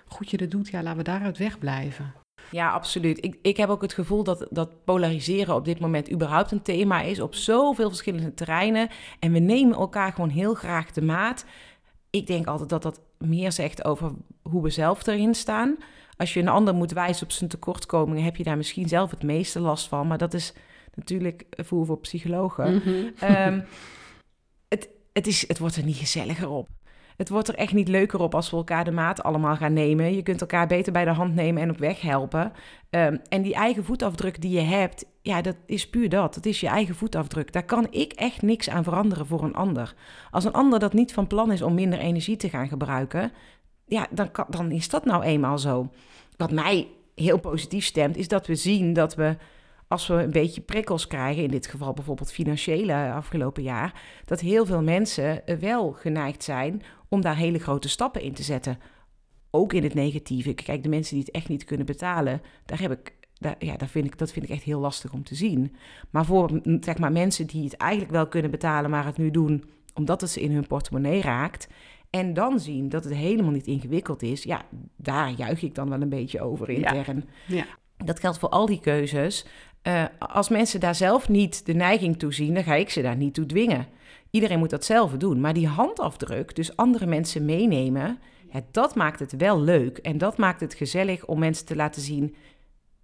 goed 0.06 0.30
je 0.30 0.38
dat 0.38 0.52
doet, 0.52 0.68
ja, 0.68 0.84
laten 0.84 0.98
we 0.98 1.04
daaruit 1.04 1.38
wegblijven. 1.38 2.25
Ja, 2.52 2.72
absoluut. 2.72 3.24
Ik, 3.24 3.38
ik 3.42 3.58
heb 3.58 3.70
ook 3.70 3.82
het 3.82 3.94
gevoel 3.94 4.24
dat, 4.24 4.48
dat 4.50 4.84
polariseren 4.84 5.56
op 5.56 5.66
dit 5.66 5.80
moment 5.80 6.12
überhaupt 6.12 6.52
een 6.52 6.62
thema 6.62 7.02
is 7.02 7.20
op 7.20 7.36
zoveel 7.36 7.88
verschillende 7.88 8.34
terreinen. 8.34 8.90
En 9.20 9.32
we 9.32 9.40
nemen 9.40 9.78
elkaar 9.78 10.14
gewoon 10.14 10.30
heel 10.30 10.54
graag 10.54 10.92
de 10.92 11.02
maat. 11.02 11.46
Ik 12.10 12.28
denk 12.28 12.48
altijd 12.48 12.70
dat 12.70 12.84
dat 12.84 13.02
meer 13.18 13.52
zegt 13.52 13.86
over 13.86 14.12
hoe 14.42 14.64
we 14.64 14.70
zelf 14.70 15.08
erin 15.08 15.36
staan. 15.36 15.78
Als 16.18 16.34
je 16.34 16.40
een 16.40 16.48
ander 16.48 16.74
moet 16.74 16.92
wijzen 16.92 17.24
op 17.24 17.32
zijn 17.32 17.50
tekortkomingen, 17.50 18.24
heb 18.24 18.36
je 18.36 18.44
daar 18.44 18.58
misschien 18.58 18.88
zelf 18.88 19.12
het 19.12 19.24
meeste 19.24 19.60
last 19.60 19.88
van. 19.88 20.08
Maar 20.08 20.18
dat 20.18 20.34
is 20.34 20.54
natuurlijk 20.94 21.46
voer 21.50 21.86
voor 21.86 22.00
psychologen. 22.00 22.84
Ehm, 23.20 23.62
het, 24.68 24.90
het, 25.14 25.28
is, 25.28 25.48
het 25.48 25.60
wordt 25.60 25.76
er 25.76 25.84
niet 25.84 25.96
gezelliger 25.96 26.50
op. 26.50 26.70
Het 27.18 27.30
wordt 27.30 27.48
er 27.48 27.56
echt 27.56 27.74
niet 27.74 27.88
leuker 27.88 28.20
op 28.20 28.36
als 28.36 28.50
we 28.50 28.58
elkaar 28.58 28.84
de 28.84 28.92
maat 28.92 29.24
allemaal 29.24 29.56
gaan 29.56 29.74
nemen. 29.74 30.16
Je 30.16 30.24
kunt 30.24 30.42
elkaar 30.42 30.68
beter 30.68 30.94
bij 30.94 31.06
de 31.06 31.12
hand 31.12 31.36
nemen 31.36 31.62
en 31.62 31.70
op 31.70 31.78
weg 31.78 32.02
helpen. 32.02 32.52
Ehm, 32.90 33.18
en 33.30 33.42
die 33.42 33.54
eigen 33.54 33.84
voetafdruk 33.84 34.42
die 34.42 34.52
je 34.52 34.62
hebt, 34.62 35.06
ja, 35.22 35.42
dat 35.42 35.56
is 35.66 35.90
puur 35.90 36.10
dat. 36.10 36.34
Dat 36.34 36.46
is 36.46 36.60
je 36.60 36.68
eigen 36.68 36.96
voetafdruk. 36.96 37.54
Daar 37.54 37.66
kan 37.66 37.88
ik 37.90 38.14
echt 38.14 38.42
niks 38.42 38.70
aan 38.70 38.84
veranderen 38.84 39.26
voor 39.26 39.44
een 39.44 39.56
ander. 39.56 39.94
Als 40.32 40.44
een 40.44 40.54
ander 40.54 40.80
dat 40.80 40.94
niet 40.94 41.14
van 41.14 41.28
plan 41.28 41.52
is 41.52 41.62
om 41.62 41.74
minder 41.74 42.00
energie 42.00 42.38
te 42.38 42.50
gaan 42.50 42.68
gebruiken, 42.68 43.32
ja, 43.86 44.08
dan, 44.12 44.30
dan 44.50 44.72
is 44.72 44.90
dat 44.90 45.06
nou 45.06 45.24
eenmaal 45.24 45.58
zo. 45.58 45.90
Wat 46.38 46.52
mij 46.52 46.88
heel 47.16 47.40
positief 47.40 47.86
stemt, 47.86 48.18
is 48.18 48.28
dat 48.28 48.48
we 48.48 48.56
zien 48.56 48.94
dat 48.94 49.16
we 49.16 49.38
als 49.88 50.08
we 50.08 50.14
een 50.14 50.32
beetje 50.32 50.62
prikkels 50.62 51.08
krijgen, 51.08 51.44
in 51.44 51.52
dit 51.52 51.68
geval 51.68 51.94
bijvoorbeeld 51.94 52.32
financiële 52.32 53.12
afgelopen 53.14 53.64
jaar, 53.64 54.02
dat 54.26 54.40
heel 54.40 54.66
veel 54.66 54.82
mensen 54.82 55.42
wel 55.60 55.92
geneigd 55.92 56.44
zijn 56.44 56.82
om 57.16 57.22
daar 57.22 57.36
hele 57.36 57.60
grote 57.60 57.90
stappen 57.90 58.22
in 58.22 58.34
te 58.34 58.44
zetten. 58.44 58.80
Ook 59.52 59.74
in 59.74 59.84
het 59.84 59.94
negatieve. 59.94 60.54
Kijk, 60.54 60.84
de 60.84 60.90
mensen 60.90 61.16
die 61.16 61.24
het 61.26 61.34
echt 61.34 61.50
niet 61.50 61.64
kunnen 61.64 61.86
betalen, 61.86 62.42
daar 62.66 62.80
heb 62.80 62.92
ik, 62.92 63.14
daar, 63.34 63.56
ja, 63.60 63.78
daar 63.78 63.88
vind 63.88 64.06
ik, 64.06 64.18
dat 64.18 64.32
vind 64.32 64.46
ik 64.46 64.52
echt 64.52 64.64
heel 64.64 64.80
lastig 64.80 65.14
om 65.14 65.24
te 65.24 65.36
zien. 65.36 65.76
Maar 66.10 66.26
voor 66.26 66.62
zeg 66.80 66.98
maar, 66.98 67.12
mensen 67.12 67.48
die 67.48 67.64
het 67.64 67.78
eigenlijk 67.78 68.12
wel 68.12 68.28
kunnen 68.28 68.52
betalen, 68.52 68.90
maar 68.90 69.06
het 69.06 69.18
nu 69.18 69.32
doen 69.32 69.64
omdat 69.94 70.22
het 70.22 70.30
ze 70.30 70.42
in 70.42 70.52
hun 70.52 70.68
portemonnee 70.68 71.22
raakt. 71.22 71.68
En 72.10 72.34
dan 72.34 72.60
zien 72.60 72.90
dat 72.90 73.04
het 73.04 73.14
helemaal 73.14 73.52
niet 73.52 73.68
ingewikkeld 73.68 74.22
is. 74.22 74.44
Ja, 74.44 74.66
daar 74.96 75.32
juich 75.32 75.62
ik 75.62 75.76
dan 75.76 75.90
wel 75.90 76.02
een 76.02 76.10
beetje 76.10 76.42
over 76.42 76.70
intern. 76.70 77.30
Ja. 77.48 77.66
Dat 77.98 78.20
geldt 78.20 78.40
voor 78.40 78.50
al 78.50 78.66
die 78.66 78.80
keuzes. 78.80 79.46
Uh, 79.84 80.04
als 80.20 80.50
mensen 80.50 80.80
daar 80.80 80.96
zelf 80.96 81.30
niet 81.30 81.66
de 81.66 81.74
neiging 81.74 82.20
toe 82.20 82.34
zien, 82.34 82.54
dan 82.54 82.64
ga 82.64 82.74
ik 82.74 82.90
ze 82.90 83.02
daar 83.02 83.16
niet 83.16 83.34
toe 83.34 83.46
dwingen. 83.46 83.88
Iedereen 84.36 84.60
moet 84.60 84.70
dat 84.70 84.86
zelf 84.86 85.12
doen. 85.12 85.40
Maar 85.40 85.54
die 85.54 85.68
handafdruk, 85.68 86.56
dus 86.56 86.78
andere 86.78 87.06
mensen 87.06 87.46
meenemen, 87.46 88.20
ja, 88.52 88.62
dat 88.72 88.96
maakt 88.96 89.20
het 89.20 89.36
wel 89.38 89.62
leuk. 89.62 89.98
En 89.98 90.18
dat 90.18 90.38
maakt 90.38 90.60
het 90.60 90.74
gezellig 90.74 91.26
om 91.26 91.40
mensen 91.40 91.66
te 91.66 91.76
laten 91.76 92.02
zien. 92.02 92.36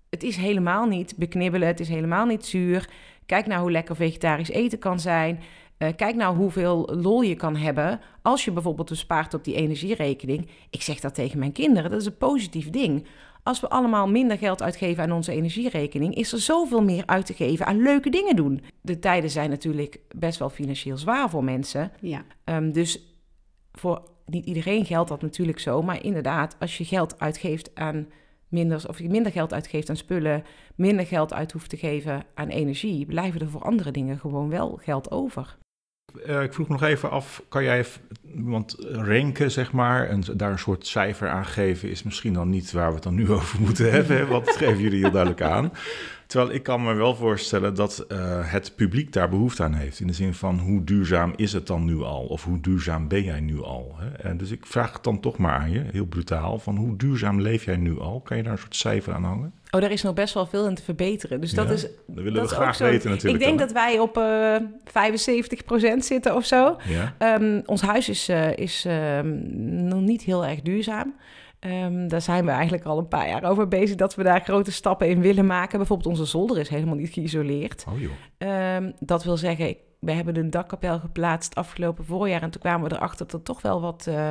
Het 0.09 0.23
is 0.23 0.35
helemaal 0.35 0.85
niet 0.85 1.13
beknibbelen, 1.17 1.67
het 1.67 1.79
is 1.79 1.89
helemaal 1.89 2.25
niet 2.25 2.45
zuur. 2.45 2.89
Kijk 3.25 3.45
nou 3.47 3.61
hoe 3.61 3.71
lekker 3.71 3.95
vegetarisch 3.95 4.49
eten 4.49 4.79
kan 4.79 4.99
zijn. 4.99 5.39
Uh, 5.77 5.89
kijk 5.95 6.15
nou 6.15 6.35
hoeveel 6.35 6.89
lol 7.01 7.21
je 7.21 7.35
kan 7.35 7.55
hebben 7.55 7.99
als 8.21 8.45
je 8.45 8.51
bijvoorbeeld 8.51 8.89
bespaart 8.89 9.33
op 9.33 9.43
die 9.43 9.55
energierekening. 9.55 10.49
Ik 10.69 10.81
zeg 10.81 10.99
dat 10.99 11.15
tegen 11.15 11.39
mijn 11.39 11.51
kinderen, 11.51 11.91
dat 11.91 12.01
is 12.01 12.05
een 12.05 12.17
positief 12.17 12.69
ding. 12.69 13.05
Als 13.43 13.59
we 13.59 13.69
allemaal 13.69 14.07
minder 14.07 14.37
geld 14.37 14.61
uitgeven 14.61 15.03
aan 15.03 15.11
onze 15.11 15.31
energierekening, 15.31 16.15
is 16.15 16.33
er 16.33 16.39
zoveel 16.39 16.83
meer 16.83 17.03
uit 17.05 17.25
te 17.25 17.33
geven 17.33 17.65
aan 17.65 17.81
leuke 17.81 18.09
dingen 18.09 18.35
doen. 18.35 18.61
De 18.81 18.99
tijden 18.99 19.29
zijn 19.29 19.49
natuurlijk 19.49 19.99
best 20.15 20.39
wel 20.39 20.49
financieel 20.49 20.97
zwaar 20.97 21.29
voor 21.29 21.43
mensen. 21.43 21.91
Ja. 21.99 22.23
Um, 22.45 22.71
dus 22.71 23.15
voor 23.71 24.09
niet 24.25 24.45
iedereen 24.45 24.85
geldt 24.85 25.09
dat 25.09 25.21
natuurlijk 25.21 25.59
zo. 25.59 25.81
Maar 25.81 26.03
inderdaad, 26.03 26.55
als 26.59 26.77
je 26.77 26.85
geld 26.85 27.19
uitgeeft 27.19 27.75
aan 27.75 28.07
minder, 28.47 28.87
of 28.87 28.99
je 28.99 29.09
minder 29.09 29.31
geld 29.31 29.53
uitgeeft 29.53 29.89
aan 29.89 29.95
spullen, 29.95 30.43
minder 30.75 31.05
geld 31.05 31.33
uit 31.33 31.51
hoeft 31.51 31.69
te 31.69 31.77
geven 31.77 32.23
aan 32.33 32.47
energie, 32.47 33.05
blijven 33.05 33.41
er 33.41 33.49
voor 33.49 33.63
andere 33.63 33.91
dingen 33.91 34.19
gewoon 34.19 34.49
wel 34.49 34.79
geld 34.81 35.11
over. 35.11 35.57
Uh, 36.27 36.43
ik 36.43 36.53
vroeg 36.53 36.67
nog 36.67 36.83
even 36.83 37.09
af, 37.09 37.43
kan 37.49 37.63
jij, 37.63 37.85
want 38.33 38.75
renken 38.87 39.51
zeg 39.51 39.71
maar, 39.71 40.07
en 40.07 40.23
daar 40.33 40.51
een 40.51 40.59
soort 40.59 40.87
cijfer 40.87 41.29
aan 41.29 41.45
geven, 41.45 41.89
is 41.89 42.03
misschien 42.03 42.33
dan 42.33 42.49
niet 42.49 42.71
waar 42.71 42.87
we 42.87 42.93
het 42.93 43.03
dan 43.03 43.15
nu 43.15 43.31
over 43.37 43.61
moeten 43.61 43.91
hebben, 43.91 44.27
want 44.27 44.45
dat 44.45 44.55
geven 44.55 44.79
jullie 44.79 44.99
heel 44.99 45.11
duidelijk 45.11 45.41
aan. 45.41 45.71
Terwijl 46.31 46.53
ik 46.53 46.63
kan 46.63 46.83
me 46.83 46.93
wel 46.93 47.15
voorstellen 47.15 47.75
dat 47.75 48.05
uh, 48.11 48.17
het 48.51 48.75
publiek 48.75 49.13
daar 49.13 49.29
behoefte 49.29 49.63
aan 49.63 49.73
heeft. 49.73 49.99
In 49.99 50.07
de 50.07 50.13
zin 50.13 50.33
van 50.33 50.59
hoe 50.59 50.83
duurzaam 50.83 51.33
is 51.35 51.53
het 51.53 51.67
dan 51.67 51.85
nu 51.85 52.01
al? 52.01 52.25
Of 52.25 52.43
hoe 52.43 52.59
duurzaam 52.59 53.07
ben 53.07 53.23
jij 53.23 53.39
nu 53.39 53.61
al? 53.61 53.95
Hè? 53.97 54.09
En 54.09 54.37
dus 54.37 54.51
ik 54.51 54.65
vraag 54.65 54.93
het 54.93 55.03
dan 55.03 55.19
toch 55.19 55.37
maar 55.37 55.59
aan 55.59 55.71
je, 55.71 55.85
heel 55.91 56.05
brutaal, 56.05 56.59
van 56.59 56.75
hoe 56.75 56.95
duurzaam 56.95 57.41
leef 57.41 57.65
jij 57.65 57.75
nu 57.75 57.99
al? 57.99 58.21
Kan 58.21 58.37
je 58.37 58.43
daar 58.43 58.51
een 58.51 58.57
soort 58.57 58.75
cijfer 58.75 59.13
aan 59.13 59.23
hangen? 59.23 59.53
Oh, 59.71 59.81
daar 59.81 59.91
is 59.91 60.01
nog 60.01 60.13
best 60.13 60.33
wel 60.33 60.45
veel 60.45 60.67
in 60.67 60.75
te 60.75 60.83
verbeteren. 60.83 61.41
Dus 61.41 61.53
dat 61.53 61.69
is. 61.69 61.81
Dat 61.81 61.91
willen 62.07 62.33
dat 62.33 62.49
we 62.49 62.55
graag 62.55 62.77
weten 62.77 63.09
natuurlijk. 63.09 63.41
Ik 63.41 63.47
denk 63.47 63.59
dat 63.59 63.71
wij 63.71 63.99
op 63.99 64.17
uh, 64.17 64.55
eh, 64.55 64.61
75% 65.95 65.97
zitten 65.97 66.35
of 66.35 66.45
zo. 66.45 66.77
Ja. 66.87 67.35
Um, 67.39 67.61
ons 67.65 67.81
huis 67.81 68.09
is, 68.09 68.29
uh, 68.29 68.57
is 68.57 68.85
uh, 68.85 69.19
nog 69.63 70.01
niet 70.01 70.21
heel 70.21 70.45
erg 70.45 70.61
duurzaam. 70.61 71.15
Um, 71.59 72.07
daar 72.07 72.21
zijn 72.21 72.45
we 72.45 72.51
eigenlijk 72.51 72.83
al 72.83 72.97
een 72.97 73.07
paar 73.07 73.27
jaar 73.27 73.43
over 73.43 73.67
bezig 73.67 73.95
dat 73.95 74.15
we 74.15 74.23
daar 74.23 74.41
grote 74.41 74.71
stappen 74.71 75.09
in 75.09 75.21
willen 75.21 75.45
maken. 75.45 75.77
Bijvoorbeeld 75.77 76.09
onze 76.09 76.25
zolder 76.25 76.57
is 76.57 76.69
helemaal 76.69 76.95
niet 76.95 77.13
geïsoleerd. 77.13 77.85
Oh 77.89 77.99
joh. 77.99 78.75
Um, 78.75 78.93
dat 78.99 79.23
wil 79.23 79.37
zeggen, 79.37 79.75
we 79.99 80.11
hebben 80.11 80.35
een 80.35 80.49
dakkapel 80.49 80.99
geplaatst 80.99 81.55
afgelopen 81.55 82.05
voorjaar 82.05 82.41
en 82.41 82.49
toen 82.49 82.61
kwamen 82.61 82.89
we 82.89 82.95
erachter 82.95 83.25
dat 83.25 83.33
er 83.33 83.43
toch 83.43 83.61
wel 83.61 83.81
wat 83.81 84.05
uh, 84.09 84.29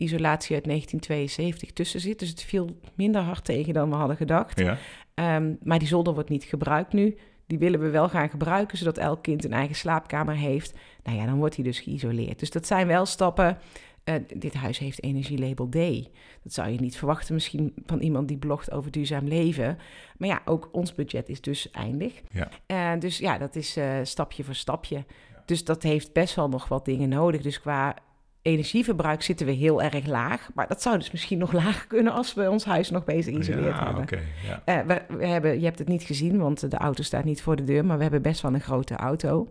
isolatie 0.00 0.54
uit 0.54 0.64
1972 0.64 1.72
tussen 1.72 2.00
zit. 2.00 2.18
Dus 2.18 2.28
het 2.28 2.42
viel 2.42 2.80
minder 2.94 3.22
hard 3.22 3.44
tegen 3.44 3.74
dan 3.74 3.90
we 3.90 3.96
hadden 3.96 4.16
gedacht. 4.16 4.60
Ja. 4.60 4.78
Um, 5.36 5.58
maar 5.62 5.78
die 5.78 5.88
zolder 5.88 6.14
wordt 6.14 6.28
niet 6.28 6.44
gebruikt 6.44 6.92
nu. 6.92 7.16
Die 7.46 7.58
willen 7.58 7.80
we 7.80 7.90
wel 7.90 8.08
gaan 8.08 8.30
gebruiken, 8.30 8.78
zodat 8.78 8.98
elk 8.98 9.22
kind 9.22 9.44
een 9.44 9.52
eigen 9.52 9.76
slaapkamer 9.76 10.34
heeft. 10.34 10.74
Nou 11.02 11.18
ja, 11.18 11.26
dan 11.26 11.38
wordt 11.38 11.54
hij 11.54 11.64
dus 11.64 11.80
geïsoleerd. 11.80 12.38
Dus 12.38 12.50
dat 12.50 12.66
zijn 12.66 12.86
wel 12.86 13.06
stappen. 13.06 13.58
Uh, 14.04 14.14
dit 14.36 14.54
huis 14.54 14.78
heeft 14.78 15.02
energielabel 15.02 15.68
D. 15.68 15.74
Dat 16.42 16.52
zou 16.52 16.68
je 16.68 16.80
niet 16.80 16.96
verwachten 16.96 17.34
misschien 17.34 17.74
van 17.86 18.00
iemand 18.00 18.28
die 18.28 18.38
blogt 18.38 18.70
over 18.70 18.90
duurzaam 18.90 19.28
leven. 19.28 19.78
Maar 20.16 20.28
ja, 20.28 20.42
ook 20.44 20.68
ons 20.72 20.94
budget 20.94 21.28
is 21.28 21.40
dus 21.40 21.70
eindig. 21.70 22.22
Ja. 22.30 22.48
Uh, 22.94 23.00
dus 23.00 23.18
ja, 23.18 23.38
dat 23.38 23.56
is 23.56 23.76
uh, 23.76 23.98
stapje 24.02 24.44
voor 24.44 24.54
stapje. 24.54 25.04
Dus 25.44 25.64
dat 25.64 25.82
heeft 25.82 26.12
best 26.12 26.34
wel 26.34 26.48
nog 26.48 26.68
wat 26.68 26.84
dingen 26.84 27.08
nodig. 27.08 27.42
Dus 27.42 27.60
qua 27.60 27.96
energieverbruik 28.42 29.22
zitten 29.22 29.46
we 29.46 29.52
heel 29.52 29.82
erg 29.82 30.06
laag. 30.06 30.50
Maar 30.54 30.68
dat 30.68 30.82
zou 30.82 30.98
dus 30.98 31.10
misschien 31.10 31.38
nog 31.38 31.52
lager 31.62 31.86
kunnen 31.86 32.12
als 32.12 32.34
we 32.34 32.50
ons 32.50 32.64
huis 32.64 32.90
nog 32.90 33.04
beter 33.04 33.32
geïsoleerd 33.32 33.76
ja, 33.76 33.84
hebben. 33.84 34.02
Okay, 34.02 34.24
ja. 34.46 34.80
uh, 34.80 34.86
we, 34.86 35.16
we, 35.16 35.26
hebben, 35.26 35.58
je 35.58 35.64
hebt 35.64 35.78
het 35.78 35.88
niet 35.88 36.02
gezien, 36.02 36.38
want 36.38 36.70
de 36.70 36.76
auto 36.76 37.02
staat 37.02 37.24
niet 37.24 37.42
voor 37.42 37.56
de 37.56 37.64
deur. 37.64 37.84
Maar 37.84 37.96
we 37.96 38.02
hebben 38.02 38.22
best 38.22 38.40
wel 38.40 38.54
een 38.54 38.60
grote 38.60 38.94
auto. 38.94 39.48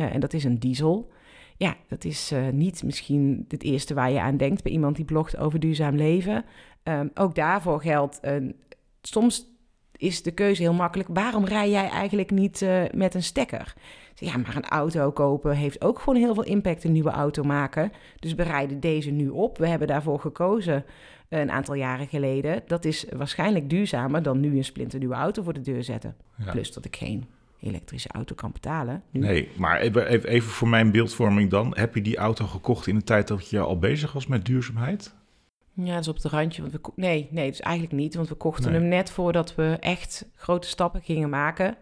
Uh, 0.00 0.14
en 0.14 0.20
dat 0.20 0.32
is 0.32 0.44
een 0.44 0.58
diesel. 0.58 1.12
Ja, 1.56 1.76
dat 1.88 2.04
is 2.04 2.32
uh, 2.32 2.48
niet 2.48 2.82
misschien 2.82 3.44
het 3.48 3.62
eerste 3.62 3.94
waar 3.94 4.10
je 4.10 4.20
aan 4.20 4.36
denkt 4.36 4.62
bij 4.62 4.72
iemand 4.72 4.96
die 4.96 5.04
blogt 5.04 5.36
over 5.36 5.60
duurzaam 5.60 5.96
leven. 5.96 6.44
Um, 6.82 7.10
ook 7.14 7.34
daarvoor 7.34 7.80
geldt, 7.80 8.20
soms 9.02 9.46
is 9.96 10.22
de 10.22 10.30
keuze 10.30 10.62
heel 10.62 10.72
makkelijk. 10.72 11.08
Waarom 11.12 11.44
rij 11.44 11.70
jij 11.70 11.88
eigenlijk 11.88 12.30
niet 12.30 12.66
met 12.92 13.14
een 13.14 13.22
stekker? 13.22 13.74
Ja, 14.14 14.36
maar 14.36 14.56
een 14.56 14.68
auto 14.68 15.10
kopen 15.10 15.56
heeft 15.56 15.84
ook 15.84 15.98
gewoon 15.98 16.18
heel 16.18 16.34
veel 16.34 16.44
impact. 16.44 16.84
Een 16.84 16.92
nieuwe 16.92 17.10
auto 17.10 17.42
maken. 17.42 17.92
Dus 18.18 18.34
we 18.34 18.42
rijden 18.42 18.80
deze 18.80 19.10
nu 19.10 19.28
op. 19.28 19.58
We 19.58 19.68
hebben 19.68 19.88
daarvoor 19.88 20.20
gekozen 20.20 20.84
een 21.28 21.50
aantal 21.50 21.74
jaren 21.74 22.06
geleden. 22.06 22.62
Dat 22.66 22.84
is 22.84 23.06
waarschijnlijk 23.16 23.70
duurzamer 23.70 24.22
dan 24.22 24.40
nu 24.40 24.56
een 24.56 24.64
splinternieuwe 24.64 25.14
auto 25.14 25.42
voor 25.42 25.52
de 25.52 25.60
deur 25.60 25.84
zetten. 25.84 26.16
Ja. 26.36 26.50
Plus 26.50 26.72
dat 26.72 26.84
ik 26.84 26.96
geen 26.96 27.24
elektrische 27.60 28.08
auto 28.08 28.34
kan 28.34 28.52
betalen. 28.52 29.02
Nu. 29.10 29.20
Nee, 29.20 29.48
maar 29.56 29.80
even, 29.80 30.06
even 30.08 30.50
voor 30.50 30.68
mijn 30.68 30.90
beeldvorming 30.90 31.50
dan. 31.50 31.72
Heb 31.76 31.94
je 31.94 32.02
die 32.02 32.16
auto 32.16 32.46
gekocht 32.46 32.86
in 32.86 32.98
de 32.98 33.04
tijd 33.04 33.28
dat 33.28 33.50
je 33.50 33.60
al 33.60 33.78
bezig 33.78 34.12
was 34.12 34.26
met 34.26 34.44
duurzaamheid? 34.44 35.14
Ja, 35.72 35.92
dat 35.92 36.00
is 36.00 36.08
op 36.08 36.14
het 36.14 36.24
randje. 36.24 36.62
Want 36.62 36.72
we 36.72 36.80
nee, 36.96 37.28
nee, 37.30 37.50
dus 37.50 37.60
eigenlijk 37.60 37.96
niet. 37.96 38.14
Want 38.14 38.28
we 38.28 38.34
kochten 38.34 38.70
nee. 38.70 38.80
hem 38.80 38.88
net 38.88 39.10
voordat 39.10 39.54
we 39.54 39.76
echt 39.80 40.28
grote 40.34 40.68
stappen 40.68 41.02
gingen 41.02 41.30
maken. 41.30 41.76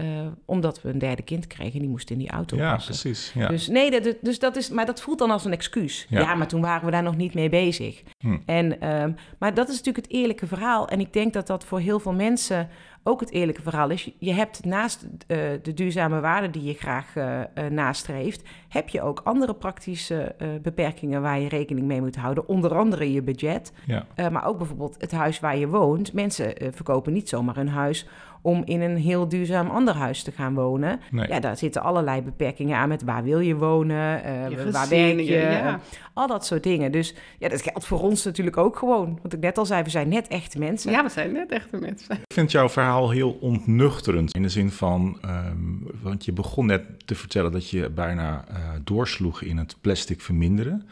Uh, 0.00 0.26
omdat 0.44 0.82
we 0.82 0.88
een 0.88 0.98
derde 0.98 1.22
kind 1.22 1.46
kregen 1.46 1.72
en 1.72 1.80
die 1.80 1.88
moest 1.88 2.10
in 2.10 2.18
die 2.18 2.30
auto 2.30 2.56
ja, 2.56 2.74
passen. 2.74 2.92
Precies, 2.92 3.32
ja, 3.34 3.48
Dus 3.48 3.68
nee, 3.68 3.90
dat, 3.90 4.14
dus 4.20 4.38
dat 4.38 4.56
is, 4.56 4.70
maar 4.70 4.86
dat 4.86 5.00
voelt 5.00 5.18
dan 5.18 5.30
als 5.30 5.44
een 5.44 5.52
excuus. 5.52 6.06
Ja, 6.08 6.20
ja 6.20 6.34
maar 6.34 6.48
toen 6.48 6.60
waren 6.60 6.84
we 6.84 6.90
daar 6.90 7.02
nog 7.02 7.16
niet 7.16 7.34
mee 7.34 7.48
bezig. 7.48 8.02
Hm. 8.18 8.36
En, 8.46 8.88
um, 8.88 9.16
maar 9.38 9.54
dat 9.54 9.68
is 9.68 9.76
natuurlijk 9.76 10.06
het 10.06 10.14
eerlijke 10.14 10.46
verhaal. 10.46 10.88
En 10.88 11.00
ik 11.00 11.12
denk 11.12 11.32
dat 11.32 11.46
dat 11.46 11.64
voor 11.64 11.80
heel 11.80 12.00
veel 12.00 12.12
mensen 12.12 12.68
ook 13.02 13.20
het 13.20 13.30
eerlijke 13.30 13.62
verhaal 13.62 13.90
is. 13.90 14.10
Je 14.18 14.32
hebt 14.32 14.64
naast 14.64 15.04
uh, 15.04 15.38
de 15.62 15.74
duurzame 15.74 16.20
waarden 16.20 16.50
die 16.50 16.64
je 16.64 16.74
graag 16.74 17.14
uh, 17.16 17.40
nastreeft, 17.70 18.42
heb 18.68 18.88
je 18.88 19.02
ook 19.02 19.20
andere 19.24 19.54
praktische 19.54 20.34
beperkingen 20.62 21.22
waar 21.22 21.40
je 21.40 21.48
rekening 21.48 21.86
mee 21.86 22.00
moet 22.00 22.16
houden. 22.16 22.48
Onder 22.48 22.74
andere 22.74 23.12
je 23.12 23.22
budget, 23.22 23.72
ja. 23.86 24.06
maar 24.30 24.46
ook 24.46 24.58
bijvoorbeeld 24.58 24.96
het 24.98 25.12
huis 25.12 25.40
waar 25.40 25.56
je 25.56 25.68
woont. 25.68 26.12
Mensen 26.12 26.54
verkopen 26.74 27.12
niet 27.12 27.28
zomaar 27.28 27.56
hun 27.56 27.68
huis 27.68 28.06
om 28.42 28.62
in 28.64 28.80
een 28.80 28.96
heel 28.96 29.28
duurzaam 29.28 29.68
ander 29.68 29.94
huis 29.94 30.22
te 30.22 30.32
gaan 30.32 30.54
wonen. 30.54 31.00
Nee. 31.10 31.28
Ja, 31.28 31.40
daar 31.40 31.56
zitten 31.56 31.82
allerlei 31.82 32.22
beperkingen 32.22 32.76
aan 32.76 32.88
met 32.88 33.02
waar 33.02 33.24
wil 33.24 33.40
je 33.40 33.54
wonen, 33.54 34.22
uh, 34.26 34.48
je 34.48 34.70
waar 34.70 34.88
werk 34.88 35.18
je, 35.18 35.24
ja. 35.24 35.72
uh, 35.72 35.74
al 36.14 36.26
dat 36.26 36.46
soort 36.46 36.62
dingen. 36.62 36.92
Dus 36.92 37.14
ja, 37.38 37.48
dat 37.48 37.62
geldt 37.62 37.86
voor 37.86 38.00
ons 38.00 38.24
natuurlijk 38.24 38.56
ook 38.56 38.76
gewoon. 38.76 39.18
Want 39.22 39.32
ik 39.32 39.40
net 39.40 39.58
al 39.58 39.66
zei, 39.66 39.82
we 39.82 39.90
zijn 39.90 40.08
net 40.08 40.28
echte 40.28 40.58
mensen. 40.58 40.90
Ja, 40.90 41.02
we 41.02 41.08
zijn 41.08 41.32
net 41.32 41.50
echte 41.50 41.76
mensen. 41.76 42.14
Ik 42.14 42.34
vind 42.34 42.50
jouw 42.50 42.68
verhaal 42.68 43.10
heel 43.10 43.38
ontnuchterend 43.40 44.34
in 44.34 44.42
de 44.42 44.48
zin 44.48 44.70
van, 44.70 45.18
um, 45.24 45.86
want 46.02 46.24
je 46.24 46.32
begon 46.32 46.66
net 46.66 46.82
te 47.06 47.14
vertellen 47.14 47.52
dat 47.52 47.70
je 47.70 47.90
bijna 47.90 48.44
uh, 48.50 48.56
doorsloeg 48.84 49.42
in 49.42 49.56
het 49.56 49.76
plastic 49.80 50.20
verminderen. 50.20 50.88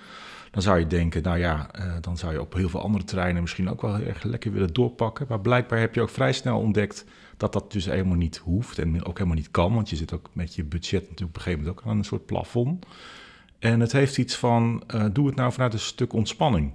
Dan 0.51 0.63
zou 0.63 0.79
je 0.79 0.87
denken, 0.87 1.23
nou 1.23 1.39
ja, 1.39 1.69
uh, 1.79 1.93
dan 2.01 2.17
zou 2.17 2.33
je 2.33 2.41
op 2.41 2.55
heel 2.55 2.69
veel 2.69 2.81
andere 2.81 3.05
terreinen 3.05 3.43
misschien 3.43 3.71
ook 3.71 3.83
wel 3.83 3.95
heel 3.95 4.07
erg 4.07 4.23
lekker 4.23 4.53
willen 4.53 4.73
doorpakken. 4.73 5.27
Maar 5.29 5.41
blijkbaar 5.41 5.79
heb 5.79 5.95
je 5.95 6.01
ook 6.01 6.11
vrij 6.11 6.33
snel 6.33 6.59
ontdekt 6.59 7.05
dat 7.37 7.53
dat 7.53 7.73
dus 7.73 7.85
helemaal 7.85 8.17
niet 8.17 8.37
hoeft 8.37 8.79
en 8.79 9.05
ook 9.05 9.19
helemaal 9.19 9.39
niet 9.39 9.51
kan. 9.51 9.75
Want 9.75 9.91
je 9.91 9.97
zit 9.97 10.13
ook 10.13 10.31
met 10.33 10.55
je 10.55 10.65
budget 10.65 11.01
natuurlijk 11.01 11.21
op 11.21 11.37
een 11.37 11.43
gegeven 11.43 11.65
moment 11.65 11.79
ook 11.79 11.91
aan 11.91 11.99
een 11.99 12.05
soort 12.05 12.27
plafond. 12.27 12.87
En 13.59 13.81
het 13.81 13.93
heeft 13.93 14.19
iets 14.19 14.37
van, 14.37 14.83
uh, 14.95 15.05
doe 15.13 15.27
het 15.27 15.37
nou 15.37 15.53
vanuit 15.53 15.73
een 15.73 15.79
stuk 15.79 16.13
ontspanning. 16.13 16.73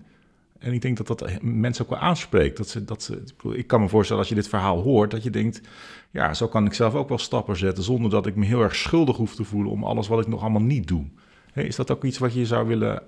En 0.59 0.73
ik 0.73 0.81
denk 0.81 0.97
dat 0.97 1.07
dat 1.07 1.41
mensen 1.41 1.83
ook 1.83 1.89
wel 1.89 1.99
aanspreekt. 1.99 2.57
Dat 2.57 2.67
ze, 2.67 2.85
dat 2.85 3.03
ze, 3.03 3.23
ik 3.53 3.67
kan 3.67 3.81
me 3.81 3.87
voorstellen 3.87 4.21
als 4.21 4.29
je 4.29 4.35
dit 4.35 4.47
verhaal 4.47 4.81
hoort, 4.81 5.11
dat 5.11 5.23
je 5.23 5.29
denkt, 5.29 5.61
ja, 6.11 6.33
zo 6.33 6.47
kan 6.47 6.65
ik 6.65 6.73
zelf 6.73 6.93
ook 6.93 7.09
wel 7.09 7.17
stappen 7.17 7.57
zetten 7.57 7.83
zonder 7.83 8.11
dat 8.11 8.25
ik 8.25 8.35
me 8.35 8.45
heel 8.45 8.61
erg 8.61 8.75
schuldig 8.75 9.17
hoef 9.17 9.35
te 9.35 9.43
voelen 9.43 9.71
om 9.71 9.83
alles 9.83 10.07
wat 10.07 10.21
ik 10.21 10.27
nog 10.27 10.41
allemaal 10.41 10.61
niet 10.61 10.87
doe. 10.87 11.05
Is 11.53 11.75
dat 11.75 11.91
ook 11.91 12.03
iets 12.03 12.17
wat 12.17 12.33
je 12.33 12.45
zou 12.45 12.67
willen 12.67 13.03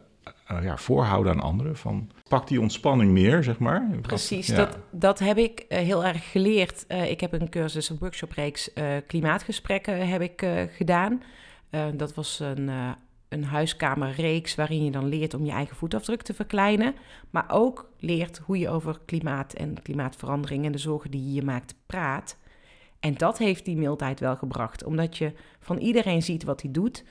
uh, 0.51 0.63
ja, 0.63 0.77
voorhouden 0.77 1.33
aan 1.33 1.39
anderen? 1.39 1.75
Van, 1.75 2.09
pak 2.27 2.47
die 2.47 2.62
ontspanning 2.62 3.12
meer, 3.12 3.43
zeg 3.43 3.59
maar. 3.59 3.88
Precies, 4.01 4.47
dat, 4.47 4.57
ja. 4.57 4.65
dat, 4.65 4.77
dat 4.91 5.19
heb 5.19 5.38
ik 5.38 5.65
uh, 5.69 5.77
heel 5.77 6.05
erg 6.05 6.31
geleerd. 6.31 6.86
Uh, 6.88 7.09
ik 7.09 7.21
heb 7.21 7.33
een 7.33 7.49
cursus, 7.49 7.89
een 7.89 7.97
workshopreeks 7.99 8.69
klimaatgesprekken 9.07 10.07
heb 10.07 10.21
ik 10.21 10.45
gedaan. 10.75 11.23
dat 11.93 12.13
was 12.13 12.39
een, 12.39 12.69
een 13.29 13.43
huiskamerreeks 13.43 14.55
waarin 14.55 14.83
je 14.83 14.91
dan 14.91 15.05
leert 15.05 15.33
om 15.33 15.45
je 15.45 15.51
eigen 15.51 15.75
voetafdruk 15.75 16.21
te 16.21 16.33
verkleinen. 16.33 16.95
Maar 17.29 17.45
ook 17.47 17.89
leert 17.99 18.38
hoe 18.38 18.57
je 18.57 18.69
over 18.69 18.99
klimaat 19.05 19.53
en 19.53 19.81
klimaatverandering 19.81 20.65
en 20.65 20.71
de 20.71 20.77
zorgen 20.77 21.12
die 21.12 21.23
je 21.23 21.33
je 21.33 21.43
maakt 21.43 21.75
praat. 21.86 22.38
En 22.99 23.13
dat 23.13 23.38
heeft 23.38 23.65
die 23.65 23.77
mildheid 23.77 24.19
wel 24.19 24.36
gebracht, 24.36 24.83
omdat 24.83 25.17
je 25.17 25.33
van 25.59 25.77
iedereen 25.77 26.21
ziet 26.21 26.43
wat 26.43 26.62
hij 26.62 26.71
doet. 26.71 27.03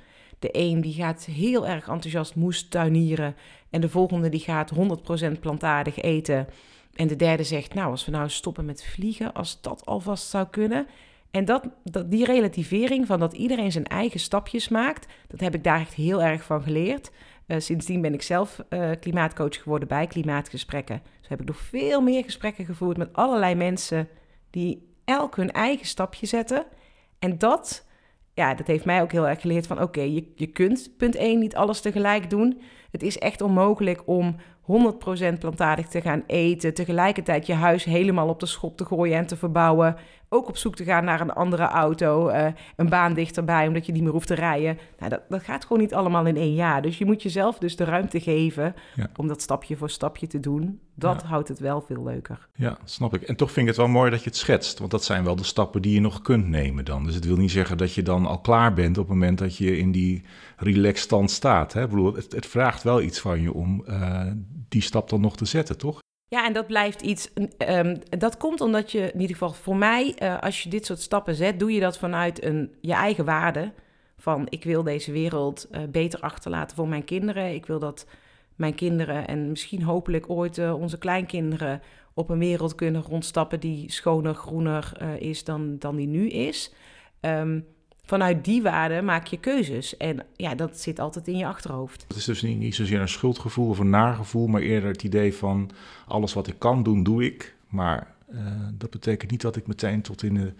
De 0.42 0.48
een 0.52 0.80
die 0.80 0.92
gaat 0.92 1.24
heel 1.24 1.66
erg 1.66 1.88
enthousiast 1.88 2.34
moestuinieren 2.34 3.36
en 3.70 3.80
de 3.80 3.88
volgende 3.88 4.28
die 4.28 4.40
gaat 4.40 4.72
100% 4.74 5.40
plantaardig 5.40 6.00
eten. 6.00 6.46
En 6.94 7.06
de 7.06 7.16
derde 7.16 7.44
zegt, 7.44 7.74
nou, 7.74 7.90
als 7.90 8.04
we 8.04 8.10
nou 8.10 8.28
stoppen 8.28 8.64
met 8.64 8.84
vliegen, 8.84 9.32
als 9.34 9.60
dat 9.60 9.86
alvast 9.86 10.28
zou 10.28 10.46
kunnen. 10.50 10.86
En 11.30 11.44
dat, 11.44 11.68
dat, 11.84 12.10
die 12.10 12.24
relativering 12.24 13.06
van 13.06 13.20
dat 13.20 13.32
iedereen 13.32 13.72
zijn 13.72 13.86
eigen 13.86 14.20
stapjes 14.20 14.68
maakt, 14.68 15.06
dat 15.28 15.40
heb 15.40 15.54
ik 15.54 15.64
daar 15.64 15.80
echt 15.80 15.94
heel 15.94 16.22
erg 16.22 16.42
van 16.42 16.62
geleerd. 16.62 17.10
Uh, 17.46 17.58
sindsdien 17.58 18.00
ben 18.00 18.14
ik 18.14 18.22
zelf 18.22 18.64
uh, 18.68 18.90
klimaatcoach 19.00 19.62
geworden 19.62 19.88
bij 19.88 20.06
klimaatgesprekken. 20.06 21.02
Dus 21.20 21.28
heb 21.28 21.40
ik 21.40 21.46
nog 21.46 21.58
veel 21.58 22.00
meer 22.00 22.24
gesprekken 22.24 22.64
gevoerd 22.64 22.96
met 22.96 23.12
allerlei 23.12 23.54
mensen 23.54 24.08
die 24.50 24.88
elk 25.04 25.36
hun 25.36 25.52
eigen 25.52 25.86
stapje 25.86 26.26
zetten. 26.26 26.66
En 27.18 27.38
dat 27.38 27.84
ja, 28.34 28.54
dat 28.54 28.66
heeft 28.66 28.84
mij 28.84 29.02
ook 29.02 29.12
heel 29.12 29.28
erg 29.28 29.40
geleerd 29.40 29.66
van... 29.66 29.82
oké, 29.82 30.00
je, 30.00 30.32
je 30.34 30.46
kunt 30.46 30.90
punt 30.96 31.16
1 31.16 31.38
niet 31.38 31.56
alles 31.56 31.80
tegelijk 31.80 32.30
doen. 32.30 32.60
Het 32.90 33.02
is 33.02 33.18
echt 33.18 33.40
onmogelijk 33.40 34.02
om 34.04 34.36
100% 34.62 35.38
plantaardig 35.38 35.88
te 35.88 36.00
gaan 36.00 36.22
eten, 36.26 36.74
tegelijkertijd 36.74 37.46
je 37.46 37.54
huis 37.54 37.84
helemaal 37.84 38.28
op 38.28 38.40
de 38.40 38.46
schop 38.46 38.76
te 38.76 38.84
gooien 38.84 39.16
en 39.16 39.26
te 39.26 39.36
verbouwen, 39.36 39.96
ook 40.32 40.48
op 40.48 40.56
zoek 40.56 40.76
te 40.76 40.84
gaan 40.84 41.04
naar 41.04 41.20
een 41.20 41.32
andere 41.32 41.62
auto, 41.62 42.28
uh, 42.28 42.46
een 42.76 42.88
baan 42.88 43.14
dichterbij, 43.14 43.66
omdat 43.66 43.86
je 43.86 43.92
niet 43.92 44.02
meer 44.02 44.12
hoeft 44.12 44.26
te 44.26 44.34
rijden. 44.34 44.78
Nou, 44.98 45.10
dat, 45.10 45.20
dat 45.28 45.42
gaat 45.42 45.64
gewoon 45.64 45.82
niet 45.82 45.94
allemaal 45.94 46.26
in 46.26 46.36
één 46.36 46.54
jaar. 46.54 46.82
Dus 46.82 46.98
je 46.98 47.04
moet 47.04 47.22
jezelf 47.22 47.58
dus 47.58 47.76
de 47.76 47.84
ruimte 47.84 48.20
geven 48.20 48.74
om 49.16 49.28
dat 49.28 49.42
stapje 49.42 49.76
voor 49.76 49.90
stapje 49.90 50.26
te 50.26 50.40
doen. 50.40 50.80
Dat 50.94 51.22
houdt 51.22 51.48
het 51.48 51.58
wel 51.58 51.80
veel 51.80 52.02
leuker. 52.02 52.48
Ja, 52.54 52.78
snap 52.84 53.14
ik. 53.14 53.22
En 53.22 53.36
toch 53.36 53.50
vind 53.50 53.60
ik 53.60 53.66
het 53.66 53.76
wel 53.76 53.88
mooi 53.88 54.10
dat 54.10 54.22
je 54.22 54.28
het 54.28 54.38
schetst, 54.38 54.78
want 54.78 54.90
dat 54.90 55.04
zijn 55.04 55.24
wel 55.24 55.36
de 55.36 55.44
stappen 55.44 55.82
die 55.82 55.94
je 55.94 56.00
nog 56.00 56.22
kunt 56.22 56.48
nemen 56.48 56.84
dan. 56.84 57.04
Dus 57.04 57.14
het 57.14 57.24
wil 57.24 57.36
niet 57.36 57.50
zeggen 57.50 57.76
dat 57.76 57.94
je 57.94 58.02
dan 58.02 58.26
al 58.26 58.40
klaar 58.40 58.74
bent 58.74 58.98
op 58.98 59.08
het 59.08 59.12
moment 59.12 59.38
dat 59.38 59.56
je 59.56 59.78
in 59.78 59.92
die 59.92 60.24
relaxed 60.56 60.98
stand 60.98 61.30
staat. 61.30 61.72
Hè? 61.72 61.82
Ik 61.82 61.88
bedoel, 61.88 62.14
het, 62.14 62.32
het 62.32 62.46
vraagt 62.46 62.82
wel 62.82 63.02
iets 63.02 63.20
van 63.20 63.40
je 63.42 63.52
om 63.52 63.84
uh, 63.88 64.26
die 64.68 64.82
stap 64.82 65.08
dan 65.08 65.20
nog 65.20 65.36
te 65.36 65.44
zetten, 65.44 65.78
toch? 65.78 66.00
Ja, 66.28 66.46
en 66.46 66.52
dat 66.52 66.66
blijft 66.66 67.02
iets. 67.02 67.30
Um, 67.68 67.98
dat 68.18 68.36
komt 68.36 68.60
omdat 68.60 68.92
je, 68.92 68.98
in 69.12 69.20
ieder 69.20 69.36
geval 69.36 69.52
voor 69.52 69.76
mij, 69.76 70.16
uh, 70.22 70.38
als 70.38 70.62
je 70.62 70.68
dit 70.68 70.86
soort 70.86 71.00
stappen 71.00 71.34
zet, 71.34 71.58
doe 71.58 71.72
je 71.72 71.80
dat 71.80 71.98
vanuit 71.98 72.44
een, 72.44 72.74
je 72.80 72.92
eigen 72.92 73.24
waarde. 73.24 73.72
Van 74.16 74.46
ik 74.48 74.64
wil 74.64 74.82
deze 74.82 75.12
wereld 75.12 75.68
uh, 75.70 75.82
beter 75.90 76.20
achterlaten 76.20 76.76
voor 76.76 76.88
mijn 76.88 77.04
kinderen. 77.04 77.54
Ik 77.54 77.66
wil 77.66 77.78
dat 77.78 78.06
mijn 78.56 78.74
kinderen 78.74 79.26
en 79.26 79.48
misschien 79.48 79.82
hopelijk 79.82 80.30
ooit 80.30 80.58
uh, 80.58 80.80
onze 80.80 80.98
kleinkinderen 80.98 81.80
op 82.14 82.30
een 82.30 82.38
wereld 82.38 82.74
kunnen 82.74 83.02
rondstappen 83.02 83.60
die 83.60 83.90
schoner, 83.90 84.34
groener 84.34 85.02
is 85.18 85.44
dan, 85.44 85.78
dan 85.78 85.96
die 85.96 86.06
nu 86.06 86.28
is. 86.28 86.72
Um, 87.20 87.66
vanuit 88.06 88.44
die 88.44 88.62
waarde 88.62 89.02
maak 89.02 89.26
je 89.26 89.38
keuzes. 89.38 89.96
En 89.96 90.26
ja, 90.36 90.54
dat 90.54 90.80
zit 90.80 90.98
altijd 90.98 91.28
in 91.28 91.36
je 91.36 91.46
achterhoofd. 91.46 92.04
Het 92.08 92.16
is 92.16 92.24
dus 92.24 92.42
niet, 92.42 92.74
zozeer 92.74 93.00
een 93.00 93.08
schuldgevoel 93.08 93.68
of 93.68 93.78
een 93.78 93.90
nagevoel, 93.90 94.46
maar 94.46 94.60
eerder 94.60 94.90
het 94.90 95.02
idee 95.02 95.34
van 95.34 95.70
alles 96.06 96.32
wat 96.32 96.46
ik 96.46 96.58
kan 96.58 96.82
doen, 96.82 97.02
doe 97.02 97.24
ik. 97.24 97.54
Maar 97.68 98.14
uh, 98.32 98.40
dat 98.72 98.90
betekent 98.90 99.30
niet 99.30 99.40
dat 99.40 99.56
ik 99.56 99.66
meteen 99.66 100.02
tot 100.02 100.22
in, 100.22 100.34
de, 100.34 100.52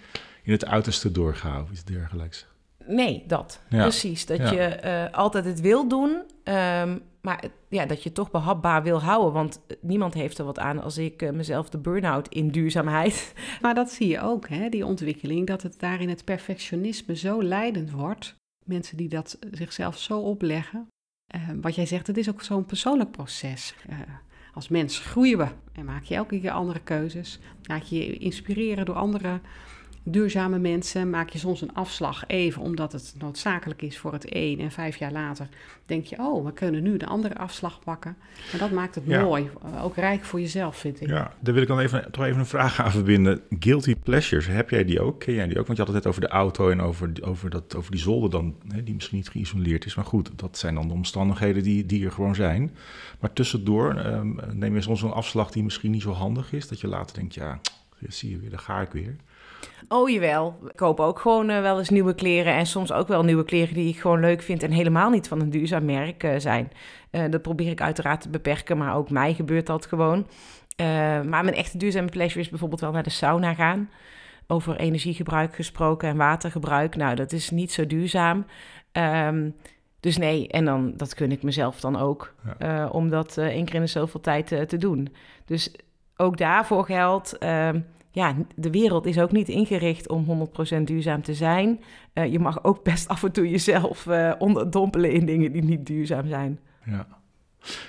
in 0.43 0.53
het 0.53 0.66
uiterste 0.66 1.12
doorga 1.12 1.62
of 1.62 1.70
iets 1.70 1.84
dergelijks. 1.84 2.47
Nee, 2.87 3.24
dat. 3.26 3.61
Ja. 3.68 3.83
Precies. 3.83 4.26
Dat 4.26 4.39
ja. 4.39 4.51
je 4.51 4.80
uh, 4.85 5.18
altijd 5.18 5.45
het 5.45 5.61
wil 5.61 5.89
doen, 5.89 6.11
um, 6.45 7.03
maar 7.20 7.45
ja, 7.68 7.87
dat 7.87 8.03
je 8.03 8.12
toch 8.12 8.30
behapbaar 8.30 8.83
wil 8.83 9.03
houden. 9.03 9.33
Want 9.33 9.61
niemand 9.80 10.14
heeft 10.14 10.39
er 10.39 10.45
wat 10.45 10.59
aan 10.59 10.83
als 10.83 10.99
ik 10.99 11.22
uh, 11.22 11.30
mezelf 11.30 11.68
de 11.68 11.78
burn-out 11.78 12.28
in 12.28 12.49
duurzaamheid. 12.49 13.33
Maar 13.62 13.74
dat 13.74 13.91
zie 13.91 14.09
je 14.09 14.20
ook, 14.20 14.49
hè, 14.49 14.68
die 14.68 14.87
ontwikkeling, 14.87 15.47
dat 15.47 15.62
het 15.62 15.80
daarin 15.80 16.09
het 16.09 16.24
perfectionisme 16.24 17.16
zo 17.16 17.43
leidend 17.43 17.91
wordt. 17.91 18.35
Mensen 18.64 18.97
die 18.97 19.09
dat 19.09 19.39
zichzelf 19.51 19.99
zo 19.99 20.18
opleggen. 20.18 20.89
Uh, 21.35 21.41
wat 21.61 21.74
jij 21.74 21.87
zegt, 21.87 22.07
het 22.07 22.16
is 22.16 22.28
ook 22.28 22.43
zo'n 22.43 22.66
persoonlijk 22.66 23.11
proces. 23.11 23.74
Uh, 23.91 23.97
als 24.55 24.68
mens 24.68 24.99
groeien 24.99 25.39
we 25.39 25.47
en 25.72 25.85
maak 25.85 26.05
je 26.05 26.14
elke 26.14 26.41
keer 26.41 26.51
andere 26.51 26.80
keuzes. 26.80 27.39
Laat 27.62 27.89
je 27.89 27.97
je 27.97 28.16
inspireren 28.16 28.85
door 28.85 28.95
andere 28.95 29.41
duurzame 30.05 30.59
mensen 30.59 31.11
maak 31.11 31.28
je 31.28 31.38
soms 31.38 31.61
een 31.61 31.74
afslag 31.74 32.24
even 32.26 32.62
omdat 32.62 32.92
het 32.92 33.14
noodzakelijk 33.18 33.82
is 33.82 33.98
voor 33.98 34.12
het 34.12 34.26
een. 34.28 34.61
En 34.61 34.70
vijf 34.70 34.96
jaar 34.96 35.12
later 35.12 35.48
denk 35.86 36.05
je, 36.05 36.18
oh, 36.18 36.44
we 36.44 36.53
kunnen 36.53 36.82
nu 36.82 36.96
de 36.96 37.07
andere 37.07 37.36
afslag 37.36 37.80
pakken. 37.84 38.16
Maar 38.50 38.61
dat 38.61 38.70
maakt 38.70 38.94
het 38.94 39.05
ja. 39.07 39.22
mooi, 39.22 39.50
ook 39.80 39.96
rijk 39.96 40.24
voor 40.24 40.40
jezelf, 40.40 40.76
vind 40.76 41.00
ik. 41.00 41.09
Ja, 41.09 41.32
daar 41.40 41.55
wil 41.55 41.62
ik 41.62 41.68
dan 41.68 41.78
even, 41.78 42.11
toch 42.11 42.24
even 42.24 42.38
een 42.38 42.46
vraag 42.46 42.80
aan 42.80 42.90
verbinden. 42.90 43.40
Guilty 43.59 43.96
pleasures, 43.96 44.46
heb 44.46 44.70
jij 44.70 44.84
die 44.84 45.00
ook? 45.00 45.20
Ken 45.20 45.34
jij 45.34 45.46
die 45.46 45.59
ook? 45.59 45.66
Want 45.66 45.78
je 45.78 45.84
had 45.84 45.94
het 45.94 46.03
net 46.03 46.07
over 46.07 46.20
de 46.20 46.28
auto 46.28 46.70
en 46.70 46.80
over, 46.80 47.12
over, 47.20 47.50
dat, 47.50 47.76
over 47.76 47.90
die 47.90 48.00
zolder 48.00 48.30
dan, 48.30 48.55
hè, 48.68 48.82
die 48.82 48.94
misschien 48.94 49.16
niet 49.16 49.28
geïsoleerd 49.28 49.84
is. 49.84 49.94
Maar 49.94 50.05
goed, 50.05 50.30
dat 50.36 50.59
zijn 50.59 50.74
dan 50.74 50.88
de 50.88 50.94
omstandigheden 50.94 51.62
die, 51.62 51.86
die 51.86 52.05
er 52.05 52.12
gewoon 52.12 52.34
zijn. 52.34 52.70
Maar 53.20 53.32
tussendoor 53.32 54.07
um, 54.07 54.40
neem 54.53 54.74
je 54.74 54.80
soms 54.80 55.03
een 55.03 55.11
afslag 55.11 55.50
die 55.50 55.62
misschien 55.62 55.90
niet 55.90 56.03
zo 56.03 56.12
handig 56.12 56.53
is. 56.53 56.68
Dat 56.68 56.80
je 56.80 56.88
later 56.88 57.16
denkt, 57.16 57.34
ja, 57.34 57.61
zie 58.09 58.30
je 58.30 58.38
weer, 58.38 58.50
daar 58.50 58.59
ga 58.59 58.80
ik 58.80 58.90
weer. 58.90 59.16
Oh 59.93 60.11
jawel, 60.11 60.59
ik 60.68 60.76
koop 60.76 61.01
ook 61.01 61.18
gewoon 61.18 61.51
uh, 61.51 61.61
wel 61.61 61.78
eens 61.78 61.88
nieuwe 61.88 62.14
kleren 62.14 62.55
en 62.55 62.66
soms 62.66 62.93
ook 62.93 63.09
wel 63.09 63.22
nieuwe 63.22 63.45
kleren 63.45 63.74
die 63.74 63.88
ik 63.88 64.01
gewoon 64.01 64.20
leuk 64.20 64.43
vind 64.43 64.62
en 64.62 64.70
helemaal 64.70 65.11
niet 65.11 65.28
van 65.28 65.40
een 65.40 65.51
duurzaam 65.51 65.84
merk 65.84 66.22
uh, 66.22 66.34
zijn. 66.36 66.70
Uh, 67.11 67.24
dat 67.30 67.43
probeer 67.43 67.70
ik 67.70 67.80
uiteraard 67.80 68.20
te 68.20 68.28
beperken, 68.28 68.78
maar 68.78 68.97
ook 68.97 69.11
mij 69.11 69.34
gebeurt 69.34 69.66
dat 69.66 69.86
gewoon. 69.86 70.26
maar 70.76 71.45
mijn 71.45 71.55
echte 71.55 71.78
duurzame 71.78 72.09
pleasure 72.09 72.40
is 72.40 72.49
bijvoorbeeld 72.49 72.80
wel 72.80 72.93
naar 72.93 73.03
de 73.03 73.11
sauna 73.11 73.55
gaan. 73.55 73.90
Over 74.47 74.76
energiegebruik 74.76 75.55
gesproken 75.55 76.09
en 76.09 76.16
watergebruik. 76.16 76.97
Nou, 76.97 77.14
dat 77.14 77.32
is 77.32 77.51
niet 77.51 77.72
zo 77.72 77.86
duurzaam. 77.86 78.47
Um, 78.93 79.55
dus 80.01 80.16
nee, 80.16 80.49
en 80.49 80.64
dan, 80.64 80.93
dat 80.97 81.14
kun 81.14 81.32
ik 81.32 81.43
mezelf 81.43 81.80
dan 81.80 81.97
ook, 81.97 82.34
ja. 82.59 82.88
om 82.88 83.11
dat 83.11 83.36
één 83.38 83.64
keer 83.64 83.74
in 83.74 83.80
de 83.80 83.86
zoveel 83.86 84.20
tijd 84.20 84.47
te 84.47 84.76
doen. 84.76 85.14
Dus 85.45 85.74
ook 86.16 86.36
daarvoor 86.36 86.84
geldt, 86.84 87.36
uh, 87.40 87.68
ja, 88.12 88.34
de 88.56 88.70
wereld 88.70 89.06
is 89.06 89.18
ook 89.18 89.32
niet 89.32 89.48
ingericht 89.48 90.08
om 90.08 90.48
100% 90.80 90.82
duurzaam 90.82 91.22
te 91.22 91.34
zijn. 91.34 91.80
Uh, 92.14 92.32
je 92.32 92.38
mag 92.38 92.64
ook 92.64 92.82
best 92.82 93.08
af 93.14 93.22
en 93.22 93.32
toe 93.32 93.50
jezelf 93.50 94.06
uh, 94.06 94.32
onderdompelen 94.38 95.12
in 95.12 95.26
dingen 95.26 95.52
die 95.52 95.64
niet 95.64 95.86
duurzaam 95.86 96.26
zijn. 96.26 96.60
Ja. 96.84 97.06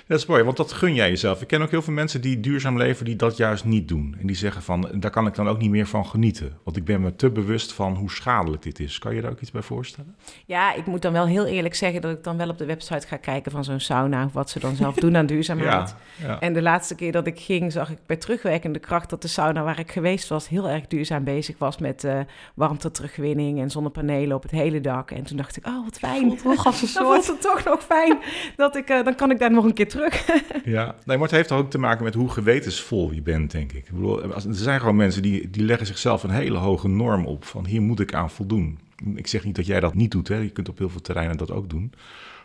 Dat 0.06 0.18
is 0.18 0.26
mooi, 0.26 0.42
want 0.42 0.56
dat 0.56 0.72
gun 0.72 0.94
jij 0.94 1.08
jezelf. 1.08 1.42
Ik 1.42 1.46
ken 1.46 1.62
ook 1.62 1.70
heel 1.70 1.82
veel 1.82 1.92
mensen 1.92 2.20
die 2.20 2.40
duurzaam 2.40 2.78
leven 2.78 3.04
die 3.04 3.16
dat 3.16 3.36
juist 3.36 3.64
niet 3.64 3.88
doen. 3.88 4.16
En 4.20 4.26
die 4.26 4.36
zeggen 4.36 4.62
van, 4.62 4.88
daar 4.94 5.10
kan 5.10 5.26
ik 5.26 5.34
dan 5.34 5.48
ook 5.48 5.58
niet 5.58 5.70
meer 5.70 5.86
van 5.86 6.06
genieten. 6.06 6.52
Want 6.64 6.76
ik 6.76 6.84
ben 6.84 7.00
me 7.00 7.16
te 7.16 7.30
bewust 7.30 7.72
van 7.72 7.94
hoe 7.94 8.10
schadelijk 8.10 8.62
dit 8.62 8.80
is. 8.80 8.98
Kan 8.98 9.14
je 9.14 9.20
daar 9.20 9.30
ook 9.30 9.40
iets 9.40 9.50
bij 9.50 9.62
voorstellen? 9.62 10.16
Ja, 10.46 10.74
ik 10.74 10.86
moet 10.86 11.02
dan 11.02 11.12
wel 11.12 11.26
heel 11.26 11.46
eerlijk 11.46 11.74
zeggen 11.74 12.00
dat 12.00 12.16
ik 12.16 12.24
dan 12.24 12.36
wel 12.36 12.48
op 12.48 12.58
de 12.58 12.64
website 12.64 13.06
ga 13.06 13.16
kijken 13.16 13.52
van 13.52 13.64
zo'n 13.64 13.80
sauna. 13.80 14.28
Wat 14.32 14.50
ze 14.50 14.58
dan 14.58 14.76
zelf 14.76 14.94
doen 14.94 15.16
aan 15.16 15.26
duurzaamheid. 15.26 15.72
Ja, 16.16 16.26
ja. 16.26 16.40
En 16.40 16.52
de 16.52 16.62
laatste 16.62 16.94
keer 16.94 17.12
dat 17.12 17.26
ik 17.26 17.40
ging, 17.40 17.72
zag 17.72 17.90
ik 17.90 17.98
bij 18.06 18.16
terugwerkende 18.16 18.78
kracht 18.78 19.10
dat 19.10 19.22
de 19.22 19.28
sauna 19.28 19.62
waar 19.62 19.78
ik 19.78 19.90
geweest 19.90 20.28
was 20.28 20.48
heel 20.48 20.68
erg 20.68 20.86
duurzaam 20.86 21.24
bezig 21.24 21.58
was 21.58 21.78
met 21.78 22.04
uh, 22.04 22.20
warmte 22.54 22.90
terugwinning 22.90 23.60
en 23.60 23.70
zonnepanelen 23.70 24.36
op 24.36 24.42
het 24.42 24.50
hele 24.50 24.80
dak. 24.80 25.10
En 25.10 25.22
toen 25.22 25.36
dacht 25.36 25.56
ik, 25.56 25.66
oh 25.66 25.84
wat 25.84 25.98
fijn. 25.98 26.36
Toch 26.36 26.66
als 26.66 26.82
een 26.82 26.88
soort... 26.98 27.26
Dan 27.26 27.34
het 27.34 27.42
toch 27.42 27.64
nog 27.64 27.82
fijn 27.82 28.18
dat 28.56 28.76
ik, 28.76 28.90
uh, 28.90 29.04
dan 29.04 29.14
kan 29.14 29.30
ik 29.30 29.38
daar 29.38 29.50
nog 29.50 29.63
een 29.64 29.74
keer 29.74 29.88
terug. 29.88 30.26
ja, 30.64 30.94
nee, 31.04 31.16
maar 31.16 31.26
het 31.26 31.36
heeft 31.36 31.52
ook 31.52 31.70
te 31.70 31.78
maken 31.78 32.04
met 32.04 32.14
hoe 32.14 32.30
gewetensvol 32.30 33.12
je 33.12 33.22
bent, 33.22 33.50
denk 33.50 33.72
ik. 33.72 33.86
ik 33.86 33.92
bedoel, 33.92 34.22
er 34.22 34.42
zijn 34.48 34.80
gewoon 34.80 34.96
mensen 34.96 35.22
die, 35.22 35.50
die 35.50 35.64
leggen 35.64 35.86
zichzelf 35.86 36.22
een 36.22 36.30
hele 36.30 36.58
hoge 36.58 36.88
norm 36.88 37.26
op 37.26 37.44
van 37.44 37.66
hier 37.66 37.82
moet 37.82 38.00
ik 38.00 38.14
aan 38.14 38.30
voldoen. 38.30 38.78
Ik 39.14 39.26
zeg 39.26 39.44
niet 39.44 39.56
dat 39.56 39.66
jij 39.66 39.80
dat 39.80 39.94
niet 39.94 40.10
doet, 40.10 40.28
hè. 40.28 40.36
je 40.36 40.50
kunt 40.50 40.68
op 40.68 40.78
heel 40.78 40.90
veel 40.90 41.00
terreinen 41.00 41.36
dat 41.36 41.50
ook 41.50 41.70
doen. 41.70 41.92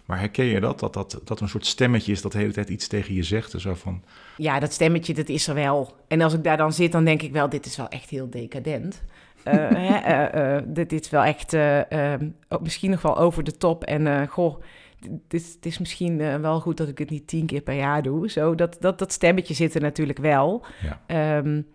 Maar 0.05 0.19
herken 0.19 0.45
je 0.45 0.59
dat? 0.59 0.79
Dat, 0.79 0.93
dat? 0.93 1.21
dat 1.23 1.39
een 1.39 1.49
soort 1.49 1.65
stemmetje 1.65 2.11
is 2.11 2.21
dat 2.21 2.31
de 2.31 2.37
hele 2.37 2.53
tijd 2.53 2.69
iets 2.69 2.87
tegen 2.87 3.13
je 3.13 3.23
zegt? 3.23 3.53
Zo 3.57 3.73
van... 3.73 4.03
Ja, 4.37 4.59
dat 4.59 4.73
stemmetje, 4.73 5.13
dat 5.13 5.29
is 5.29 5.47
er 5.47 5.53
wel. 5.53 5.95
En 6.07 6.21
als 6.21 6.33
ik 6.33 6.43
daar 6.43 6.57
dan 6.57 6.73
zit, 6.73 6.91
dan 6.91 7.05
denk 7.05 7.21
ik 7.21 7.31
wel, 7.31 7.49
dit 7.49 7.65
is 7.65 7.77
wel 7.77 7.87
echt 7.87 8.09
heel 8.09 8.29
decadent. 8.29 9.01
Uh, 9.45 9.53
hè, 9.87 10.35
uh, 10.35 10.55
uh, 10.55 10.61
dit 10.65 10.91
is 10.91 11.09
wel 11.09 11.23
echt 11.23 11.55
misschien 12.61 12.91
nog 12.91 13.01
wel 13.01 13.17
over 13.17 13.43
de 13.43 13.57
top. 13.57 13.83
En 13.83 14.27
goh, 14.27 14.61
het 14.99 15.33
is, 15.33 15.53
het 15.53 15.65
is 15.65 15.77
misschien 15.77 16.19
uh, 16.19 16.35
wel 16.35 16.59
goed 16.59 16.77
dat 16.77 16.87
ik 16.87 16.97
het 16.97 17.09
niet 17.09 17.27
tien 17.27 17.45
keer 17.45 17.61
per 17.61 17.75
jaar 17.75 18.01
doe. 18.01 18.29
Zo, 18.29 18.55
dat, 18.55 18.77
dat, 18.79 18.99
dat 18.99 19.11
stemmetje 19.11 19.53
zit 19.53 19.75
er 19.75 19.81
natuurlijk 19.81 20.19
wel. 20.19 20.65
Ja. 21.07 21.37
Um, 21.37 21.67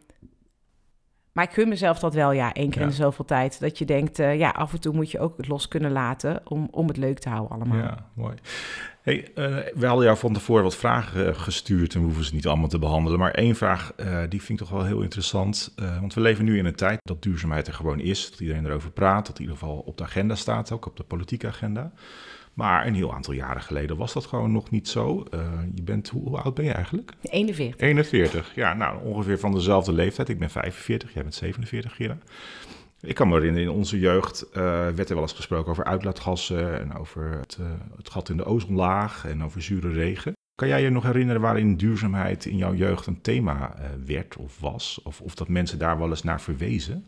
maar 1.33 1.45
ik 1.45 1.53
gun 1.53 1.69
mezelf 1.69 1.99
dat 1.99 2.15
wel, 2.15 2.33
ja, 2.33 2.53
één 2.53 2.71
keer 2.71 2.81
ja. 2.81 2.87
in 2.87 2.93
zoveel 2.93 3.25
tijd. 3.25 3.61
Dat 3.61 3.79
je 3.79 3.85
denkt, 3.85 4.19
uh, 4.19 4.39
ja, 4.39 4.51
af 4.51 4.73
en 4.73 4.81
toe 4.81 4.95
moet 4.95 5.11
je 5.11 5.19
ook 5.19 5.37
het 5.37 5.49
los 5.49 5.69
kunnen 5.69 5.93
laten 5.93 6.41
om, 6.45 6.69
om 6.71 6.89
het 6.89 6.97
leuk 6.97 7.19
te 7.19 7.29
houden 7.29 7.51
allemaal. 7.51 7.79
Ja, 7.79 8.09
mooi. 8.15 8.35
Hey, 9.03 9.29
uh, 9.35 9.57
we 9.75 9.87
hadden 9.87 10.05
jou 10.05 10.19
van 10.19 10.33
tevoren 10.33 10.63
wat 10.63 10.77
vragen 10.77 11.37
gestuurd 11.37 11.95
en 11.95 12.01
we 12.01 12.07
hoeven 12.07 12.25
ze 12.25 12.35
niet 12.35 12.47
allemaal 12.47 12.69
te 12.69 12.79
behandelen. 12.79 13.19
Maar 13.19 13.31
één 13.31 13.55
vraag, 13.55 13.93
uh, 13.97 14.21
die 14.29 14.43
vind 14.43 14.61
ik 14.61 14.67
toch 14.67 14.77
wel 14.77 14.85
heel 14.85 15.03
interessant. 15.03 15.75
Want 16.01 16.15
we 16.15 16.21
leven 16.21 16.45
nu 16.45 16.59
in 16.59 16.65
een 16.65 16.75
tijd 16.75 17.01
dat 17.03 17.23
duurzaamheid 17.23 17.67
er 17.67 17.75
gewoon 17.75 18.01
is. 18.01 18.31
Dat 18.31 18.41
iedereen 18.41 18.67
erover 18.67 18.91
praat, 18.91 19.27
dat 19.27 19.37
in 19.37 19.43
ieder 19.43 19.59
geval 19.59 19.79
op 19.79 19.97
de 19.97 20.05
agenda 20.05 20.35
staat, 20.35 20.73
ook 20.73 20.87
op 20.87 20.97
de 20.97 21.05
politieke 21.05 21.47
agenda. 21.47 21.93
Maar 22.55 22.87
een 22.87 22.95
heel 22.95 23.15
aantal 23.15 23.35
jaren 23.35 23.63
geleden 23.63 23.97
was 23.97 24.13
dat 24.13 24.27
gewoon 24.27 24.53
nog 24.53 24.71
niet 24.71 24.89
zo. 24.89 25.25
Uh, 25.35 25.41
je 25.75 25.83
bent, 25.83 26.09
hoe, 26.09 26.29
hoe, 26.29 26.39
oud 26.39 26.55
ben 26.55 26.65
je 26.65 26.73
eigenlijk? 26.73 27.13
41. 27.23 27.81
41, 27.81 28.53
ja, 28.55 28.75
nou 28.75 29.05
ongeveer 29.05 29.39
van 29.39 29.53
dezelfde 29.53 29.93
leeftijd. 29.93 30.29
Ik 30.29 30.39
ben 30.39 30.51
45, 30.51 31.13
jij 31.13 31.23
bent 31.23 31.35
47, 31.35 31.95
Gira. 31.95 32.19
Ik 33.01 33.15
kan 33.15 33.29
me 33.29 33.35
herinneren, 33.35 33.69
in 33.69 33.75
onze 33.75 33.99
jeugd 33.99 34.47
uh, 34.49 34.55
werd 34.89 35.09
er 35.09 35.15
wel 35.15 35.23
eens 35.23 35.33
gesproken 35.33 35.71
over 35.71 35.85
uitlaatgassen 35.85 36.81
en 36.81 36.97
over 36.97 37.31
het, 37.39 37.59
uh, 37.61 37.67
het 37.97 38.11
gat 38.11 38.29
in 38.29 38.37
de 38.37 38.45
ozonlaag 38.45 39.27
en 39.27 39.45
over 39.45 39.63
zure 39.63 39.93
regen. 39.93 40.33
Kan 40.55 40.69
jij 40.69 40.83
je 40.83 40.91
nog 40.91 41.03
herinneren 41.03 41.43
waarin 41.43 41.77
duurzaamheid 41.77 42.45
in 42.45 42.57
jouw 42.57 42.75
jeugd 42.75 43.07
een 43.07 43.21
thema 43.21 43.75
werd 44.05 44.37
of 44.37 44.61
was? 44.61 45.01
Of, 45.03 45.21
of 45.21 45.35
dat 45.35 45.49
mensen 45.49 45.79
daar 45.79 45.99
wel 45.99 46.09
eens 46.09 46.23
naar 46.23 46.41
verwezen? 46.41 47.07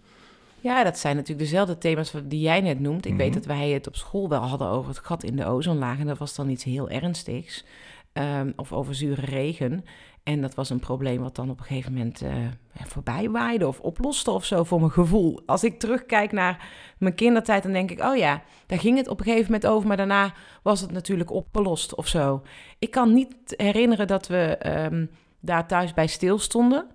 Ja, 0.67 0.85
dat 0.85 0.99
zijn 0.99 1.17
natuurlijk 1.17 1.49
dezelfde 1.49 1.79
thema's 1.79 2.13
die 2.25 2.41
jij 2.41 2.61
net 2.61 2.81
noemt. 2.81 3.05
Ik 3.05 3.13
mm 3.13 3.19
-hmm. 3.19 3.27
weet 3.27 3.35
dat 3.35 3.45
wij 3.45 3.71
het 3.71 3.87
op 3.87 3.97
school 3.97 4.29
wel 4.29 4.41
hadden 4.41 4.69
over 4.69 4.89
het 4.89 4.99
gat 4.99 5.25
in 5.25 5.37
de 5.37 5.47
ozonlaag. 5.47 5.99
En 5.99 6.07
dat 6.07 6.19
was 6.19 6.35
dan 6.35 6.49
iets 6.49 6.65
heel 6.65 6.89
ernstigs. 6.89 7.65
Um, 8.13 8.53
of 8.57 8.73
over 8.73 8.95
zure 8.95 9.21
regen. 9.21 9.85
En 10.23 10.41
dat 10.41 10.55
was 10.55 10.71
een 10.71 10.79
probleem 10.79 11.23
wat 11.23 11.35
dan 11.37 11.51
op 11.51 11.59
een 11.59 11.65
gegeven 11.65 11.93
moment 11.93 12.23
uh, 12.23 12.31
voorbij 12.73 13.31
waaide 13.31 13.67
of 13.67 13.81
oploste 13.81 14.31
of 14.31 14.45
zo 14.45 14.65
voor 14.65 14.79
mijn 14.79 14.91
gevoel. 14.91 15.43
Als 15.47 15.65
ik 15.65 15.79
terugkijk 15.79 16.33
naar 16.33 16.69
mijn 16.99 17.15
kindertijd, 17.15 17.63
dan 17.63 17.73
denk 17.73 17.91
ik, 17.91 18.03
oh 18.03 18.17
ja, 18.17 18.43
daar 18.67 18.79
ging 18.79 18.97
het 18.97 19.09
op 19.09 19.19
een 19.19 19.25
gegeven 19.25 19.53
moment 19.53 19.67
over, 19.67 19.89
maar 19.89 19.97
daarna 19.97 20.35
was 20.63 20.81
het 20.81 20.91
natuurlijk 20.93 21.31
opgelost 21.31 21.95
of 21.95 22.07
zo. 22.09 22.43
Ik 22.79 22.91
kan 22.91 23.13
niet 23.13 23.35
herinneren 23.47 24.07
dat 24.07 24.27
we 24.27 24.59
um, 24.93 25.11
daar 25.41 25.67
thuis 25.67 25.95
bij 25.95 26.07
stilstonden. 26.07 26.87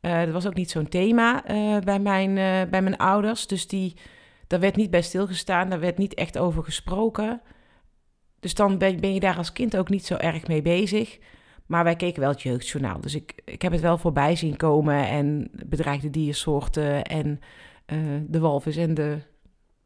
Uh, 0.00 0.20
dat 0.20 0.32
was 0.32 0.46
ook 0.46 0.54
niet 0.54 0.70
zo'n 0.70 0.88
thema 0.88 1.50
uh, 1.50 1.78
bij, 1.78 1.98
mijn, 1.98 2.34
bij 2.70 2.82
mijn 2.82 2.96
ouders, 2.96 3.46
dus 3.46 3.66
die, 3.66 3.96
daar 4.46 4.60
werd 4.60 4.76
niet 4.76 4.90
bij 4.90 5.02
stilgestaan, 5.02 5.70
daar 5.70 5.80
werd 5.80 5.98
niet 5.98 6.14
echt 6.14 6.38
over 6.38 6.64
gesproken. 6.64 7.40
Dus 8.40 8.54
dan 8.54 8.78
ben, 8.78 9.00
ben 9.00 9.14
je 9.14 9.20
daar 9.20 9.36
als 9.36 9.52
kind 9.52 9.76
ook 9.76 9.88
niet 9.88 10.06
zo 10.06 10.14
erg 10.14 10.46
mee 10.46 10.62
bezig. 10.62 11.18
Maar 11.66 11.84
wij 11.84 11.96
keken 11.96 12.20
wel 12.20 12.30
het 12.30 12.42
jeugdjournaal. 12.42 13.00
Dus 13.00 13.14
ik, 13.14 13.42
ik 13.44 13.62
heb 13.62 13.72
het 13.72 13.80
wel 13.80 13.98
voorbij 13.98 14.36
zien 14.36 14.56
komen. 14.56 15.08
En 15.08 15.50
bedreigde 15.66 16.10
diersoorten 16.10 17.04
en 17.04 17.40
de 18.26 18.38
walvis 18.38 18.76
en 18.76 18.94
de, 18.94 19.18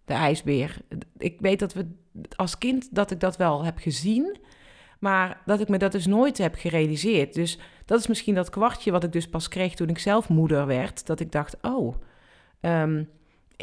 de 0.04 0.12
ijsbeer. 0.12 0.76
Ik 1.18 1.40
weet 1.40 1.58
dat 1.58 1.72
we 1.72 1.86
als 2.36 2.58
kind 2.58 2.94
dat 2.94 3.10
ik 3.10 3.20
dat 3.20 3.36
wel 3.36 3.64
heb 3.64 3.78
gezien. 3.78 4.38
Maar 5.04 5.40
dat 5.44 5.60
ik 5.60 5.68
me 5.68 5.78
dat 5.78 5.92
dus 5.92 6.06
nooit 6.06 6.38
heb 6.38 6.54
gerealiseerd. 6.54 7.34
Dus 7.34 7.58
dat 7.84 8.00
is 8.00 8.06
misschien 8.06 8.34
dat 8.34 8.50
kwartje 8.50 8.90
wat 8.90 9.04
ik 9.04 9.12
dus 9.12 9.28
pas 9.28 9.48
kreeg 9.48 9.74
toen 9.74 9.88
ik 9.88 9.98
zelf 9.98 10.28
moeder 10.28 10.66
werd. 10.66 11.06
Dat 11.06 11.20
ik 11.20 11.32
dacht, 11.32 11.56
oh, 11.62 11.94
um, 12.60 13.08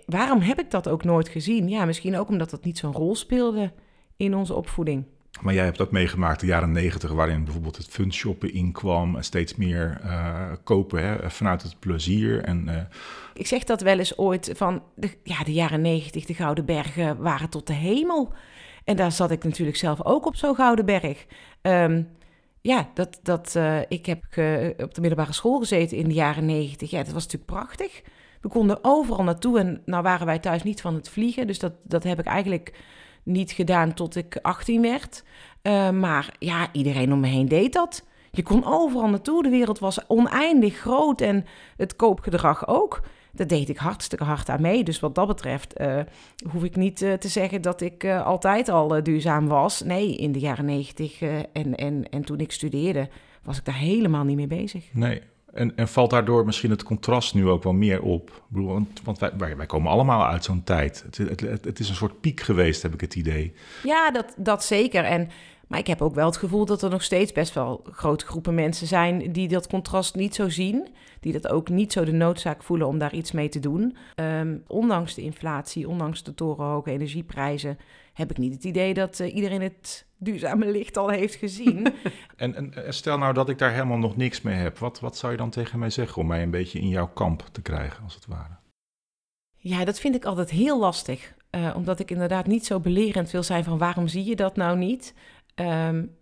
waarom 0.05 0.39
heb 0.39 0.59
ik 0.59 0.71
dat 0.71 0.89
ook 0.89 1.03
nooit 1.03 1.29
gezien? 1.29 1.69
Ja, 1.69 1.85
misschien 1.85 2.17
ook 2.17 2.29
omdat 2.29 2.49
dat 2.49 2.63
niet 2.63 2.77
zo'n 2.77 2.93
rol 2.93 3.15
speelde 3.15 3.71
in 4.17 4.35
onze 4.35 4.53
opvoeding. 4.53 5.05
Maar 5.41 5.53
jij 5.53 5.65
hebt 5.65 5.81
ook 5.81 5.91
meegemaakt 5.91 6.39
de 6.39 6.45
jaren 6.45 6.71
negentig, 6.71 7.11
waarin 7.11 7.43
bijvoorbeeld 7.43 7.77
het 7.77 7.87
funshoppen 7.87 8.53
inkwam 8.53 9.15
en 9.15 9.23
steeds 9.23 9.55
meer 9.55 10.01
uh, 10.03 10.51
kopen 10.63 11.03
hè, 11.03 11.29
vanuit 11.29 11.61
het 11.61 11.79
plezier. 11.79 12.43
En, 12.43 12.67
uh... 12.67 12.75
Ik 13.33 13.47
zeg 13.47 13.63
dat 13.63 13.81
wel 13.81 13.99
eens 13.99 14.17
ooit 14.17 14.51
van 14.55 14.83
de, 14.95 15.11
ja, 15.23 15.43
de 15.43 15.53
jaren 15.53 15.81
negentig, 15.81 16.25
de 16.25 16.33
Gouden 16.33 16.65
Bergen 16.65 17.17
waren 17.17 17.49
tot 17.49 17.67
de 17.67 17.73
hemel. 17.73 18.33
En 18.83 18.95
daar 18.95 19.11
zat 19.11 19.31
ik 19.31 19.43
natuurlijk 19.43 19.77
zelf 19.77 20.05
ook 20.05 20.25
op 20.25 20.35
zo'n 20.35 20.55
Gouden 20.55 20.85
Berg. 20.85 21.25
Um, 21.61 22.09
ja, 22.61 22.89
dat, 22.93 23.19
dat, 23.23 23.53
uh, 23.57 23.79
ik 23.87 24.05
heb 24.05 24.23
ge, 24.29 24.73
op 24.77 24.93
de 24.93 25.01
middelbare 25.01 25.33
school 25.33 25.59
gezeten 25.59 25.97
in 25.97 26.07
de 26.07 26.13
jaren 26.13 26.45
negentig. 26.45 26.91
Ja, 26.91 27.03
dat 27.03 27.13
was 27.13 27.23
natuurlijk 27.23 27.51
prachtig. 27.51 28.01
We 28.41 28.49
konden 28.49 28.79
overal 28.81 29.23
naartoe 29.23 29.59
en 29.59 29.81
nou 29.85 30.03
waren 30.03 30.25
wij 30.25 30.39
thuis 30.39 30.63
niet 30.63 30.81
van 30.81 30.93
het 30.93 31.09
vliegen. 31.09 31.47
Dus 31.47 31.59
dat, 31.59 31.73
dat 31.83 32.03
heb 32.03 32.19
ik 32.19 32.25
eigenlijk 32.25 32.73
niet 33.23 33.51
gedaan 33.51 33.93
tot 33.93 34.15
ik 34.15 34.39
18 34.41 34.81
werd. 34.81 35.23
Uh, 35.63 35.89
maar 35.89 36.35
ja, 36.39 36.67
iedereen 36.71 37.13
om 37.13 37.19
me 37.19 37.27
heen 37.27 37.47
deed 37.47 37.73
dat. 37.73 38.05
Je 38.31 38.43
kon 38.43 38.65
overal 38.65 39.09
naartoe. 39.09 39.43
De 39.43 39.49
wereld 39.49 39.79
was 39.79 40.07
oneindig 40.07 40.77
groot 40.77 41.21
en 41.21 41.45
het 41.77 41.95
koopgedrag 41.95 42.67
ook. 42.67 43.01
Daar 43.31 43.47
deed 43.47 43.69
ik 43.69 43.77
hartstikke 43.77 44.23
hard 44.23 44.49
aan 44.49 44.61
mee. 44.61 44.83
Dus 44.83 44.99
wat 44.99 45.15
dat 45.15 45.27
betreft 45.27 45.79
uh, 45.79 45.99
hoef 46.51 46.63
ik 46.63 46.75
niet 46.75 47.01
uh, 47.01 47.13
te 47.13 47.27
zeggen 47.27 47.61
dat 47.61 47.81
ik 47.81 48.05
altijd 48.05 48.69
al 48.69 49.03
duurzaam 49.03 49.47
was. 49.47 49.81
Nee, 49.81 50.15
in 50.15 50.31
de 50.31 50.39
jaren 50.39 50.65
negentig 50.65 51.21
en, 51.53 51.75
en, 51.75 52.09
en 52.09 52.21
toen 52.23 52.39
ik 52.39 52.51
studeerde 52.51 53.09
was 53.43 53.57
ik 53.57 53.65
daar 53.65 53.77
helemaal 53.77 54.23
niet 54.23 54.35
mee 54.35 54.47
bezig. 54.47 54.89
Nee, 54.93 55.21
en, 55.53 55.75
en 55.75 55.87
valt 55.87 56.09
daardoor 56.09 56.45
misschien 56.45 56.69
het 56.69 56.83
contrast 56.83 57.33
nu 57.33 57.47
ook 57.47 57.63
wel 57.63 57.73
meer 57.73 58.01
op? 58.01 58.43
bedoel, 58.47 58.67
want, 58.67 59.01
want 59.03 59.19
wij, 59.19 59.57
wij, 59.57 59.65
komen 59.65 59.91
allemaal 59.91 60.25
uit 60.25 60.43
zo'n 60.43 60.63
tijd. 60.63 61.03
Het, 61.05 61.17
het, 61.17 61.65
het, 61.65 61.79
is 61.79 61.89
een 61.89 61.95
soort 61.95 62.21
piek 62.21 62.39
geweest, 62.39 62.81
heb 62.81 62.93
ik 62.93 63.01
het 63.01 63.15
idee. 63.15 63.53
Ja, 63.83 64.11
dat, 64.11 64.33
dat 64.37 64.63
zeker. 64.63 65.03
En, 65.03 65.29
maar 65.71 65.79
ik 65.79 65.87
heb 65.87 66.01
ook 66.01 66.15
wel 66.15 66.25
het 66.25 66.37
gevoel 66.37 66.65
dat 66.65 66.81
er 66.81 66.89
nog 66.89 67.03
steeds 67.03 67.31
best 67.31 67.53
wel 67.53 67.83
grote 67.91 68.25
groepen 68.25 68.55
mensen 68.55 68.87
zijn 68.87 69.31
die 69.31 69.47
dat 69.47 69.67
contrast 69.67 70.15
niet 70.15 70.35
zo 70.35 70.49
zien. 70.49 70.87
Die 71.19 71.33
dat 71.33 71.47
ook 71.47 71.69
niet 71.69 71.91
zo 71.91 72.03
de 72.03 72.11
noodzaak 72.11 72.63
voelen 72.63 72.87
om 72.87 72.97
daar 72.97 73.13
iets 73.13 73.31
mee 73.31 73.49
te 73.49 73.59
doen. 73.59 73.97
Um, 74.15 74.63
ondanks 74.67 75.13
de 75.13 75.21
inflatie, 75.21 75.87
ondanks 75.87 76.23
de 76.23 76.33
torenhoge 76.33 76.91
energieprijzen, 76.91 77.77
heb 78.13 78.31
ik 78.31 78.37
niet 78.37 78.53
het 78.53 78.63
idee 78.63 78.93
dat 78.93 79.19
uh, 79.19 79.35
iedereen 79.35 79.61
het 79.61 80.05
duurzame 80.17 80.71
licht 80.71 80.97
al 80.97 81.09
heeft 81.09 81.35
gezien. 81.35 81.87
en, 82.35 82.73
en, 82.73 82.93
stel 82.93 83.17
nou 83.17 83.33
dat 83.33 83.49
ik 83.49 83.57
daar 83.57 83.71
helemaal 83.71 83.97
nog 83.97 84.17
niks 84.17 84.41
mee 84.41 84.55
heb. 84.55 84.77
Wat, 84.77 84.99
wat 84.99 85.17
zou 85.17 85.31
je 85.31 85.37
dan 85.37 85.49
tegen 85.49 85.79
mij 85.79 85.89
zeggen 85.89 86.21
om 86.21 86.27
mij 86.27 86.43
een 86.43 86.51
beetje 86.51 86.79
in 86.79 86.89
jouw 86.89 87.07
kamp 87.07 87.49
te 87.51 87.61
krijgen, 87.61 88.03
als 88.03 88.15
het 88.15 88.25
ware? 88.25 88.59
Ja, 89.57 89.85
dat 89.85 89.99
vind 89.99 90.15
ik 90.15 90.25
altijd 90.25 90.49
heel 90.49 90.79
lastig. 90.79 91.33
Uh, 91.55 91.73
omdat 91.75 91.99
ik 91.99 92.11
inderdaad 92.11 92.47
niet 92.47 92.65
zo 92.65 92.79
belerend 92.79 93.31
wil 93.31 93.43
zijn 93.43 93.63
van 93.63 93.77
waarom 93.77 94.07
zie 94.07 94.25
je 94.25 94.35
dat 94.35 94.55
nou 94.55 94.77
niet? 94.77 95.13
Um, 95.55 96.19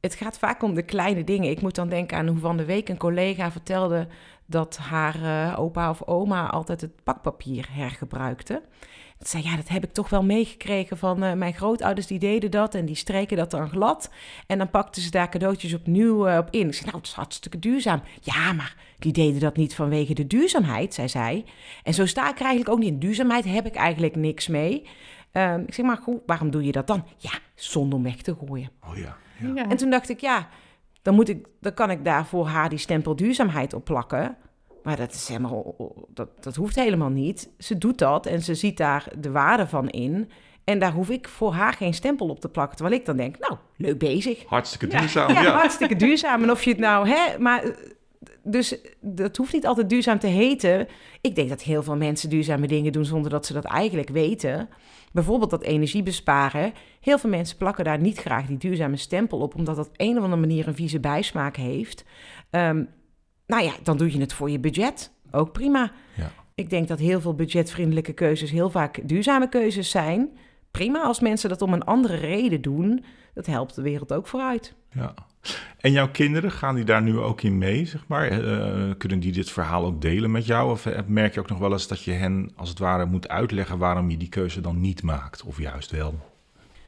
het 0.00 0.14
gaat 0.14 0.38
vaak 0.38 0.62
om 0.62 0.74
de 0.74 0.82
kleine 0.82 1.24
dingen. 1.24 1.50
Ik 1.50 1.62
moet 1.62 1.74
dan 1.74 1.88
denken 1.88 2.16
aan 2.16 2.28
hoe 2.28 2.38
van 2.38 2.56
de 2.56 2.64
week 2.64 2.88
een 2.88 2.96
collega 2.96 3.50
vertelde 3.50 4.06
dat 4.46 4.76
haar 4.76 5.16
uh, 5.22 5.58
opa 5.58 5.90
of 5.90 6.02
oma 6.06 6.50
altijd 6.50 6.80
het 6.80 7.02
pakpapier 7.04 7.68
hergebruikte. 7.70 8.62
Dat 9.18 9.28
zei, 9.28 9.42
ja, 9.42 9.56
dat 9.56 9.68
heb 9.68 9.84
ik 9.84 9.92
toch 9.92 10.08
wel 10.08 10.22
meegekregen 10.22 10.98
van 10.98 11.24
uh, 11.24 11.32
mijn 11.32 11.54
grootouders, 11.54 12.06
die 12.06 12.18
deden 12.18 12.50
dat 12.50 12.74
en 12.74 12.84
die 12.84 12.94
streken 12.94 13.36
dat 13.36 13.50
dan 13.50 13.68
glad. 13.68 14.10
En 14.46 14.58
dan 14.58 14.70
pakten 14.70 15.02
ze 15.02 15.10
daar 15.10 15.28
cadeautjes 15.28 15.74
opnieuw 15.74 16.28
uh, 16.28 16.36
op 16.36 16.48
in. 16.50 16.66
Ik 16.66 16.74
zei, 16.74 16.84
nou, 16.84 16.96
het 16.96 17.06
is 17.06 17.12
hartstikke 17.12 17.58
duurzaam. 17.58 18.02
Ja, 18.20 18.52
maar 18.52 18.76
die 18.98 19.12
deden 19.12 19.40
dat 19.40 19.56
niet 19.56 19.74
vanwege 19.74 20.14
de 20.14 20.26
duurzaamheid, 20.26 20.94
zei 20.94 21.08
zij. 21.08 21.44
En 21.82 21.94
zo 21.94 22.06
sta 22.06 22.30
ik 22.30 22.34
er 22.34 22.44
eigenlijk 22.44 22.68
ook 22.68 22.78
niet 22.78 22.92
in. 22.92 22.98
Duurzaamheid 22.98 23.44
heb 23.44 23.66
ik 23.66 23.74
eigenlijk 23.74 24.16
niks 24.16 24.48
mee. 24.48 24.86
Uh, 25.32 25.56
ik 25.66 25.74
zeg, 25.74 25.86
maar 25.86 25.96
goed, 25.96 26.20
waarom 26.26 26.50
doe 26.50 26.64
je 26.64 26.72
dat 26.72 26.86
dan? 26.86 27.04
Ja, 27.16 27.32
zonder 27.54 27.98
om 27.98 28.04
weg 28.04 28.16
te 28.16 28.36
gooien. 28.46 28.70
Oh 28.90 28.96
ja, 28.96 29.16
ja. 29.38 29.54
ja. 29.54 29.68
En 29.68 29.76
toen 29.76 29.90
dacht 29.90 30.08
ik, 30.08 30.20
ja, 30.20 30.48
dan, 31.02 31.14
moet 31.14 31.28
ik, 31.28 31.46
dan 31.60 31.74
kan 31.74 31.90
ik 31.90 32.04
daar 32.04 32.26
voor 32.26 32.46
haar 32.46 32.68
die 32.68 32.78
stempel 32.78 33.16
duurzaamheid 33.16 33.74
op 33.74 33.84
plakken. 33.84 34.36
Maar 34.82 34.96
dat, 34.96 35.12
is 35.12 35.28
helemaal, 35.28 35.74
dat, 36.08 36.28
dat 36.42 36.56
hoeft 36.56 36.74
helemaal 36.74 37.08
niet. 37.08 37.50
Ze 37.58 37.78
doet 37.78 37.98
dat 37.98 38.26
en 38.26 38.42
ze 38.42 38.54
ziet 38.54 38.76
daar 38.76 39.12
de 39.18 39.30
waarde 39.30 39.66
van 39.66 39.88
in. 39.88 40.30
En 40.64 40.78
daar 40.78 40.92
hoef 40.92 41.10
ik 41.10 41.28
voor 41.28 41.52
haar 41.52 41.72
geen 41.72 41.94
stempel 41.94 42.28
op 42.28 42.40
te 42.40 42.48
plakken. 42.48 42.76
Terwijl 42.76 42.98
ik 42.98 43.06
dan 43.06 43.16
denk, 43.16 43.38
nou, 43.38 43.56
leuk 43.76 43.98
bezig. 43.98 44.44
Hartstikke 44.46 44.86
duurzaam. 44.86 45.32
Ja, 45.32 45.42
ja, 45.42 45.52
hartstikke 45.52 45.96
duurzaam. 45.96 46.42
En 46.42 46.50
of 46.50 46.62
je 46.62 46.70
het 46.70 46.78
nou, 46.78 47.08
hè, 47.08 47.38
maar 47.38 47.64
dus 48.42 48.76
dat 49.00 49.36
hoeft 49.36 49.52
niet 49.52 49.66
altijd 49.66 49.88
duurzaam 49.88 50.18
te 50.18 50.26
heten. 50.26 50.88
Ik 51.20 51.34
denk 51.34 51.48
dat 51.48 51.62
heel 51.62 51.82
veel 51.82 51.96
mensen 51.96 52.30
duurzame 52.30 52.66
dingen 52.66 52.92
doen 52.92 53.04
zonder 53.04 53.30
dat 53.30 53.46
ze 53.46 53.52
dat 53.52 53.64
eigenlijk 53.64 54.08
weten. 54.08 54.68
Bijvoorbeeld 55.12 55.50
dat 55.50 55.62
energie 55.62 56.02
besparen. 56.02 56.72
Heel 57.00 57.18
veel 57.18 57.30
mensen 57.30 57.56
plakken 57.56 57.84
daar 57.84 58.00
niet 58.00 58.18
graag 58.18 58.46
die 58.46 58.56
duurzame 58.56 58.96
stempel 58.96 59.38
op, 59.38 59.54
omdat 59.54 59.76
dat 59.76 59.88
op 59.88 59.94
een 59.96 60.16
of 60.16 60.22
andere 60.22 60.40
manier 60.40 60.68
een 60.68 60.74
vieze 60.74 61.00
bijsmaak 61.00 61.56
heeft. 61.56 62.04
Um, 62.50 62.88
nou 63.46 63.62
ja, 63.62 63.72
dan 63.82 63.96
doe 63.96 64.12
je 64.12 64.20
het 64.20 64.32
voor 64.32 64.50
je 64.50 64.60
budget. 64.60 65.12
Ook 65.30 65.52
prima. 65.52 65.92
Ja. 66.16 66.32
Ik 66.54 66.70
denk 66.70 66.88
dat 66.88 66.98
heel 66.98 67.20
veel 67.20 67.34
budgetvriendelijke 67.34 68.12
keuzes 68.12 68.50
heel 68.50 68.70
vaak 68.70 69.08
duurzame 69.08 69.48
keuzes 69.48 69.90
zijn. 69.90 70.38
Prima 70.70 71.02
als 71.02 71.20
mensen 71.20 71.48
dat 71.48 71.62
om 71.62 71.72
een 71.72 71.84
andere 71.84 72.16
reden 72.16 72.62
doen. 72.62 73.04
Dat 73.34 73.46
helpt 73.46 73.74
de 73.74 73.82
wereld 73.82 74.12
ook 74.12 74.26
vooruit. 74.26 74.74
Ja. 74.90 75.14
En 75.80 75.92
jouw 75.92 76.08
kinderen, 76.10 76.50
gaan 76.50 76.74
die 76.74 76.84
daar 76.84 77.02
nu 77.02 77.18
ook 77.18 77.42
in 77.42 77.58
mee, 77.58 77.86
zeg 77.86 78.04
maar? 78.06 78.40
Uh, 78.40 78.90
kunnen 78.98 79.20
die 79.20 79.32
dit 79.32 79.50
verhaal 79.50 79.84
ook 79.84 80.00
delen 80.00 80.30
met 80.30 80.46
jou? 80.46 80.70
Of 80.70 80.86
eh, 80.86 80.98
merk 81.06 81.34
je 81.34 81.40
ook 81.40 81.48
nog 81.48 81.58
wel 81.58 81.72
eens 81.72 81.88
dat 81.88 82.02
je 82.02 82.12
hen, 82.12 82.50
als 82.56 82.68
het 82.68 82.78
ware, 82.78 83.06
moet 83.06 83.28
uitleggen 83.28 83.78
waarom 83.78 84.10
je 84.10 84.16
die 84.16 84.28
keuze 84.28 84.60
dan 84.60 84.80
niet 84.80 85.02
maakt? 85.02 85.42
Of 85.42 85.58
juist 85.58 85.90
wel? 85.90 86.14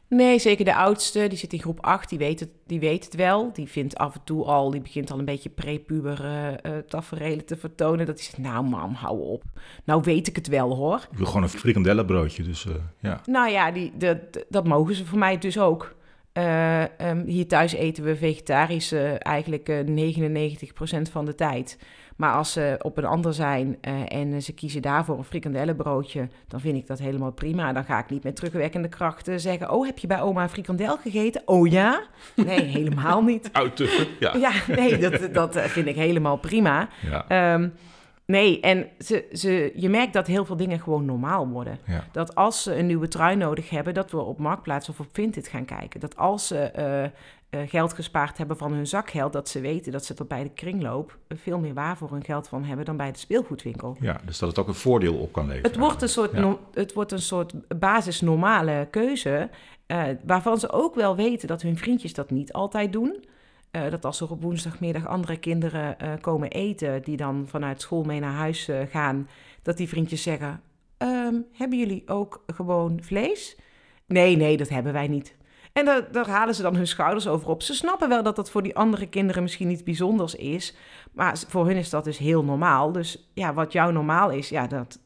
Nee, 0.08 0.38
zeker 0.38 0.64
de 0.64 0.74
oudste, 0.74 1.26
die 1.28 1.38
zit 1.38 1.52
in 1.52 1.60
groep 1.60 1.80
8, 1.80 2.08
die 2.08 2.18
weet 2.18 2.40
het, 2.40 2.48
die 2.66 2.80
weet 2.80 3.04
het 3.04 3.14
wel. 3.14 3.50
Die 3.52 3.68
vindt 3.68 3.96
af 3.96 4.14
en 4.14 4.20
toe 4.24 4.44
al, 4.44 4.70
die 4.70 4.80
begint 4.80 5.10
al 5.10 5.18
een 5.18 5.24
beetje 5.24 5.48
prepuber 5.48 6.24
uh, 6.24 6.78
tafereelen 6.88 7.44
te 7.44 7.56
vertonen. 7.56 8.06
Dat 8.06 8.14
hij 8.14 8.24
zegt, 8.24 8.38
nou 8.38 8.64
mam, 8.64 8.94
hou 8.94 9.20
op. 9.20 9.42
Nou 9.84 10.02
weet 10.04 10.28
ik 10.28 10.36
het 10.36 10.46
wel 10.46 10.76
hoor. 10.76 11.06
Ik 11.10 11.18
wil 11.18 11.26
gewoon 11.26 11.42
een 11.42 11.48
frikandellenbroodje, 11.48 12.42
dus 12.42 12.64
uh, 12.64 12.74
ja. 12.98 13.20
Nou 13.24 13.50
ja, 13.50 13.70
die, 13.70 13.92
dat 14.48 14.66
mogen 14.66 14.94
ze 14.94 15.06
voor 15.06 15.18
mij 15.18 15.38
dus 15.38 15.58
ook. 15.58 15.94
Uh, 16.38 16.82
um, 16.82 17.24
hier 17.26 17.46
thuis 17.46 17.72
eten 17.72 18.04
we 18.04 18.16
vegetarisch 18.16 18.92
eigenlijk 19.18 19.84
99% 19.86 21.10
van 21.10 21.24
de 21.24 21.34
tijd. 21.34 21.78
Maar 22.16 22.32
als 22.32 22.52
ze 22.52 22.78
op 22.82 22.98
een 22.98 23.04
ander 23.04 23.34
zijn 23.34 23.78
uh, 23.88 24.12
en 24.12 24.42
ze 24.42 24.52
kiezen 24.52 24.82
daarvoor 24.82 25.18
een 25.18 25.24
frikandellenbroodje, 25.24 26.28
dan 26.48 26.60
vind 26.60 26.76
ik 26.76 26.86
dat 26.86 26.98
helemaal 26.98 27.32
prima. 27.32 27.72
Dan 27.72 27.84
ga 27.84 27.98
ik 27.98 28.10
niet 28.10 28.22
met 28.22 28.36
terugwerkende 28.36 28.88
krachten 28.88 29.40
zeggen: 29.40 29.70
Oh, 29.70 29.86
heb 29.86 29.98
je 29.98 30.06
bij 30.06 30.20
oma 30.20 30.42
een 30.42 30.48
frikandel 30.48 30.96
gegeten? 30.96 31.42
Oh 31.44 31.68
ja? 31.68 32.02
Nee, 32.34 32.60
helemaal 32.78 33.22
niet. 33.22 33.48
Uittuffen, 33.52 34.06
ja. 34.20 34.36
Ja, 34.36 34.52
nee, 34.68 34.98
dat, 34.98 35.34
dat 35.34 35.60
vind 35.60 35.86
ik 35.86 35.96
helemaal 35.96 36.36
prima. 36.36 36.88
Ja. 37.10 37.54
Um, 37.54 37.72
Nee, 38.32 38.60
en 38.60 38.88
ze, 38.98 39.28
ze, 39.32 39.72
je 39.74 39.88
merkt 39.88 40.12
dat 40.12 40.26
heel 40.26 40.44
veel 40.44 40.56
dingen 40.56 40.80
gewoon 40.80 41.04
normaal 41.04 41.48
worden. 41.48 41.78
Ja. 41.86 42.04
Dat 42.12 42.34
als 42.34 42.62
ze 42.62 42.76
een 42.76 42.86
nieuwe 42.86 43.08
trui 43.08 43.36
nodig 43.36 43.70
hebben, 43.70 43.94
dat 43.94 44.10
we 44.10 44.20
op 44.20 44.38
Marktplaats 44.38 44.88
of 44.88 45.00
op 45.00 45.06
Vinted 45.12 45.48
gaan 45.48 45.64
kijken. 45.64 46.00
Dat 46.00 46.16
als 46.16 46.46
ze 46.46 46.72
uh, 46.78 47.60
uh, 47.60 47.68
geld 47.68 47.92
gespaard 47.92 48.38
hebben 48.38 48.56
van 48.56 48.72
hun 48.72 48.86
zakgeld, 48.86 49.32
dat 49.32 49.48
ze 49.48 49.60
weten 49.60 49.92
dat 49.92 50.04
ze 50.04 50.14
er 50.14 50.26
bij 50.26 50.42
de 50.42 50.50
kringloop 50.50 51.18
veel 51.28 51.58
meer 51.58 51.74
waar 51.74 51.96
voor 51.96 52.10
hun 52.10 52.24
geld 52.24 52.48
van 52.48 52.64
hebben 52.64 52.84
dan 52.84 52.96
bij 52.96 53.12
de 53.12 53.18
speelgoedwinkel. 53.18 53.96
Ja, 54.00 54.20
dus 54.24 54.38
dat 54.38 54.48
het 54.48 54.58
ook 54.58 54.68
een 54.68 54.74
voordeel 54.74 55.14
op 55.14 55.32
kan 55.32 55.46
leveren. 55.46 55.70
Het 55.70 55.78
wordt 55.78 56.02
een 56.02 56.08
soort, 56.08 56.32
no, 56.32 56.60
het 56.74 56.92
wordt 56.92 57.12
een 57.12 57.22
soort 57.22 57.78
basis 57.78 58.20
normale 58.20 58.86
keuze, 58.90 59.50
uh, 59.86 60.02
waarvan 60.24 60.58
ze 60.58 60.70
ook 60.70 60.94
wel 60.94 61.16
weten 61.16 61.48
dat 61.48 61.62
hun 61.62 61.76
vriendjes 61.76 62.14
dat 62.14 62.30
niet 62.30 62.52
altijd 62.52 62.92
doen. 62.92 63.24
Eh, 63.72 63.90
dat 63.90 64.04
als 64.04 64.20
er 64.20 64.30
op 64.30 64.42
woensdagmiddag 64.42 65.06
andere 65.06 65.36
kinderen 65.36 65.98
eh, 65.98 66.12
komen 66.20 66.50
eten, 66.50 67.02
die 67.02 67.16
dan 67.16 67.44
vanuit 67.48 67.80
school 67.80 68.02
mee 68.02 68.20
naar 68.20 68.32
huis 68.32 68.68
eh, 68.68 68.80
gaan, 68.90 69.28
dat 69.62 69.76
die 69.76 69.88
vriendjes 69.88 70.22
zeggen: 70.22 70.60
"Ehm, 70.96 71.34
Hebben 71.52 71.78
jullie 71.78 72.08
ook 72.08 72.44
gewoon 72.46 72.98
vlees? 73.02 73.58
Nee, 74.06 74.36
nee, 74.36 74.56
dat 74.56 74.68
hebben 74.68 74.92
wij 74.92 75.08
niet. 75.08 75.36
En 75.72 76.04
daar, 76.12 76.28
halen 76.28 76.54
ze 76.54 76.62
dan 76.62 76.76
hun 76.76 76.86
schouders 76.86 77.26
over 77.26 77.48
op. 77.48 77.62
Ze 77.62 77.74
snappen 77.74 78.08
wel 78.08 78.22
dat 78.22 78.36
dat 78.36 78.50
voor 78.50 78.62
die 78.62 78.76
andere 78.76 79.08
kinderen 79.08 79.42
misschien 79.42 79.70
iets 79.70 79.82
bijzonders 79.82 80.34
is, 80.34 80.76
maar 81.12 81.38
voor 81.48 81.66
hun 81.66 81.76
is 81.76 81.90
dat 81.90 82.04
dus 82.04 82.18
heel 82.18 82.44
normaal. 82.44 82.92
Dus 82.92 83.30
ja, 83.34 83.54
wat 83.54 83.72
jou 83.72 83.92
normaal 83.92 84.30
is, 84.30 84.48
ja, 84.48 84.66
dat, 84.66 84.98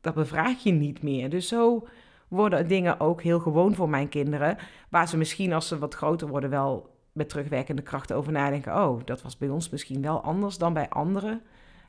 dat 0.00 0.14
bevraag 0.14 0.62
je 0.62 0.72
niet 0.72 1.02
meer. 1.02 1.30
Dus 1.30 1.48
zo 1.48 1.88
worden 2.28 2.68
dingen 2.68 3.00
ook 3.00 3.22
heel 3.22 3.40
gewoon 3.40 3.74
voor 3.74 3.88
mijn 3.88 4.08
kinderen, 4.08 4.56
waar 4.90 5.08
ze 5.08 5.16
misschien 5.16 5.52
als 5.52 5.68
ze 5.68 5.78
wat 5.78 5.94
groter 5.94 6.28
worden 6.28 6.50
wel 6.50 6.98
met 7.12 7.28
terugwerkende 7.28 7.82
kracht 7.82 8.12
over 8.12 8.32
nadenken. 8.32 8.76
Oh, 8.76 9.00
dat 9.04 9.22
was 9.22 9.36
bij 9.36 9.48
ons 9.48 9.68
misschien 9.68 10.02
wel 10.02 10.20
anders 10.22 10.58
dan 10.58 10.72
bij 10.72 10.88
anderen. 10.88 11.42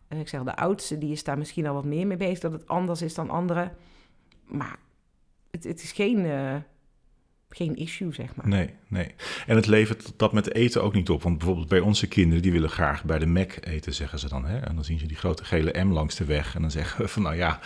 En 0.07 0.17
ik 0.17 0.27
zeg, 0.27 0.43
de 0.43 0.55
oudste 0.55 0.97
die 0.97 1.11
is 1.11 1.23
daar 1.23 1.37
misschien 1.37 1.67
al 1.67 1.73
wat 1.73 1.85
meer 1.85 2.07
mee 2.07 2.17
bezig 2.17 2.39
dat 2.39 2.51
het 2.51 2.67
anders 2.67 3.01
is 3.01 3.13
dan 3.13 3.29
anderen. 3.29 3.71
Maar 4.45 4.79
het, 5.51 5.63
het 5.63 5.83
is 5.83 5.91
geen, 5.91 6.25
eh, 6.25 6.55
geen 7.53 7.75
issue, 7.75 8.13
zeg 8.13 8.35
maar. 8.35 8.47
Nee, 8.47 8.69
nee. 8.87 9.07
En 9.47 9.55
het 9.55 9.67
levert 9.67 10.13
dat 10.17 10.33
met 10.33 10.53
eten 10.53 10.83
ook 10.83 10.93
niet 10.93 11.09
op. 11.09 11.23
Want 11.23 11.37
bijvoorbeeld 11.37 11.67
bij 11.67 11.79
onze 11.79 12.07
kinderen, 12.07 12.41
die 12.41 12.51
willen 12.51 12.69
graag 12.69 13.03
bij 13.03 13.19
de 13.19 13.25
Mac 13.25 13.51
eten, 13.61 13.93
zeggen 13.93 14.19
ze 14.19 14.29
dan. 14.29 14.45
Hè? 14.45 14.59
En 14.59 14.75
dan 14.75 14.83
zien 14.83 14.99
ze 14.99 15.05
die 15.05 15.17
grote 15.17 15.43
gele 15.43 15.83
M 15.83 15.91
langs 15.91 16.15
de 16.15 16.25
weg. 16.25 16.55
En 16.55 16.61
dan 16.61 16.71
zeggen 16.71 17.01
we 17.01 17.07
van, 17.07 17.21
nou 17.21 17.35
ja, 17.35 17.59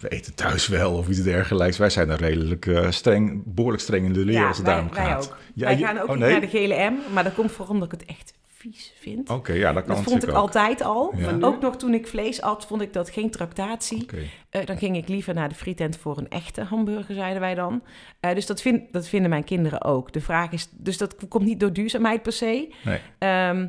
we 0.00 0.08
eten 0.08 0.34
thuis 0.34 0.68
wel 0.68 0.92
of 0.92 1.08
iets 1.08 1.22
dergelijks. 1.22 1.78
Wij 1.78 1.90
zijn 1.90 2.08
dan 2.08 2.16
redelijk 2.16 2.66
eh, 2.66 2.90
streng, 2.90 3.42
behoorlijk 3.46 3.82
streng 3.82 4.04
in 4.06 4.12
de 4.12 4.24
leer 4.24 4.46
als 4.46 4.56
het 4.56 4.66
wij, 4.66 4.74
daarom 4.74 4.94
wij 4.94 5.04
gaat. 5.04 5.30
ook. 5.30 5.36
Ja, 5.54 5.66
wij 5.66 5.78
gaan 5.78 5.98
ook 5.98 6.08
oh, 6.08 6.10
niet 6.10 6.18
nee? 6.18 6.30
naar 6.30 6.40
de 6.40 6.48
gele 6.48 6.90
M, 6.90 7.12
maar 7.12 7.24
dat 7.24 7.34
komt 7.34 7.52
vooral 7.52 7.74
omdat 7.74 7.92
ik 7.92 8.00
het 8.00 8.08
echt 8.08 8.34
vies 8.62 8.92
vind. 8.96 9.30
Oké, 9.30 9.52
ja, 9.52 9.72
dat 9.72 9.84
kan 9.84 9.94
dat 9.94 10.04
vond 10.04 10.22
ik 10.22 10.28
ook. 10.28 10.36
altijd 10.36 10.82
al. 10.82 11.12
Ja. 11.16 11.36
Ook 11.40 11.60
nog 11.60 11.76
toen 11.76 11.94
ik 11.94 12.06
vlees 12.06 12.40
at, 12.40 12.66
vond 12.66 12.82
ik 12.82 12.92
dat 12.92 13.10
geen 13.10 13.30
tractatie. 13.30 14.06
Eh, 14.50 14.66
dan 14.66 14.78
ging 14.78 14.96
ik 14.96 15.08
liever 15.08 15.34
naar 15.34 15.48
de 15.48 15.54
frietent 15.54 15.96
voor 15.96 16.18
een 16.18 16.28
echte 16.28 16.62
hamburger, 16.62 17.14
zeiden 17.14 17.40
wij 17.40 17.54
dan. 17.54 17.82
Eh, 18.20 18.34
dus 18.34 18.46
dat, 18.46 18.62
vind, 18.62 18.92
dat 18.92 19.08
vinden 19.08 19.30
mijn 19.30 19.44
kinderen 19.44 19.84
ook. 19.84 20.12
De 20.12 20.20
vraag 20.20 20.52
is, 20.52 20.68
dus 20.72 20.98
dat 20.98 21.28
komt 21.28 21.44
niet 21.44 21.60
door 21.60 21.72
duurzaamheid 21.72 22.22
per 22.22 22.32
se. 22.32 22.72
Nee. 22.84 22.98
Ehm, 23.18 23.66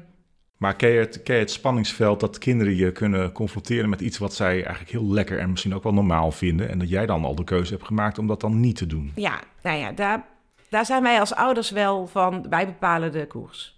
Maar 0.58 0.76
ken 0.76 0.90
je, 0.90 1.00
het, 1.00 1.24
ken 1.24 1.36
je 1.36 1.42
het 1.42 1.52
spanningsveld 1.52 2.20
dat 2.20 2.38
kinderen 2.38 2.76
je 2.76 2.92
kunnen 2.92 3.32
confronteren 3.32 3.90
met 3.90 4.02
iets 4.02 4.18
wat 4.18 4.34
zij 4.34 4.54
eigenlijk 4.54 4.90
heel 4.90 5.12
lekker 5.14 5.40
en 5.40 5.50
misschien 5.50 5.76
ook 5.76 5.84
wel 5.84 5.94
normaal 5.94 6.32
vinden. 6.32 6.70
En 6.70 6.80
dat 6.80 6.90
jij 6.90 7.06
dan 7.06 7.26
al 7.26 7.36
de 7.36 7.44
keuze 7.44 7.74
hebt 7.74 7.86
gemaakt 7.86 8.18
om 8.18 8.28
dat 8.28 8.42
dan 8.42 8.60
niet 8.60 8.76
te 8.76 8.86
doen. 8.88 9.12
ja, 9.16 9.40
nou 9.64 9.78
ja, 9.78 9.92
daar, 9.92 10.26
daar 10.70 10.86
zijn 10.86 11.04
wij 11.04 11.20
als 11.20 11.34
ouders 11.36 11.72
wel 11.72 12.08
van, 12.08 12.46
wij 12.50 12.66
bepalen 12.66 13.12
de 13.12 13.28
koers. 13.28 13.73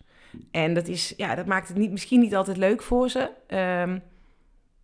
En 0.51 0.73
dat, 0.73 0.87
is, 0.87 1.13
ja, 1.17 1.35
dat 1.35 1.45
maakt 1.45 1.67
het 1.67 1.77
niet, 1.77 1.91
misschien 1.91 2.19
niet 2.19 2.35
altijd 2.35 2.57
leuk 2.57 2.81
voor 2.81 3.09
ze. 3.09 3.29
Ehm, 3.47 3.99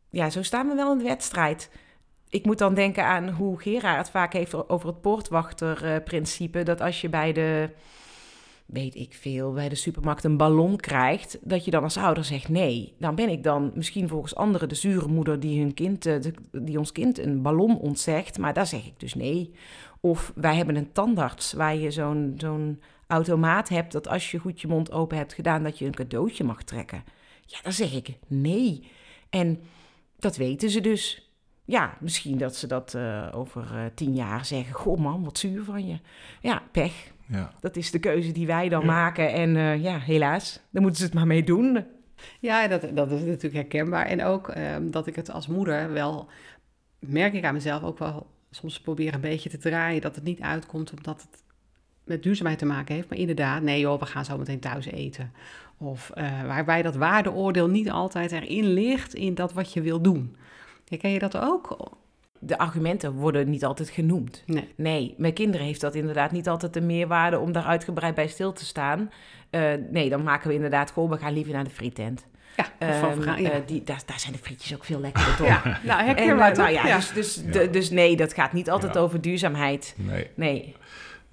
ja, 0.10 0.30
zo 0.30 0.44
staan 0.44 0.68
we 0.68 0.76
wel 0.76 0.92
in 0.92 0.98
de 0.98 1.04
wedstrijd. 1.04 1.70
Ik 2.30 2.46
moet 2.46 2.58
dan 2.58 2.74
denken 2.74 3.06
aan 3.06 3.30
hoe 3.30 3.60
Gerard 3.60 3.98
het 3.98 4.10
vaak 4.10 4.34
heeft 4.34 4.70
over 4.70 4.88
het 4.88 5.02
poortwachterprincipe. 5.02 6.64
dat 6.64 6.82
als 6.82 7.02
je 7.02 7.10
bij 7.10 7.34
de, 7.34 7.70
weet 8.66 8.96
ik 8.96 9.14
veel, 9.14 9.54
bij 9.54 9.70
de 9.70 9.76
supermarkt 9.76 10.24
een 10.24 10.38
ballon 10.38 10.76
krijgt, 10.76 11.38
dat 11.42 11.66
je 11.66 11.72
dan 11.72 11.84
als 11.84 11.98
ouder 11.98 12.24
zegt 12.24 12.50
nee. 12.50 12.96
Dan 13.00 13.16
ben 13.16 13.30
ik 13.30 13.44
dan 13.44 13.72
misschien 13.76 14.08
volgens 14.08 14.36
anderen 14.36 14.70
de 14.70 14.76
zure 14.76 15.08
moeder 15.08 15.40
die, 15.40 15.60
hun 15.60 15.74
kind, 15.74 16.06
eh, 16.06 16.16
die 16.52 16.78
ons 16.78 16.92
kind 16.92 17.18
een 17.18 17.42
ballon 17.42 17.78
ontzegt, 17.78 18.38
maar 18.38 18.54
daar 18.54 18.68
zeg 18.68 18.86
ik 18.86 19.00
dus 19.00 19.14
nee. 19.14 19.52
Of 20.00 20.32
wij 20.36 20.56
hebben 20.56 20.76
een 20.76 20.92
tandarts 20.92 21.54
waar 21.54 21.76
je 21.76 21.92
zo'n 21.92 22.34
zo'n 22.38 22.82
automaat 23.12 23.70
hebt 23.70 23.92
dat 23.92 24.08
als 24.08 24.32
je 24.32 24.38
goed 24.40 24.62
je 24.62 24.68
mond 24.68 24.92
open 24.92 25.18
hebt 25.18 25.34
gedaan, 25.34 25.64
dat 25.64 25.78
je 25.78 25.86
een 25.86 25.94
cadeautje 25.96 26.44
mag 26.44 26.64
trekken. 26.64 27.04
Ja, 27.46 27.58
dan 27.64 27.72
zeg 27.72 27.94
ik 27.94 28.18
nee. 28.28 28.92
En 29.30 29.60
dat 30.20 30.38
weten 30.38 30.70
ze 30.70 30.82
dus. 30.82 31.32
Ja, 31.66 31.98
misschien 32.00 32.38
dat 32.38 32.56
ze 32.56 32.68
dat 32.68 32.94
eh, 32.94 33.28
over 33.32 33.62
eh, 33.74 33.86
tien 33.96 34.16
jaar 34.16 34.46
zeggen. 34.46 34.74
Goh 34.74 35.00
man, 35.00 35.24
wat 35.24 35.38
zuur 35.38 35.64
van 35.64 35.88
je. 35.88 36.00
Ja, 36.42 36.62
pech. 36.72 37.12
Ja. 37.28 37.52
Dat 37.60 37.76
is 37.76 37.92
de 37.92 38.00
keuze 38.00 38.32
die 38.32 38.48
wij 38.48 38.70
dan 38.70 38.80
Ja. 38.82 38.86
maken. 38.86 39.34
En 39.34 39.56
eh, 39.56 39.84
ja, 39.84 40.00
helaas, 40.00 40.60
daar 40.70 40.82
moeten 40.82 41.00
ze 41.00 41.06
het 41.06 41.14
maar 41.14 41.28
mee 41.28 41.44
doen. 41.44 41.86
Ja, 42.40 42.68
dat, 42.68 42.96
dat 42.96 43.12
is 43.12 43.22
natuurlijk 43.22 43.54
herkenbaar. 43.54 44.06
En 44.06 44.24
ook 44.24 44.50
ehm, 44.50 44.90
dat 44.90 45.08
ik 45.08 45.16
het 45.16 45.32
als 45.32 45.48
moeder 45.48 45.94
wel, 45.94 46.30
merk 47.00 47.34
ik 47.34 47.44
aan 47.46 47.54
mezelf 47.54 47.84
ook 47.84 48.00
wel, 48.00 48.28
soms 48.52 48.82
probeer 48.82 49.14
een 49.14 49.22
beetje 49.22 49.50
te 49.50 49.58
draaien 49.58 50.02
dat 50.02 50.16
het 50.16 50.24
niet 50.24 50.42
uitkomt 50.42 50.94
omdat 50.98 51.22
het 51.22 51.44
met 52.04 52.24
duurzaamheid 52.24 52.60
te 52.60 52.66
maken 52.66 52.96
heeft. 52.96 53.10
Maar 53.10 53.18
inderdaad, 53.18 53.62
nee 53.62 53.80
joh, 53.80 54.00
we 54.00 54.06
gaan 54.06 54.26
zo 54.26 54.38
meteen 54.38 54.60
thuis 54.60 54.86
eten. 54.86 55.32
Of 55.78 56.10
eh, 56.14 56.44
waarbij 56.46 56.82
dat 56.82 56.96
waardeoordeel 56.96 57.68
niet 57.70 57.90
altijd 57.92 58.32
erin 58.32 58.66
ligt 58.66 59.14
in 59.14 59.36
dat 59.36 59.54
wat 59.54 59.74
je 59.74 59.82
wil 59.82 60.02
doen. 60.02 60.36
Herken 60.88 61.10
je 61.12 61.20
dat 61.20 61.38
ook? 61.38 61.90
De 62.40 62.58
argumenten 62.58 63.14
worden 63.14 63.50
niet 63.50 63.66
altijd 63.66 63.90
genoemd. 63.90 64.44
Nee. 64.46 64.70
Nee, 64.76 65.14
mijn 65.18 65.34
kinderen 65.34 65.66
heeft 65.66 65.82
dat 65.82 65.96
inderdaad 65.96 66.32
niet 66.32 66.48
altijd 66.50 66.74
de 66.74 66.82
meerwaarde 66.82 67.40
om 67.40 67.52
daar 67.52 67.64
uitgebreid 67.64 68.16
bij 68.16 68.28
stil 68.28 68.54
te 68.54 68.66
staan. 68.66 69.12
Eh, 69.50 69.72
nee, 69.92 70.10
dan 70.10 70.24
maken 70.24 70.48
we 70.48 70.54
inderdaad 70.54 70.92
gewoon, 70.92 71.10
we 71.10 71.18
gaan 71.18 71.34
liever 71.34 71.54
naar 71.54 71.64
de 71.64 71.70
frietent. 71.70 72.26
Ja, 72.80 72.94
van, 73.00 73.26
eh, 73.26 73.50
die, 73.66 73.84
daar, 73.84 74.02
daar 74.06 74.20
zijn 74.20 74.34
de 74.34 74.40
frietjes 74.40 74.76
ook 74.76 74.84
veel 74.84 75.00
lekkerder, 75.00 75.36
toch? 75.36 75.48
ja, 75.48 75.80
nou 75.84 76.00
En, 76.00 76.06
herkenbaar 76.06 76.52
eh, 76.52 76.58
nou 76.58 76.70
ja, 76.72 76.88
Ja. 76.88 76.96
Dus, 76.98 77.12
dus, 77.14 77.36
de- 77.52 77.70
dus 77.70 77.90
nee, 77.90 78.16
dat 78.16 78.34
gaat 78.34 78.54
niet 78.54 78.70
altijd 78.70 78.94
Ja. 78.94 79.00
over 79.00 79.22
duurzaamheid. 79.22 79.96
Nee. 79.98 80.28
Nee. 80.36 80.76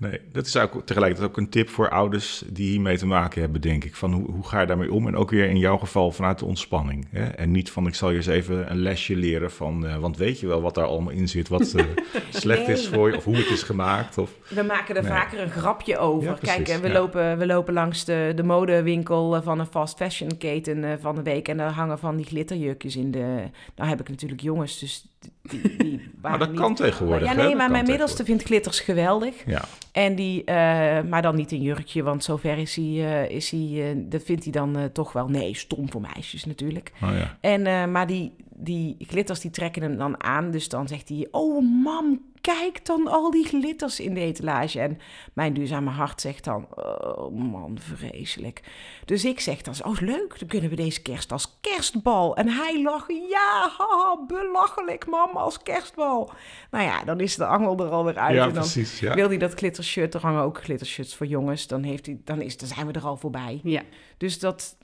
Nee, 0.01 0.21
dat 0.33 0.47
is 0.47 0.57
ook 0.57 0.83
tegelijkertijd 0.87 1.31
ook 1.31 1.37
een 1.37 1.49
tip 1.49 1.69
voor 1.69 1.91
ouders 1.91 2.43
die 2.47 2.71
hiermee 2.71 2.99
te 2.99 3.07
maken 3.07 3.41
hebben, 3.41 3.61
denk 3.61 3.85
ik. 3.85 3.95
Van 3.97 4.13
hoe, 4.13 4.31
hoe 4.31 4.47
ga 4.47 4.61
je 4.61 4.67
daarmee 4.67 4.93
om? 4.93 5.07
En 5.07 5.17
ook 5.17 5.31
weer 5.31 5.49
in 5.49 5.59
jouw 5.59 5.77
geval 5.79 6.11
vanuit 6.13 6.39
de 6.39 6.45
ontspanning. 6.45 7.07
Hè? 7.11 7.25
En 7.25 7.51
niet 7.51 7.71
van 7.71 7.87
ik 7.87 7.95
zal 7.95 8.11
je 8.11 8.17
eens 8.17 8.27
even 8.27 8.71
een 8.71 8.79
lesje 8.79 9.17
leren 9.17 9.51
van, 9.51 9.87
eh, 9.87 9.97
want 9.97 10.17
weet 10.17 10.41
je 10.41 10.47
wel 10.47 10.61
wat 10.61 10.75
daar 10.75 10.85
allemaal 10.87 11.13
in 11.13 11.29
zit, 11.29 11.49
wat 11.49 11.73
eh, 11.75 11.85
slecht 12.31 12.67
Nee, 12.67 12.77
is 12.77 12.89
voor 12.89 13.11
je 13.11 13.17
of 13.17 13.25
hoe 13.25 13.37
het 13.37 13.51
is 13.51 13.63
gemaakt? 13.63 14.19
Of, 14.19 14.31
We 14.49 14.63
maken 14.63 14.97
er 14.97 15.03
Nee. 15.03 15.13
vaker 15.13 15.41
een 15.41 15.51
grapje 15.51 15.99
over. 15.99 16.29
Ja, 16.29 16.35
precies, 16.35 16.57
Kijk, 16.57 16.69
eh, 16.69 16.77
we, 16.77 16.89
ja. 16.89 16.93
lopen, 16.93 17.39
we 17.39 17.47
lopen 17.47 17.75
langs 17.75 18.05
de, 18.05 18.33
de 18.35 18.43
modewinkel 18.43 19.43
van 19.43 19.59
een 19.59 19.67
fast 19.67 19.97
fashion 19.97 20.37
keten 20.39 21.01
van 21.01 21.15
de 21.15 21.23
week. 21.23 21.49
En 21.49 21.57
daar 21.57 21.73
hangen 21.73 21.99
van 21.99 22.17
die 22.17 22.27
glitterjurkjes 22.27 22.97
in 22.97 23.11
de... 23.11 23.43
Nou 23.77 23.89
heb 23.89 24.01
ik 24.01 24.09
natuurlijk 24.09 24.41
jongens, 24.41 24.79
dus 24.79 25.05
die, 25.43 25.77
die 25.77 26.11
maar 26.23 26.39
dat 26.39 26.51
niet- 26.51 26.61
kan 26.61 26.75
tegenwoordig. 26.75 27.29
Ja, 27.29 27.35
nee, 27.35 27.57
maar 27.57 27.71
mijn 27.71 27.87
middelste 27.87 28.25
vindt 28.25 28.43
glitters 28.43 28.81
geweldig. 28.81 29.35
Ja, 29.47 29.65
En 29.93 30.15
die, 30.15 30.45
eh, 30.45 30.55
maar 31.03 31.23
dan 31.23 31.37
niet 31.37 31.53
een 31.53 31.63
jurkje, 31.63 32.03
want 32.03 32.25
zover 32.25 32.59
is 32.59 32.77
hij, 32.77 32.85
eh, 32.85 33.31
is 33.37 33.51
hij 33.51 33.91
eh, 33.91 33.97
dat 33.97 34.23
vindt 34.23 34.43
hij 34.45 34.53
dan 34.53 34.91
toch 34.93 35.13
wel, 35.13 35.29
nee, 35.29 35.55
stom 35.57 35.91
voor 35.91 36.01
meisjes 36.01 36.45
natuurlijk. 36.45 36.93
oh 37.03 37.11
ja. 37.13 37.37
En, 37.41 37.91
maar 37.93 38.07
die, 38.07 38.33
die 38.61 38.97
glitters 38.99 39.41
die 39.41 39.51
trekken 39.51 39.83
hem 39.83 39.97
dan 39.97 40.23
aan, 40.23 40.51
dus 40.51 40.69
dan 40.69 40.89
zegt 40.89 41.09
hij, 41.09 41.29
oh 41.31 41.83
mam, 41.83 42.21
kijk 42.41 42.87
dan 42.87 43.09
al 43.09 43.31
die 43.31 43.45
glitters 43.45 44.01
in 44.01 44.15
de 44.15 44.21
etalage. 44.21 44.81
En 44.81 44.99
mijn 45.33 45.55
duurzame 45.55 45.91
hart 45.91 46.21
zegt 46.21 46.45
dan, 46.45 46.67
oh 46.77 47.35
man, 47.35 47.79
vreselijk. 47.81 48.63
Dus 49.05 49.25
ik 49.25 49.41
zeg 49.41 49.63
dan, 49.63 49.75
oh 49.85 50.01
leuk, 50.01 50.39
dan 50.39 50.49
kunnen 50.49 50.71
we 50.71 50.77
deze 50.77 51.03
kerst 51.03 51.33
als 51.33 51.59
kerstbal. 51.61 52.37
En 52.37 52.49
hij 52.49 52.83
lacht, 52.83 53.13
ja, 53.29 53.71
haha, 53.79 54.25
belachelijk 54.27 55.07
mam, 55.07 55.37
als 55.37 55.63
kerstbal. 55.63 56.31
Nou 56.71 56.85
ja, 56.85 57.05
dan 57.05 57.21
is 57.21 57.37
de 57.37 57.47
angel 57.47 57.79
er 57.79 57.91
alweer 57.91 58.19
uit. 58.19 58.35
ja, 58.35 58.47
en 58.47 58.53
dan 58.53 58.63
precies. 58.63 59.01
Ja. 59.01 59.15
wil 59.15 59.29
hij 59.29 59.39
dat 59.39 59.55
glittershirt, 59.55 60.15
er 60.15 60.21
hangen 60.21 60.43
ook 60.43 60.63
glittershirts 60.63 61.15
voor 61.15 61.27
jongens, 61.27 61.67
dan, 61.67 61.83
heeft 61.83 62.07
hij, 62.07 62.21
dan, 62.25 62.41
is, 62.41 62.57
dan 62.57 62.69
zijn 62.69 62.87
we 62.87 62.93
er 62.93 63.07
al 63.07 63.17
voorbij. 63.17 63.61
ja. 63.63 63.83
Dus 64.17 64.39
dat, 64.39 64.77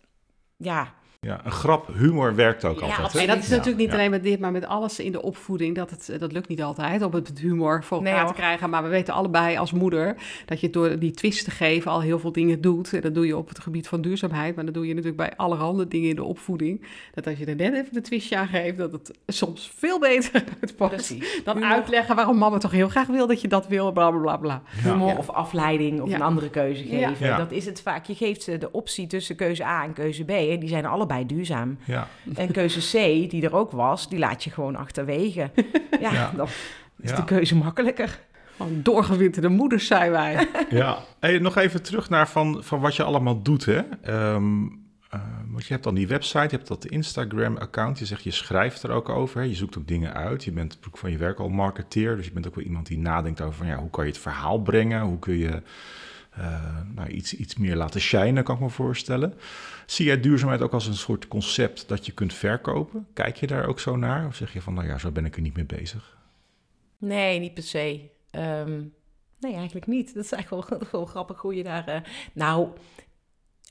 ja, 0.57 0.95
ja, 1.25 1.41
een 1.45 1.51
grap, 1.51 1.89
humor 1.95 2.35
werkt 2.35 2.65
ook 2.65 2.75
Ja, 2.77 2.81
altijd. 2.81 2.97
hè? 2.99 3.05
absoluut. 3.05 3.29
En 3.29 3.35
dat 3.35 3.43
is 3.45 3.49
Ja, 3.51 3.57
natuurlijk 3.57 3.83
niet 3.83 3.91
ja. 3.93 3.95
alleen 3.99 4.11
met 4.11 4.23
dit, 4.23 4.41
maar 4.41 4.53
met 4.53 4.67
alles 4.67 4.99
in 4.99 5.13
de 5.13 5.23
opvoeding. 5.23 5.75
Dat, 5.77 5.91
het, 5.91 6.17
dat 6.21 6.33
lukt 6.33 6.49
niet 6.49 6.63
altijd 6.63 7.03
om 7.03 7.13
het 7.15 7.39
humor 7.41 7.85
voor 7.85 8.03
Nee, 8.03 8.13
elkaar 8.13 8.27
te 8.27 8.33
krijgen. 8.35 8.71
Maar 8.71 8.83
we 8.83 8.89
weten 8.89 9.15
allebei 9.15 9.57
als 9.57 9.73
moeder 9.73 10.17
dat 10.45 10.61
je 10.61 10.71
door 10.71 10.99
die 10.99 11.11
twist 11.11 11.45
te 11.45 11.51
geven 11.51 11.91
al 11.91 12.01
heel 12.03 12.19
veel 12.19 12.33
dingen 12.33 12.61
doet. 12.61 12.93
En 12.93 13.01
dat 13.01 13.15
doe 13.15 13.27
je 13.27 13.37
op 13.37 13.49
het 13.49 13.59
gebied 13.61 13.89
van 13.89 14.01
duurzaamheid. 14.01 14.55
Maar 14.55 14.65
dat 14.65 14.75
doe 14.75 14.83
je 14.87 14.95
natuurlijk 14.95 15.17
bij 15.29 15.33
allerhande 15.37 15.89
dingen 15.89 16.09
in 16.09 16.17
de 16.17 16.25
opvoeding. 16.25 16.87
Dat 17.15 17.27
als 17.27 17.39
je 17.39 17.45
er 17.45 17.57
net 17.57 17.75
even 17.75 17.93
de 17.93 18.01
twistje 18.01 18.37
aan 18.37 18.47
geeft, 18.49 18.79
dat 18.79 18.93
het 18.93 19.11
soms 19.27 19.73
veel 19.77 19.99
beter 19.99 20.45
uitpakt. 20.61 20.95
precies. 20.95 21.41
Dan 21.45 21.57
Humor. 21.57 21.71
uitleggen 21.73 22.17
waarom 22.17 22.39
mama 22.39 22.59
toch 22.59 22.71
heel 22.71 22.89
graag 22.89 23.07
wil 23.07 23.27
dat 23.27 23.41
je 23.41 23.49
dat 23.49 23.69
wil, 23.69 23.93
bla 23.93 24.11
bla 24.11 24.21
bla 24.21 24.37
bla. 24.37 24.63
humor 24.83 25.09
Ja. 25.09 25.17
of 25.17 25.31
afleiding 25.31 26.01
of 26.01 26.09
Ja. 26.09 26.15
een 26.15 26.23
andere 26.23 26.51
keuze 26.51 26.97
Ja. 26.99 27.09
geven. 27.09 27.27
Ja. 27.27 27.37
Dat 27.37 27.53
is 27.53 27.67
het 27.67 27.81
vaak. 27.83 28.05
Je 28.07 28.15
geeft 28.15 28.43
ze 28.43 28.59
de 28.59 28.73
optie 28.73 29.07
tussen 29.07 29.37
keuze 29.37 29.65
A 29.65 29.85
en 29.85 29.93
keuze 29.93 30.25
B. 30.25 30.31
En 30.31 30.61
die 30.61 30.69
zijn 30.69 30.87
allebei 30.87 31.13
duurzaam. 31.23 31.79
Ja, 31.85 32.09
En 32.35 32.53
keuze 32.53 32.81
C, 32.81 33.31
die 33.31 33.43
er 33.43 33.55
ook 33.55 33.71
was, 33.71 34.09
die 34.09 34.19
laat 34.19 34.45
je 34.45 34.51
gewoon 34.51 34.77
achterwege. 34.77 35.51
Ja, 36.01 36.13
Ja. 36.13 36.33
dan 36.37 36.47
is 37.01 37.11
Ja. 37.11 37.17
de 37.17 37.25
keuze 37.25 37.57
makkelijker. 37.57 38.21
Gewoon 38.57 38.81
doorgewinterde 38.83 39.49
moeders 39.49 39.87
zijn 39.87 40.11
wij. 40.11 40.49
ja. 40.71 40.99
Hey, 41.21 41.39
nog 41.39 41.57
even 41.57 41.83
terug 41.83 42.09
naar 42.09 42.29
van, 42.29 42.63
van 42.65 42.81
wat 42.81 42.97
je 42.97 43.03
allemaal 43.03 43.43
doet. 43.43 43.65
Hè? 43.65 43.81
Ehm, 44.03 44.63
eh, 45.11 45.21
want 45.51 45.67
je 45.67 45.73
hebt 45.73 45.85
dan 45.85 45.95
die 45.95 46.07
website, 46.09 46.43
je 46.43 46.49
hebt 46.57 46.67
dat 46.69 46.85
Instagram-account. 46.87 47.99
Je 47.99 48.05
zegt, 48.05 48.25
je 48.25 48.31
schrijft 48.31 48.83
er 48.83 48.91
ook 48.91 49.09
over. 49.09 49.41
Hè? 49.41 49.47
Je 49.47 49.55
zoekt 49.55 49.79
ook 49.79 49.87
dingen 49.89 50.15
uit. 50.15 50.45
Je 50.45 50.53
bent 50.53 50.79
van 50.93 51.11
je 51.11 51.17
werk 51.17 51.39
al 51.39 51.49
marketeer. 51.49 52.17
Dus 52.17 52.27
je 52.27 52.33
bent 52.33 52.47
ook 52.47 52.55
wel 52.55 52.65
iemand 52.65 52.87
die 52.87 52.99
nadenkt 52.99 53.41
over 53.41 53.55
van, 53.55 53.67
ja, 53.67 53.77
hoe 53.79 53.91
kan 53.91 54.05
je 54.05 54.11
het 54.11 54.21
verhaal 54.21 54.59
brengen? 54.63 55.01
Hoe 55.01 55.19
kun 55.19 55.37
je 55.37 55.63
nou, 56.95 57.09
iets, 57.09 57.35
iets 57.35 57.57
meer 57.57 57.77
laten 57.77 58.01
shinen, 58.01 58.45
kan 58.45 58.55
ik 58.55 58.61
me 58.61 58.69
voorstellen. 58.69 59.35
Zie 59.87 60.07
jij 60.07 60.21
duurzaamheid 60.21 60.63
ook 60.63 60.73
als 60.73 60.87
een 60.87 60.95
soort 60.95 61.29
concept 61.29 61.89
dat 61.89 62.07
je 62.07 62.13
kunt 62.13 62.35
verkopen? 62.35 63.07
Kijk 63.13 63.37
je 63.37 63.47
daar 63.47 63.67
ook 63.67 63.81
zo 63.81 63.97
naar? 63.97 64.27
Of 64.27 64.35
zeg 64.35 64.53
je 64.53 64.63
van, 64.63 64.75
nou 64.75 64.87
ja, 64.87 64.99
zo 64.99 65.11
ben 65.11 65.25
ik 65.25 65.37
er 65.37 65.43
niet 65.43 65.57
mee 65.57 65.65
bezig? 65.65 66.17
Nee, 66.99 67.39
niet 67.39 67.55
per 67.55 67.63
se. 67.63 68.11
Ehm, 68.31 68.83
nee, 69.41 69.55
eigenlijk 69.55 69.87
niet. 69.87 70.15
Dat 70.15 70.25
is 70.25 70.33
eigenlijk 70.33 70.69
wel, 70.71 70.81
wel 70.93 71.07
grappig 71.07 71.41
hoe 71.41 71.55
je 71.55 71.63
daar... 71.63 71.89
Uh... 71.89 71.97
Nou, 72.33 72.69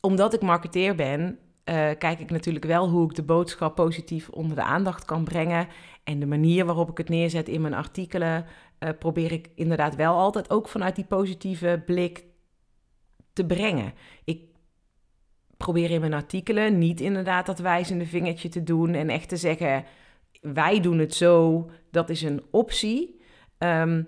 omdat 0.01 0.33
ik 0.33 0.41
marketeer 0.41 0.95
ben, 0.95 1.21
uh, 1.21 1.35
kijk 1.97 2.19
ik 2.19 2.29
natuurlijk 2.29 2.65
wel 2.65 2.89
hoe 2.89 3.09
ik 3.09 3.15
de 3.15 3.23
boodschap 3.23 3.75
positief 3.75 4.29
onder 4.29 4.55
de 4.55 4.63
aandacht 4.63 5.05
kan 5.05 5.23
brengen. 5.23 5.67
En 6.03 6.19
de 6.19 6.25
manier 6.25 6.65
waarop 6.65 6.89
ik 6.89 6.97
het 6.97 7.09
neerzet 7.09 7.47
in 7.47 7.61
mijn 7.61 7.73
artikelen, 7.73 8.45
probeer 8.99 9.31
ik 9.31 9.49
inderdaad 9.55 9.95
wel 9.95 10.17
altijd 10.17 10.49
ook 10.49 10.67
vanuit 10.67 10.95
die 10.95 11.05
positieve 11.05 11.81
blik 11.85 12.23
te 13.33 13.45
brengen. 13.45 13.93
Ik 14.23 14.41
probeer 15.57 15.91
in 15.91 15.99
mijn 15.99 16.13
artikelen 16.13 16.77
niet 16.77 17.01
inderdaad 17.01 17.45
dat 17.45 17.59
wijzende 17.59 18.05
vingertje 18.05 18.49
te 18.49 18.63
doen 18.63 18.93
en 18.93 19.09
echt 19.09 19.29
te 19.29 19.37
zeggen: 19.37 19.85
wij 20.41 20.79
doen 20.79 20.99
het 20.99 21.13
zo, 21.13 21.69
dat 21.91 22.09
is 22.09 22.21
een 22.21 22.43
optie. 22.51 23.21
Um, 23.57 24.07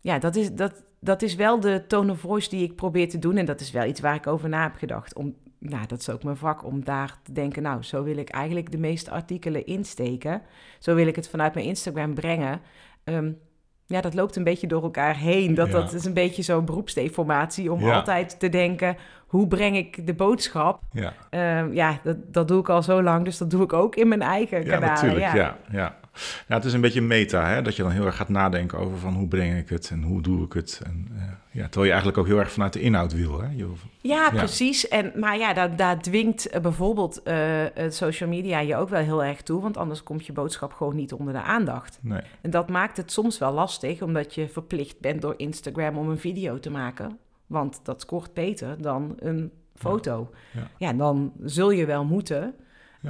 ja, 0.00 0.18
dat 0.18 0.36
is, 0.36 0.52
dat, 0.52 0.84
dat 1.00 1.22
is 1.22 1.34
wel 1.34 1.60
de 1.60 1.84
tone 1.86 2.12
of 2.12 2.20
voice 2.20 2.48
die 2.48 2.62
ik 2.62 2.76
probeer 2.76 3.08
te 3.08 3.18
doen. 3.18 3.36
En 3.36 3.44
dat 3.44 3.60
is 3.60 3.70
wel 3.70 3.86
iets 3.86 4.00
waar 4.00 4.14
ik 4.14 4.26
over 4.26 4.48
na 4.48 4.62
heb 4.62 4.74
gedacht. 4.74 5.14
Om, 5.14 5.34
nou, 5.58 5.86
dat 5.86 6.00
is 6.00 6.10
ook 6.10 6.22
mijn 6.22 6.36
vak, 6.36 6.64
om 6.64 6.84
daar 6.84 7.18
te 7.22 7.32
denken... 7.32 7.62
nou, 7.62 7.82
zo 7.82 8.02
wil 8.02 8.16
ik 8.16 8.28
eigenlijk 8.28 8.70
de 8.70 8.78
meeste 8.78 9.10
artikelen 9.10 9.66
insteken. 9.66 10.42
Zo 10.78 10.94
wil 10.94 11.06
ik 11.06 11.16
het 11.16 11.28
vanuit 11.28 11.54
mijn 11.54 11.66
Instagram 11.66 12.14
brengen. 12.14 12.60
Um, 13.04 13.38
ja, 13.86 14.00
dat 14.00 14.14
loopt 14.14 14.36
een 14.36 14.44
beetje 14.44 14.66
door 14.66 14.82
elkaar 14.82 15.16
heen. 15.16 15.54
Dat, 15.54 15.70
dat 15.70 15.92
is 15.92 16.04
een 16.04 16.14
beetje 16.14 16.42
zo'n 16.42 16.64
beroepsdeformatie 16.64 17.72
om 17.72 17.90
altijd 17.90 18.38
te 18.38 18.48
denken... 18.48 18.96
hoe 19.26 19.48
breng 19.48 19.76
ik 19.76 20.06
de 20.06 20.14
boodschap? 20.14 20.80
Ja, 20.92 21.12
um, 21.60 21.72
ja 21.72 21.98
dat, 22.02 22.16
dat 22.26 22.48
doe 22.48 22.60
ik 22.60 22.68
al 22.68 22.82
zo 22.82 23.02
lang, 23.02 23.24
dus 23.24 23.38
dat 23.38 23.50
doe 23.50 23.62
ik 23.62 23.72
ook 23.72 23.96
in 23.96 24.08
mijn 24.08 24.22
eigen 24.22 24.64
ja, 24.64 24.78
Natuurlijk, 24.78 25.34
ja, 25.34 25.56
ja. 25.70 26.00
Ja. 26.12 26.20
Nou, 26.46 26.60
het 26.60 26.64
is 26.64 26.72
een 26.72 26.80
beetje 26.80 27.00
meta, 27.00 27.48
hè? 27.48 27.62
dat 27.62 27.76
je 27.76 27.82
dan 27.82 27.90
heel 27.90 28.06
erg 28.06 28.16
gaat 28.16 28.28
nadenken 28.28 28.78
over 28.78 28.98
van 28.98 29.14
hoe 29.14 29.28
breng 29.28 29.58
ik 29.58 29.68
het 29.68 29.90
en 29.90 30.02
hoe 30.02 30.22
doe 30.22 30.44
ik 30.44 30.52
het. 30.52 30.80
En, 30.84 31.08
uh, 31.12 31.22
ja, 31.50 31.62
terwijl 31.62 31.84
je 31.84 31.90
eigenlijk 31.90 32.18
ook 32.18 32.26
heel 32.26 32.38
erg 32.38 32.52
vanuit 32.52 32.72
de 32.72 32.80
inhoud 32.80 33.12
wil. 33.12 33.40
Hè? 33.40 33.48
Je, 33.56 33.72
ja, 34.00 34.30
precies. 34.30 34.88
En, 34.88 35.12
maar 35.16 35.38
ja, 35.38 35.52
daar, 35.52 35.76
daar 35.76 35.98
dwingt 36.02 36.54
uh, 36.54 36.60
bijvoorbeeld 36.60 37.20
uh, 37.24 37.64
social 37.88 38.28
media 38.28 38.58
je 38.58 38.76
ook 38.76 38.88
wel 38.88 39.00
heel 39.00 39.24
erg 39.24 39.42
toe, 39.42 39.60
want 39.60 39.76
anders 39.76 40.02
komt 40.02 40.26
je 40.26 40.32
boodschap 40.32 40.72
gewoon 40.72 40.96
niet 40.96 41.12
onder 41.12 41.32
de 41.32 41.42
aandacht. 41.42 41.98
Nee. 42.02 42.20
En 42.40 42.50
dat 42.50 42.68
maakt 42.68 42.96
het 42.96 43.12
soms 43.12 43.38
wel 43.38 43.52
lastig, 43.52 44.02
omdat 44.02 44.34
je 44.34 44.48
verplicht 44.48 45.00
bent 45.00 45.22
door 45.22 45.34
Instagram 45.36 45.98
om 45.98 46.08
een 46.08 46.18
video 46.18 46.58
te 46.58 46.70
maken. 46.70 47.18
Want 47.46 47.80
dat 47.82 48.00
scoort 48.00 48.34
beter 48.34 48.82
dan 48.82 49.14
een 49.18 49.52
foto. 49.74 50.30
Ja, 50.52 50.60
ja. 50.60 50.68
ja 50.78 50.92
dan 50.92 51.32
zul 51.44 51.70
je 51.70 51.86
wel 51.86 52.04
moeten 52.04 52.54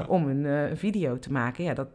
om 0.07 0.29
een 0.29 0.77
video 0.77 1.19
te 1.19 1.33
maken. 1.33 1.65
Ja, 1.65 1.75
dat, 1.75 1.89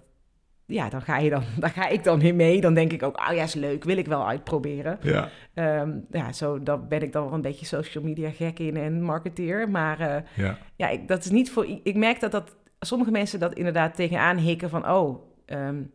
ja, 0.68 0.90
dan 0.90 1.02
ga, 1.02 1.18
je 1.18 1.30
dan, 1.30 1.44
dan 1.60 1.70
ga 1.70 1.88
ik 1.88 2.04
dan 2.04 2.36
mee. 2.36 2.62
Dan 2.62 2.74
denk 2.74 2.94
ik 2.94 3.04
ook, 3.04 3.20
oh 3.20 3.36
ja, 3.36 3.44
is 3.44 3.54
leuk, 3.54 3.84
wil 3.84 3.98
ik 3.98 4.08
wel 4.08 4.28
uitproberen. 4.28 5.00
Ja, 5.02 5.30
um, 5.54 6.06
ja 6.12 6.32
zo 6.32 6.64
dan 6.64 6.88
ben 6.88 7.02
ik 7.02 7.12
dan 7.12 7.24
wel 7.24 7.34
een 7.34 7.42
beetje 7.42 7.66
social 7.66 8.04
media 8.04 8.30
gek 8.30 8.60
in 8.60 8.78
en 8.78 9.02
marketeer. 9.02 9.70
Maar 9.70 10.00
uh, 10.00 10.16
ja, 10.36 10.58
ja 10.76 10.90
ik, 10.90 11.08
dat 11.08 11.26
is 11.26 11.32
niet 11.32 11.52
voor... 11.52 11.66
Ik 11.84 11.96
merk 11.96 12.20
dat, 12.20 12.32
dat 12.32 12.56
sommige 12.80 13.12
mensen 13.12 13.40
dat 13.40 13.54
inderdaad 13.54 13.96
tegenaan 13.96 14.38
hikken 14.38 14.70
van... 14.70 14.90
oh, 14.90 15.22
um, 15.46 15.92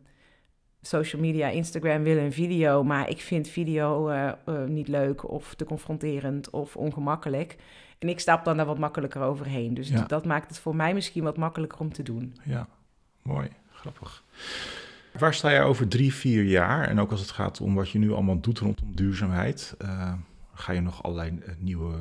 social 0.81 1.21
media, 1.21 1.47
Instagram 1.47 2.03
willen 2.03 2.23
een 2.23 2.33
video... 2.33 2.83
maar 2.83 3.09
ik 3.09 3.21
vind 3.21 3.47
video 3.47 4.09
uh, 4.09 4.31
uh, 4.45 4.63
niet 4.63 4.87
leuk 4.87 5.29
of 5.29 5.55
te 5.55 5.65
confronterend 5.65 6.49
of 6.49 6.75
ongemakkelijk. 6.75 7.55
En 7.99 8.09
ik 8.09 8.19
stap 8.19 8.45
dan 8.45 8.57
daar 8.57 8.65
wat 8.65 8.79
makkelijker 8.79 9.21
overheen. 9.21 9.73
Dus 9.73 9.89
ja. 9.89 10.05
dat 10.05 10.25
maakt 10.25 10.47
het 10.47 10.59
voor 10.59 10.75
mij 10.75 10.93
misschien 10.93 11.23
wat 11.23 11.37
makkelijker 11.37 11.79
om 11.79 11.93
te 11.93 12.03
doen. 12.03 12.35
Ja, 12.43 12.67
mooi. 13.21 13.49
Grappig. 13.71 14.22
Waar 15.17 15.33
sta 15.33 15.51
jij 15.51 15.63
over 15.63 15.87
drie, 15.87 16.13
vier 16.13 16.43
jaar? 16.43 16.87
En 16.87 16.99
ook 16.99 17.11
als 17.11 17.19
het 17.19 17.31
gaat 17.31 17.61
om 17.61 17.75
wat 17.75 17.89
je 17.89 17.99
nu 17.99 18.11
allemaal 18.11 18.39
doet 18.39 18.59
rondom 18.59 18.95
duurzaamheid, 18.95 19.75
uh, 19.81 20.13
ga 20.53 20.73
je 20.73 20.81
nog 20.81 21.03
allerlei 21.03 21.31
uh, 21.31 21.53
nieuwe 21.57 21.95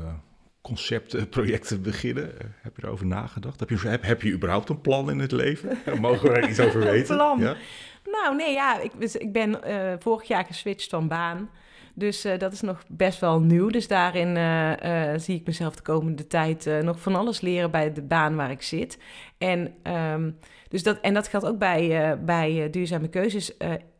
concepten, 0.61 1.29
projecten 1.29 1.83
beginnen? 1.83 2.25
Uh, 2.25 2.41
heb 2.63 2.77
je 2.77 2.83
erover 2.85 3.07
nagedacht? 3.07 3.61
Heb 3.61 3.69
je, 3.69 3.89
heb, 3.89 4.03
heb 4.03 4.23
je 4.23 4.33
überhaupt 4.33 4.69
een 4.69 4.81
plan 4.81 5.11
in 5.11 5.19
het 5.19 5.33
leven? 5.33 5.79
Mogen 6.01 6.29
we 6.29 6.35
er 6.35 6.49
iets 6.49 6.61
over 6.61 6.81
weten? 6.81 7.17
plan? 7.17 7.41
Ja? 7.41 7.57
Nou, 8.05 8.37
nee, 8.37 8.53
ja, 8.53 8.81
ik, 8.81 8.93
ik 8.99 9.33
ben 9.33 9.61
vorig 9.99 10.29
jaar 10.29 10.45
geswitcht 10.45 10.91
van 10.91 11.09
baan. 11.09 11.51
Dus 11.95 12.27
uh, 12.27 12.39
dat 12.39 12.53
is 12.53 12.61
nog 12.61 12.83
best 12.89 13.21
wel 13.21 13.41
nieuw. 13.41 13.69
Dus 13.69 13.89
daarin 13.89 14.37
uh, 14.37 14.73
zie 15.17 15.37
ik 15.37 15.47
mezelf 15.47 15.77
de 15.77 15.83
komende 15.83 16.27
tijd 16.27 16.71
nog 16.83 17.01
van 17.01 17.15
alles 17.15 17.41
leren 17.41 17.71
bij 17.71 17.93
de 17.93 18.03
baan 18.03 18.37
waar 18.37 18.51
ik 18.51 18.63
zit. 18.63 18.99
En, 19.39 19.75
um, 20.13 20.39
dus 20.73 20.83
dat, 20.83 21.01
en 21.01 21.15
dat 21.15 21.29
geldt 21.29 21.47
ook 21.47 21.59
bij, 21.59 22.19
bij 22.25 22.71
duurzame 22.71 23.09
keuzes. 23.09 23.57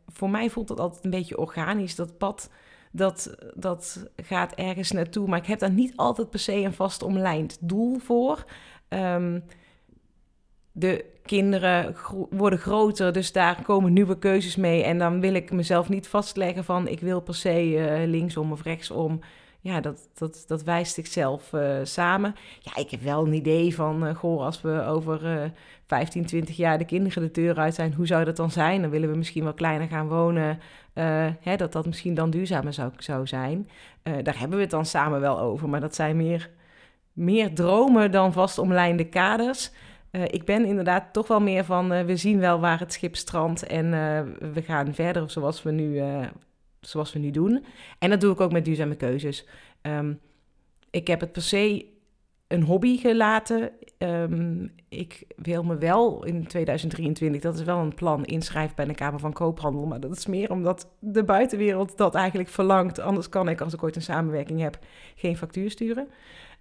voor 0.07 0.29
mij 0.29 0.49
voelt 0.49 0.67
dat 0.67 0.79
altijd 0.79 1.03
een 1.03 1.09
beetje 1.09 1.37
organisch. 1.37 1.95
Dat 1.95 2.17
pad, 2.17 2.49
dat, 2.91 3.35
dat 3.55 4.09
gaat 4.15 4.53
ergens 4.53 4.91
naartoe. 4.91 5.27
Maar 5.27 5.39
ik 5.39 5.45
heb 5.45 5.59
daar 5.59 5.71
niet 5.71 5.93
altijd 5.95 6.29
per 6.29 6.39
se 6.39 6.55
een 6.55 6.73
vast 6.73 7.03
omlijnd 7.03 7.57
doel 7.61 7.99
voor. 7.99 8.45
Um, 8.89 9.43
de 10.71 11.05
kinderen 11.23 11.95
worden 12.29 12.59
groter, 12.59 13.13
dus 13.13 13.31
daar 13.31 13.63
komen 13.63 13.93
nieuwe 13.93 14.17
keuzes 14.19 14.55
mee. 14.55 14.83
En 14.83 14.97
dan 14.97 15.19
wil 15.19 15.33
ik 15.33 15.51
mezelf 15.51 15.89
niet 15.89 16.07
vastleggen 16.07 16.63
van 16.63 16.87
ik 16.87 16.99
wil 16.99 17.21
per 17.21 17.35
se 17.35 18.03
linksom 18.07 18.51
of 18.51 18.63
rechtsom. 18.63 19.19
Ja, 19.63 19.81
dat, 19.81 20.09
dat, 20.13 20.43
dat 20.47 20.63
wijst 20.63 20.97
ik 20.97 21.05
zelf 21.05 21.53
uh, 21.53 21.79
samen. 21.83 22.35
Ja, 22.59 22.75
ik 22.75 22.89
heb 22.89 23.01
wel 23.01 23.25
een 23.25 23.33
idee 23.33 23.75
van, 23.75 24.07
uh, 24.07 24.15
goh, 24.15 24.41
als 24.45 24.61
we 24.61 24.83
over 24.85 25.51
15, 25.87 26.25
20 26.25 26.55
jaar 26.55 26.77
de 26.77 26.85
kinderen 26.85 27.23
de 27.23 27.31
deur 27.31 27.57
uit 27.57 27.75
zijn, 27.75 27.93
hoe 27.93 28.07
zou 28.07 28.25
dat 28.25 28.35
dan 28.35 28.51
zijn? 28.51 28.81
Dan 28.81 28.89
willen 28.89 29.11
we 29.11 29.17
misschien 29.17 29.43
wel 29.43 29.53
kleiner 29.53 29.87
gaan 29.87 30.07
wonen. 30.07 30.59
Hè, 31.39 31.55
dat 31.55 31.71
dat 31.71 31.85
misschien 31.85 32.13
dan 32.13 32.29
duurzamer 32.29 32.73
zou, 32.73 32.91
zou 32.97 33.27
zijn. 33.27 33.69
daar 34.03 34.39
hebben 34.39 34.57
we 34.57 34.63
het 34.63 34.71
dan 34.71 34.85
samen 34.85 35.19
wel 35.19 35.39
over, 35.39 35.69
maar 35.69 35.79
dat 35.79 35.95
zijn 35.95 36.17
meer, 36.17 36.49
meer 37.13 37.53
dromen 37.53 38.11
dan 38.11 38.33
vast 38.33 38.57
omlijnde 38.57 39.05
kaders. 39.05 39.71
Uh, 40.15 40.23
ik 40.25 40.45
ben 40.45 40.65
inderdaad 40.65 41.13
toch 41.13 41.27
wel 41.27 41.41
meer 41.41 41.65
van, 41.65 41.93
uh, 41.93 42.01
we 42.01 42.17
zien 42.17 42.39
wel 42.39 42.59
waar 42.59 42.79
het 42.79 42.93
schip 42.93 43.15
strandt 43.15 43.63
en 43.67 43.85
uh, 43.85 44.51
we 44.53 44.61
gaan 44.61 44.93
verder 44.93 45.29
zoals 45.29 45.63
we, 45.63 45.71
nu, 45.71 46.01
zoals 46.87 47.13
we 47.13 47.19
nu 47.19 47.31
doen. 47.31 47.65
En 47.99 48.09
dat 48.09 48.21
doe 48.21 48.33
ik 48.33 48.39
ook 48.39 48.51
met 48.51 48.65
duurzame 48.65 48.95
keuzes. 48.95 49.45
Um, 49.81 50.19
ik 50.89 51.07
heb 51.07 51.19
het 51.19 51.31
per 51.31 51.41
se 51.41 51.85
een 52.47 52.63
hobby 52.63 52.97
gelaten. 52.97 53.71
Um, 53.97 54.71
ik 54.89 55.23
wil 55.35 55.63
me 55.63 55.77
wel 55.77 56.25
in 56.25 56.47
2023, 56.47 57.41
dat 57.41 57.55
is 57.55 57.63
wel 57.63 57.79
een 57.79 57.95
plan, 57.95 58.25
inschrijven 58.25 58.75
bij 58.75 58.85
de 58.85 58.93
Kamer 58.93 59.19
van 59.19 59.33
Koophandel. 59.33 59.85
Maar 59.85 59.99
dat 59.99 60.17
is 60.17 60.25
meer 60.25 60.51
omdat 60.51 60.87
de 60.99 61.23
buitenwereld 61.23 61.97
dat 61.97 62.15
eigenlijk 62.15 62.49
verlangt. 62.49 62.99
Anders 62.99 63.29
kan 63.29 63.49
ik, 63.49 63.61
als 63.61 63.73
ik 63.73 63.83
ooit 63.83 63.95
een 63.95 64.01
samenwerking 64.01 64.59
heb, 64.59 64.79
geen 65.15 65.37
factuur 65.37 65.71
sturen. 65.71 66.07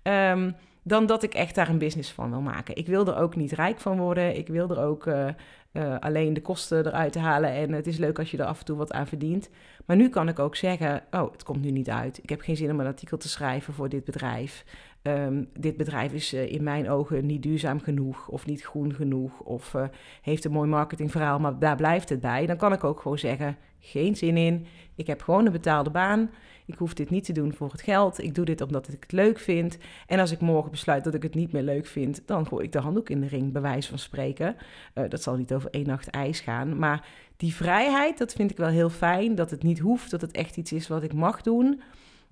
Um, 0.02 0.54
dan 0.82 1.06
dat 1.06 1.22
ik 1.22 1.34
echt 1.34 1.54
daar 1.54 1.68
een 1.68 1.78
business 1.78 2.12
van 2.12 2.30
wil 2.30 2.40
maken. 2.40 2.76
Ik 2.76 2.86
wil 2.86 3.06
er 3.06 3.16
ook 3.16 3.36
niet 3.36 3.52
rijk 3.52 3.80
van 3.80 3.98
worden. 3.98 4.36
Ik 4.36 4.48
wil 4.48 4.70
er 4.70 4.78
ook 4.78 5.06
uh, 5.06 5.28
uh, 5.72 5.98
alleen 5.98 6.34
de 6.34 6.42
kosten 6.42 6.86
eruit 6.86 7.14
halen. 7.14 7.50
En 7.50 7.72
het 7.72 7.86
is 7.86 7.96
leuk 7.98 8.18
als 8.18 8.30
je 8.30 8.38
er 8.38 8.44
af 8.44 8.58
en 8.58 8.64
toe 8.64 8.76
wat 8.76 8.92
aan 8.92 9.06
verdient. 9.06 9.50
Maar 9.86 9.96
nu 9.96 10.08
kan 10.08 10.28
ik 10.28 10.38
ook 10.38 10.56
zeggen: 10.56 11.02
Oh, 11.10 11.32
het 11.32 11.42
komt 11.42 11.62
nu 11.62 11.70
niet 11.70 11.90
uit. 11.90 12.18
Ik 12.22 12.28
heb 12.28 12.40
geen 12.40 12.56
zin 12.56 12.70
om 12.70 12.80
een 12.80 12.86
artikel 12.86 13.16
te 13.16 13.28
schrijven 13.28 13.74
voor 13.74 13.88
dit 13.88 14.04
bedrijf. 14.04 14.64
Um, 15.02 15.48
dit 15.58 15.76
bedrijf 15.76 16.12
is 16.12 16.34
uh, 16.34 16.52
in 16.52 16.62
mijn 16.62 16.90
ogen 16.90 17.26
niet 17.26 17.42
duurzaam 17.42 17.80
genoeg 17.80 18.28
of 18.28 18.46
niet 18.46 18.62
groen 18.62 18.94
genoeg 18.94 19.40
of 19.40 19.74
uh, 19.74 19.84
heeft 20.22 20.44
een 20.44 20.52
mooi 20.52 20.68
marketingverhaal, 20.68 21.38
maar 21.38 21.58
daar 21.58 21.76
blijft 21.76 22.08
het 22.08 22.20
bij. 22.20 22.46
Dan 22.46 22.56
kan 22.56 22.72
ik 22.72 22.84
ook 22.84 23.00
gewoon 23.00 23.18
zeggen: 23.18 23.56
geen 23.82 24.16
zin 24.16 24.36
in. 24.36 24.66
Ik 24.94 25.06
heb 25.06 25.22
gewoon 25.22 25.46
een 25.46 25.52
betaalde 25.52 25.90
baan. 25.90 26.30
Ik 26.66 26.78
hoef 26.78 26.94
dit 26.94 27.10
niet 27.10 27.24
te 27.24 27.32
doen 27.32 27.54
voor 27.54 27.70
het 27.70 27.82
geld. 27.82 28.22
Ik 28.22 28.34
doe 28.34 28.44
dit 28.44 28.60
omdat 28.60 28.88
ik 28.88 29.02
het 29.02 29.12
leuk 29.12 29.38
vind. 29.38 29.78
En 30.06 30.18
als 30.18 30.30
ik 30.30 30.40
morgen 30.40 30.70
besluit 30.70 31.04
dat 31.04 31.14
ik 31.14 31.22
het 31.22 31.34
niet 31.34 31.52
meer 31.52 31.62
leuk 31.62 31.86
vind, 31.86 32.22
dan 32.26 32.46
gooi 32.46 32.64
ik 32.64 32.72
de 32.72 32.78
handdoek 32.78 33.10
in 33.10 33.20
de 33.20 33.26
ring, 33.26 33.52
bij 33.52 33.62
wijze 33.62 33.88
van 33.88 33.98
spreken. 33.98 34.56
Uh, 34.94 35.08
dat 35.08 35.22
zal 35.22 35.36
niet 35.36 35.54
over 35.54 35.70
één 35.70 35.86
nacht 35.86 36.08
ijs 36.08 36.40
gaan. 36.40 36.78
Maar 36.78 37.06
die 37.36 37.54
vrijheid, 37.54 38.18
dat 38.18 38.32
vind 38.32 38.50
ik 38.50 38.56
wel 38.56 38.68
heel 38.68 38.90
fijn. 38.90 39.34
Dat 39.34 39.50
het 39.50 39.62
niet 39.62 39.78
hoeft, 39.78 40.10
dat 40.10 40.20
het 40.20 40.32
echt 40.32 40.56
iets 40.56 40.72
is 40.72 40.88
wat 40.88 41.02
ik 41.02 41.12
mag 41.12 41.42
doen. 41.42 41.82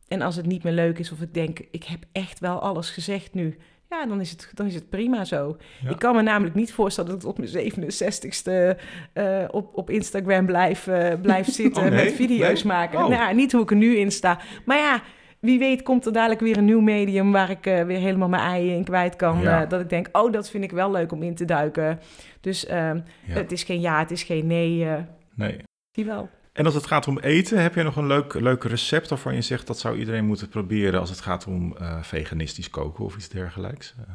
En 0.09 0.22
als 0.22 0.36
het 0.36 0.46
niet 0.46 0.62
meer 0.62 0.72
leuk 0.72 0.98
is 0.98 1.12
of 1.12 1.20
ik 1.20 1.34
denk, 1.34 1.59
ik 1.70 1.84
heb 1.84 2.05
echt 2.12 2.38
wel 2.38 2.61
alles 2.61 2.90
gezegd 2.90 3.34
nu. 3.34 3.59
Ja, 3.91 4.07
dan 4.07 4.20
is 4.20 4.30
het, 4.30 4.51
dan 4.55 4.66
is 4.66 4.74
het 4.74 4.88
prima 4.88 5.24
zo. 5.24 5.57
Ik 5.88 5.99
kan 5.99 6.14
me 6.14 6.22
namelijk 6.22 6.55
niet 6.55 6.72
voorstellen 6.72 7.11
dat 7.11 7.22
ik 7.22 7.28
op 7.28 7.38
mijn 7.38 7.72
67ste 7.72 8.80
uh, 9.14 9.45
op, 9.51 9.76
op 9.76 9.91
Instagram 9.91 10.47
blijf, 10.47 10.86
uh, 10.86 11.12
blijf 11.22 11.53
zitten 11.61 11.82
oh, 11.82 11.88
nee, 11.88 12.05
met 12.05 12.12
video's 12.12 12.62
nee. 12.62 12.72
maken. 12.72 12.99
Oh. 12.99 13.09
Nou, 13.09 13.34
niet 13.34 13.53
hoe 13.53 13.62
ik 13.62 13.70
er 13.70 13.76
nu 13.76 13.97
in 13.97 14.11
sta. 14.11 14.41
Maar 14.64 14.78
ja, 14.78 15.03
wie 15.41 15.59
weet 15.59 15.82
komt 15.82 16.07
er 16.07 16.12
dadelijk 16.12 16.41
weer 16.41 16.57
een 16.57 16.64
nieuw 16.64 16.80
medium 16.80 17.32
waar 17.32 17.51
ik 17.51 17.66
uh, 17.66 17.82
weer 17.82 17.99
helemaal 17.99 18.28
mijn 18.28 18.43
eieren 18.43 18.76
in 18.76 18.84
kwijt 18.84 19.16
kan. 19.16 19.41
Ja. 19.41 19.66
dat 19.66 19.80
ik 19.80 19.88
denk, 19.88 20.09
oh, 20.12 20.32
dat 20.32 20.51
vind 20.51 20.64
ik 20.64 20.72
wel 20.72 20.91
leuk 20.91 21.12
om 21.12 21.22
in 21.22 21.34
te 21.34 21.45
duiken. 21.45 22.01
Dus 22.41 22.66
ehm, 22.66 23.01
ja. 23.26 23.34
het 23.34 23.53
is 23.53 23.62
geen 23.62 23.80
ja, 23.80 23.99
het 23.99 24.11
is 24.11 24.22
geen 24.22 24.47
nee. 24.47 24.86
nee. 25.34 25.57
Die 25.93 26.05
wel. 26.05 26.28
En 26.53 26.64
als 26.64 26.74
het 26.74 26.86
gaat 26.86 27.09
om 27.09 27.18
eten, 27.18 27.62
heb 27.62 27.74
je 27.74 27.82
nog 27.82 27.96
een 27.96 28.07
leuk, 28.07 28.34
leuk 28.34 28.64
recept 28.64 29.09
waarvan 29.09 29.34
je 29.34 29.42
zegt 29.42 29.66
dat 29.66 29.78
zou 29.78 29.98
iedereen 29.98 30.24
moeten 30.26 30.48
proberen 30.48 31.01
als 31.01 31.11
het 31.11 31.20
gaat 31.20 31.46
om 31.46 31.76
eh, 31.76 32.03
veganistisch 32.03 32.70
koken 32.70 33.05
of 33.05 33.16
iets 33.16 33.28
dergelijks? 33.28 33.94
Eh, 33.98 34.14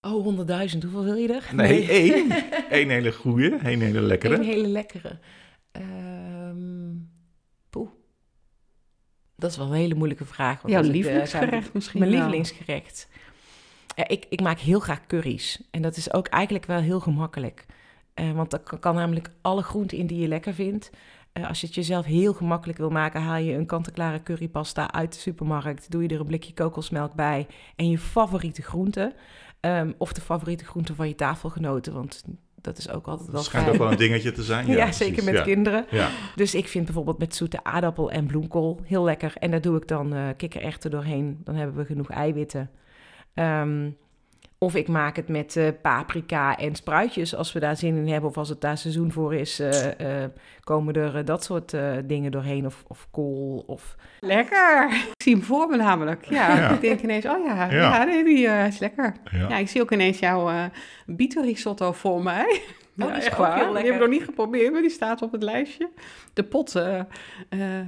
Oh, 0.00 0.22
honderdduizend. 0.22 0.82
Hoeveel 0.82 1.04
wil 1.04 1.14
je 1.14 1.32
er? 1.32 1.44
nee, 1.54 1.88
één. 1.88 2.30
Eén 2.80 2.90
hele 2.90 3.12
goeie, 3.12 3.56
één 3.56 3.80
hele 3.80 4.00
lekkere. 4.00 4.34
Een 4.34 4.42
hele 4.42 4.68
lekkere. 4.68 5.18
Ehm 5.72 6.94
poeh. 7.70 7.88
Dat 9.36 9.50
is 9.50 9.56
wel 9.56 9.66
een 9.66 9.72
hele 9.72 9.94
moeilijke 9.94 10.24
vraag. 10.24 10.62
want 10.62 10.72
Jouw 10.74 10.82
ik, 10.82 10.86
eh, 10.88 10.92
lievelingsgerecht 10.94 11.62
zou- 11.62 11.70
misschien 11.72 11.98
Mijn 12.00 12.10
wel. 12.12 12.20
lievelingsgerecht. 12.20 13.08
Ja, 13.96 14.08
ik, 14.08 14.26
ik 14.28 14.40
maak 14.40 14.58
heel 14.58 14.80
graag 14.80 15.06
curry's. 15.06 15.62
En 15.70 15.82
dat 15.82 15.96
is 15.96 16.12
ook 16.12 16.26
eigenlijk 16.26 16.64
wel 16.66 16.80
heel 16.80 17.00
gemakkelijk. 17.00 17.66
Eh, 18.14 18.32
want 18.32 18.52
er 18.52 18.58
kan, 18.58 18.78
kan 18.78 18.94
namelijk 18.94 19.30
alle 19.40 19.62
groenten 19.62 19.98
in 19.98 20.06
die 20.06 20.18
je 20.20 20.28
lekker 20.28 20.54
vindt. 20.54 20.90
Eh, 21.38 21.48
als 21.48 21.60
je 21.60 21.66
het 21.66 21.74
jezelf 21.74 22.04
heel 22.04 22.32
gemakkelijk 22.32 22.78
wil 22.78 22.90
maken, 22.90 23.20
haal 23.20 23.36
je 23.36 23.54
een 23.54 23.66
kant-en-klare 23.66 24.22
currypasta 24.22 24.92
uit 24.92 25.12
de 25.12 25.18
supermarkt. 25.18 25.90
Doe 25.90 26.02
je 26.02 26.08
er 26.08 26.20
een 26.20 26.26
blikje 26.26 26.54
kokosmelk 26.54 27.14
bij 27.14 27.46
en 27.76 27.90
je 27.90 27.98
favoriete 27.98 28.62
groenten. 28.62 29.12
Ehm, 29.60 29.92
of 29.98 30.12
de 30.12 30.20
favoriete 30.20 30.64
groenten 30.64 30.94
van 30.94 31.08
je 31.08 31.14
tafelgenoten. 31.14 31.92
Want 31.92 32.24
dat 32.60 32.78
is 32.78 32.90
ook 32.90 33.06
altijd 33.06 33.26
wel 33.26 33.36
Dat 33.36 33.44
schijnt 33.44 33.68
ook 33.68 33.76
wel 33.76 33.90
een 33.90 33.96
dingetje 33.96 34.32
te 34.32 34.42
zijn. 34.42 34.66
Ja, 34.66 34.74
precies, 34.74 34.96
zeker 34.96 35.24
met 35.24 35.34
ja. 35.34 35.42
kinderen. 35.42 35.86
Ja. 35.90 36.08
Dus 36.34 36.54
ik 36.54 36.68
vind 36.68 36.84
bijvoorbeeld 36.84 37.18
met 37.18 37.34
zoete 37.34 37.64
aardappel 37.64 38.10
en 38.10 38.26
bloemkool 38.26 38.80
heel 38.84 39.04
lekker. 39.04 39.32
En 39.38 39.50
daar 39.50 39.60
doe 39.60 39.76
ik 39.76 39.88
dan 39.88 40.14
eh 40.14 40.28
kikkererwten 40.36 40.90
doorheen. 40.90 41.40
Dan 41.44 41.54
hebben 41.54 41.76
we 41.76 41.84
genoeg 41.84 42.10
eiwitten. 42.10 42.70
Ehm, 43.34 43.90
of 44.60 44.74
ik 44.74 44.88
maak 44.88 45.16
het 45.16 45.28
met 45.28 45.56
eh, 45.56 45.68
paprika 45.82 46.56
en 46.56 46.74
spruitjes 46.74 47.34
als 47.34 47.52
we 47.52 47.60
daar 47.60 47.76
zin 47.76 47.96
in 47.96 48.08
hebben. 48.08 48.30
Of 48.30 48.36
als 48.36 48.48
het 48.48 48.60
daar 48.60 48.78
seizoen 48.78 49.12
voor 49.12 49.34
is, 49.34 49.58
eh, 49.60 50.22
eh, 50.24 50.30
komen 50.60 50.94
er 50.94 51.24
dat 51.24 51.44
soort 51.44 51.72
eh, 51.74 51.92
dingen 52.04 52.30
doorheen. 52.30 52.66
Of, 52.66 52.84
of 52.88 53.08
kool. 53.10 53.64
Of... 53.66 53.96
Lekker! 54.20 54.90
Ik 54.92 55.22
zie 55.22 55.34
hem 55.34 55.42
voor 55.44 55.68
me 55.68 55.76
namelijk. 55.76 56.24
Ja, 56.24 56.56
Ja. 56.56 56.68
ik 56.70 56.80
denk 56.80 57.00
ineens, 57.00 57.26
oh 57.26 57.44
ja, 57.44 57.54
Ja. 57.70 57.72
ja. 57.96 58.04
nee, 58.04 58.24
die 58.24 58.46
eh, 58.48 58.66
is 58.66 58.78
lekker. 58.78 59.14
Ja. 59.30 59.48
Ja, 59.48 59.56
ik 59.56 59.68
zie 59.68 59.80
ook 59.82 59.92
ineens 59.92 60.18
jouw 60.18 60.48
eh 60.48 60.64
bietenrisotto 61.06 61.92
voor 61.92 62.22
mij. 62.22 62.60
die 62.94 63.06
Ja, 63.06 63.16
is 63.16 63.24
echt 63.26 63.36
waar. 63.36 63.54
heel 63.54 63.64
Die 63.64 63.72
lekker. 63.72 63.92
heb 63.92 64.02
ik 64.02 64.08
nog 64.08 64.18
niet 64.18 64.28
geprobeerd, 64.28 64.72
maar 64.72 64.80
die 64.80 64.90
staat 64.90 65.22
op 65.22 65.32
het 65.32 65.42
lijstje. 65.42 65.88
De 66.32 66.42
pot 66.44 66.82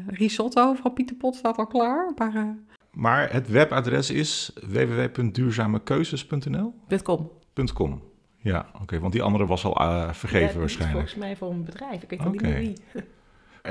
risotto 0.07 0.75
van 0.75 0.93
Pieter 0.93 1.17
Pot 1.17 1.35
staat 1.37 1.57
al 1.57 1.67
klaar. 1.67 2.13
Maar 2.17 2.57
Maar 2.93 3.33
het 3.33 3.49
webadres 3.49 4.11
is 4.11 4.53
www.duurzamekeuzes.nl? 4.69 6.75
.com. 7.03 7.31
.com. 7.75 8.03
Ja, 8.43 8.67
oké, 8.83 8.99
want 8.99 9.13
die 9.13 9.23
andere 9.23 9.47
was 9.47 9.65
al 9.65 9.77
eh, 9.77 10.13
vergeven 10.13 10.53
Ja, 10.55 10.59
waarschijnlijk. 10.59 10.99
volgens 10.99 11.21
mij 11.21 11.37
voor 11.37 11.51
een 11.51 11.65
bedrijf. 11.65 12.03
Ik 12.03 12.11
weet 12.11 12.23
nog 12.25 12.33
niet 12.33 12.43
meer 12.43 12.59
wie. 12.59 12.75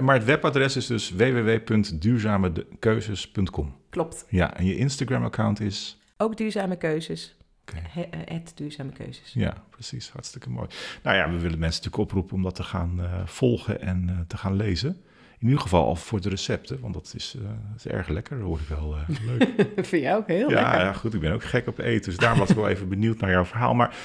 Maar 0.02 0.16
het 0.16 0.24
webadres 0.24 0.76
is 0.76 0.86
dus 0.88 1.10
www.duurzamekeuzes.com. 1.12 3.76
Klopt. 3.90 4.26
Ja, 4.30 4.58
en 4.58 4.66
je 4.66 4.78
Instagram-account 4.78 5.60
is... 5.60 6.00
Ook 6.18 6.38
duurzame 6.38 6.76
keuzes. 6.76 7.36
Oké. 7.62 7.76
He- 7.90 8.02
eh, 8.02 8.20
Het 8.26 8.52
duurzame 8.56 8.92
keuzes. 8.92 9.34
Ja, 9.34 9.54
precies. 9.70 10.10
Hartstikke 10.10 10.50
mooi. 10.50 10.68
Nou 11.04 11.18
ja, 11.18 11.26
we 11.32 11.40
willen 11.40 11.60
mensen 11.60 11.84
natuurlijk 11.84 11.98
oproepen 12.12 12.36
om 12.36 12.44
dat 12.44 12.56
te 12.56 12.64
gaan 12.64 13.02
eh, 13.02 13.22
volgen 13.26 13.82
en 13.82 14.10
eh, 14.10 14.16
te 14.28 14.38
gaan 14.38 14.56
lezen. 14.56 15.02
In 15.40 15.48
ieder 15.48 15.62
geval 15.62 15.86
al 15.86 15.96
voor 15.96 16.22
de 16.22 16.30
recepten, 16.30 16.80
want 16.80 16.94
dat 16.94 17.14
is, 17.16 17.36
eh, 17.38 17.44
dat 17.44 17.86
is 17.86 17.88
erg 17.88 18.08
lekker. 18.08 18.38
Dat 18.38 18.46
hoor 18.46 18.60
ik 18.60 18.68
wel 18.68 18.96
eh, 18.96 19.16
leuk. 19.30 19.70
vind 19.76 20.04
jij 20.04 20.16
ook 20.16 20.28
heel 20.28 20.50
ja, 20.50 20.62
lekker. 20.62 20.80
ja, 20.80 20.94
goed. 20.94 21.14
Ik 21.14 21.20
ben 21.20 21.32
ook 21.32 21.44
gek 21.44 21.68
op 21.68 21.78
eten, 21.78 22.10
dus 22.10 22.18
daarom 22.18 22.40
was 22.40 22.50
ik 22.50 22.56
wel 22.56 22.68
even 22.68 22.90
benieuwd 22.96 23.20
naar 23.20 23.32
jouw 23.32 23.46
verhaal. 23.46 23.74
Maar 23.74 23.96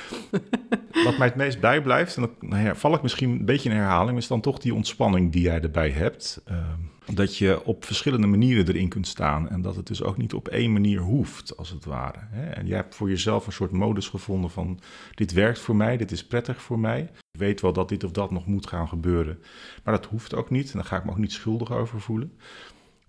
wat 1.05 1.19
mij 1.19 1.27
het 1.27 1.37
meest 1.37 1.61
bijblijft, 1.61 2.17
en 2.17 2.23
dan 2.23 2.51
nou 2.51 2.65
ja, 2.65 2.75
val 2.75 2.95
ik 2.95 3.03
misschien 3.03 3.31
een 3.31 3.45
beetje 3.45 3.71
in 3.71 3.77
herhaling, 3.77 4.19
is 4.19 4.27
dan 4.27 4.41
toch 4.41 4.59
die 4.59 4.75
ontspanning 4.75 5.33
die 5.33 5.43
jij 5.43 5.61
erbij 5.61 5.91
hebt. 5.91 6.41
Ehm, 6.45 6.81
dat 7.13 7.37
je 7.37 7.65
op 7.65 7.85
verschillende 7.85 8.27
manieren 8.27 8.69
erin 8.69 8.89
kunt 8.89 9.07
staan 9.07 9.49
en 9.49 9.63
dat 9.63 9.77
het 9.77 9.87
dus 9.87 10.03
ook 10.03 10.17
niet 10.17 10.35
op 10.35 10.49
één 10.49 10.73
manier 10.73 11.01
hoeft, 11.01 11.57
als 11.57 11.71
het 11.71 11.85
ware. 11.85 12.19
En 12.55 12.67
jij 12.67 12.77
hebt 12.77 12.95
voor 12.95 13.09
jezelf 13.09 13.47
een 13.47 13.53
soort 13.53 13.71
modus 13.71 14.09
gevonden 14.09 14.51
van 14.51 14.81
dit 15.15 15.33
werkt 15.33 15.59
voor 15.59 15.77
mij, 15.77 15.97
dit 15.97 16.11
is 16.11 16.27
prettig 16.27 16.63
voor 16.63 16.79
mij. 16.79 17.01
Ik 17.31 17.41
weet 17.41 17.61
wel 17.61 17.73
dat 17.73 17.89
dit 17.89 18.05
of 18.05 18.11
dat 18.11 18.31
nog 18.31 18.47
moet 18.47 18.67
gaan 18.67 18.89
gebeuren, 18.89 19.39
maar 19.85 19.95
dat 19.95 20.07
hoeft 20.07 20.35
ook 20.35 20.51
niet 20.51 20.67
en 20.67 20.79
daar 20.79 20.85
ga 20.85 20.97
ik 20.97 21.05
me 21.05 21.11
ook 21.11 21.19
niet 21.19 21.33
schuldig 21.33 21.73
over 21.73 22.01
voelen. 22.01 22.33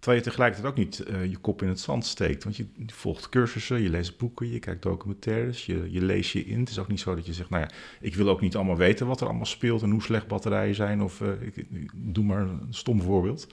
Terwijl 0.05 0.23
je 0.23 0.29
tegelijkertijd 0.29 0.71
ook 0.71 0.79
niet 0.79 0.99
eh, 0.99 1.25
je 1.25 1.37
kop 1.37 1.61
in 1.61 1.67
het 1.67 1.79
zand 1.79 2.05
steekt. 2.05 2.43
Want 2.43 2.55
je 2.55 2.65
volgt 2.87 3.29
cursussen, 3.29 3.81
je 3.81 3.89
leest 3.89 4.17
boeken, 4.17 4.51
je 4.51 4.59
kijkt 4.59 4.81
documentaires, 4.81 5.65
je, 5.65 5.91
je 5.91 6.01
leest 6.01 6.31
je 6.31 6.45
in. 6.45 6.59
Het 6.59 6.69
is 6.69 6.79
ook 6.79 6.87
niet 6.87 6.99
zo 6.99 7.15
dat 7.15 7.25
je 7.25 7.33
zegt, 7.33 7.49
nou 7.49 7.63
ja, 7.63 7.69
ik 7.99 8.15
wil 8.15 8.29
ook 8.29 8.41
niet 8.41 8.55
allemaal 8.55 8.77
weten 8.77 9.07
wat 9.07 9.21
er 9.21 9.27
allemaal 9.27 9.45
speelt 9.45 9.81
en 9.81 9.89
hoe 9.89 10.01
slecht 10.01 10.27
batterijen 10.27 10.75
zijn. 10.75 11.01
Of 11.01 11.21
eh, 11.21 11.29
ik, 11.41 11.65
doe 11.93 12.23
maar 12.23 12.41
een 12.41 12.67
stom 12.69 13.01
voorbeeld. 13.01 13.47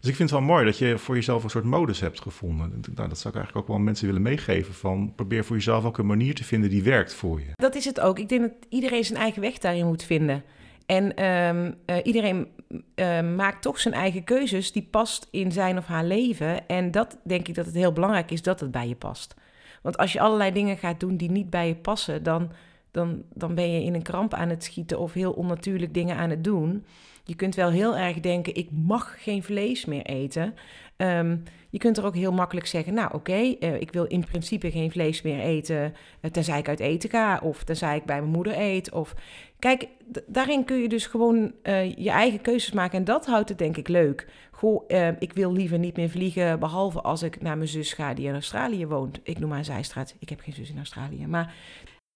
Dus 0.00 0.10
ik 0.10 0.16
vind 0.16 0.30
het 0.30 0.38
wel 0.38 0.48
mooi 0.48 0.64
dat 0.64 0.78
je 0.78 0.98
voor 0.98 1.14
jezelf 1.14 1.44
een 1.44 1.50
soort 1.50 1.64
modus 1.64 2.00
hebt 2.00 2.20
gevonden. 2.20 2.68
Nou, 2.94 3.08
dat 3.08 3.18
zou 3.18 3.34
ik 3.34 3.40
eigenlijk 3.40 3.56
ook 3.56 3.76
wel 3.76 3.84
mensen 3.84 4.06
willen 4.06 4.22
meegeven. 4.22 4.74
Van 4.74 5.12
probeer 5.14 5.44
voor 5.44 5.56
jezelf 5.56 5.84
ook 5.84 5.98
een 5.98 6.06
manier 6.06 6.34
te 6.34 6.44
vinden 6.44 6.70
die 6.70 6.82
werkt 6.82 7.14
voor 7.14 7.40
je. 7.40 7.50
Dat 7.52 7.74
is 7.74 7.84
het 7.84 8.00
ook. 8.00 8.18
Ik 8.18 8.28
denk 8.28 8.40
dat 8.40 8.52
iedereen 8.68 9.04
zijn 9.04 9.18
eigen 9.18 9.40
weg 9.40 9.58
daarin 9.58 9.86
moet 9.86 10.02
vinden. 10.02 10.42
En 10.88 11.16
ehm, 11.16 11.72
eh, 11.84 11.96
iedereen 12.02 12.48
eh, 12.94 13.20
maakt 13.20 13.62
toch 13.62 13.80
zijn 13.80 13.94
eigen 13.94 14.24
keuzes 14.24 14.72
die 14.72 14.88
past 14.90 15.28
in 15.30 15.52
zijn 15.52 15.78
of 15.78 15.86
haar 15.86 16.04
leven. 16.04 16.66
En 16.68 16.90
dat 16.90 17.18
denk 17.24 17.48
ik 17.48 17.54
dat 17.54 17.66
het 17.66 17.74
heel 17.74 17.92
belangrijk 17.92 18.30
is 18.30 18.42
dat 18.42 18.60
het 18.60 18.70
bij 18.70 18.88
je 18.88 18.94
past. 18.94 19.34
Want 19.82 19.96
als 19.96 20.12
je 20.12 20.20
allerlei 20.20 20.52
dingen 20.52 20.76
gaat 20.76 21.00
doen 21.00 21.16
die 21.16 21.30
niet 21.30 21.50
bij 21.50 21.68
je 21.68 21.74
passen, 21.74 22.22
dan, 22.22 22.50
dan, 22.90 23.22
dan 23.34 23.54
ben 23.54 23.72
je 23.72 23.82
in 23.82 23.94
een 23.94 24.02
kramp 24.02 24.34
aan 24.34 24.48
het 24.48 24.64
schieten 24.64 24.98
of 24.98 25.12
heel 25.12 25.32
onnatuurlijk 25.32 25.94
dingen 25.94 26.16
aan 26.16 26.30
het 26.30 26.44
doen. 26.44 26.86
Je 27.28 27.34
kunt 27.34 27.54
wel 27.54 27.70
heel 27.70 27.96
erg 27.96 28.20
denken, 28.20 28.54
ik 28.54 28.68
mag 28.70 29.16
geen 29.22 29.42
vlees 29.42 29.84
meer 29.84 30.02
eten. 30.02 30.54
Ehm, 30.96 31.36
je 31.70 31.78
kunt 31.78 31.96
er 31.96 32.04
ook 32.04 32.14
heel 32.14 32.32
makkelijk 32.32 32.66
zeggen, 32.66 32.94
nou 32.94 33.14
oké, 33.14 33.32
eh, 33.32 33.80
ik 33.80 33.92
wil 33.92 34.04
in 34.04 34.24
principe 34.24 34.70
geen 34.70 34.90
vlees 34.90 35.22
meer 35.22 35.40
eten, 35.40 35.94
eh, 36.20 36.30
tenzij 36.30 36.58
ik 36.58 36.68
uit 36.68 36.80
eten 36.80 37.10
ga 37.10 37.40
of 37.42 37.64
tenzij 37.64 37.96
ik 37.96 38.04
bij 38.04 38.20
mijn 38.20 38.32
moeder 38.32 38.58
eet. 38.58 38.92
Of... 38.92 39.14
Kijk, 39.58 39.88
daarin 40.26 40.64
kun 40.64 40.76
je 40.76 40.88
dus 40.88 41.06
gewoon 41.06 41.52
eh, 41.62 41.96
je 41.96 42.10
eigen 42.10 42.40
keuzes 42.40 42.72
maken 42.72 42.98
en 42.98 43.04
dat 43.04 43.26
houdt 43.26 43.48
het 43.48 43.58
denk 43.58 43.76
ik 43.76 43.88
leuk. 43.88 44.26
Goh, 44.50 44.84
ik 45.18 45.32
wil 45.32 45.52
liever 45.52 45.78
niet 45.78 45.96
meer 45.96 46.10
vliegen, 46.10 46.58
behalve 46.58 47.00
als 47.00 47.22
ik 47.22 47.40
naar 47.40 47.56
mijn 47.56 47.68
zus 47.68 47.92
ga 47.92 48.14
die 48.14 48.26
in 48.26 48.32
Australië 48.32 48.86
woont. 48.86 49.20
Ik 49.22 49.38
noem 49.38 49.52
een 49.52 49.64
zijstraat, 49.64 50.14
ik 50.18 50.28
heb 50.28 50.40
geen 50.40 50.54
zus 50.54 50.70
in 50.70 50.76
Australië, 50.76 51.26
maar 51.26 51.54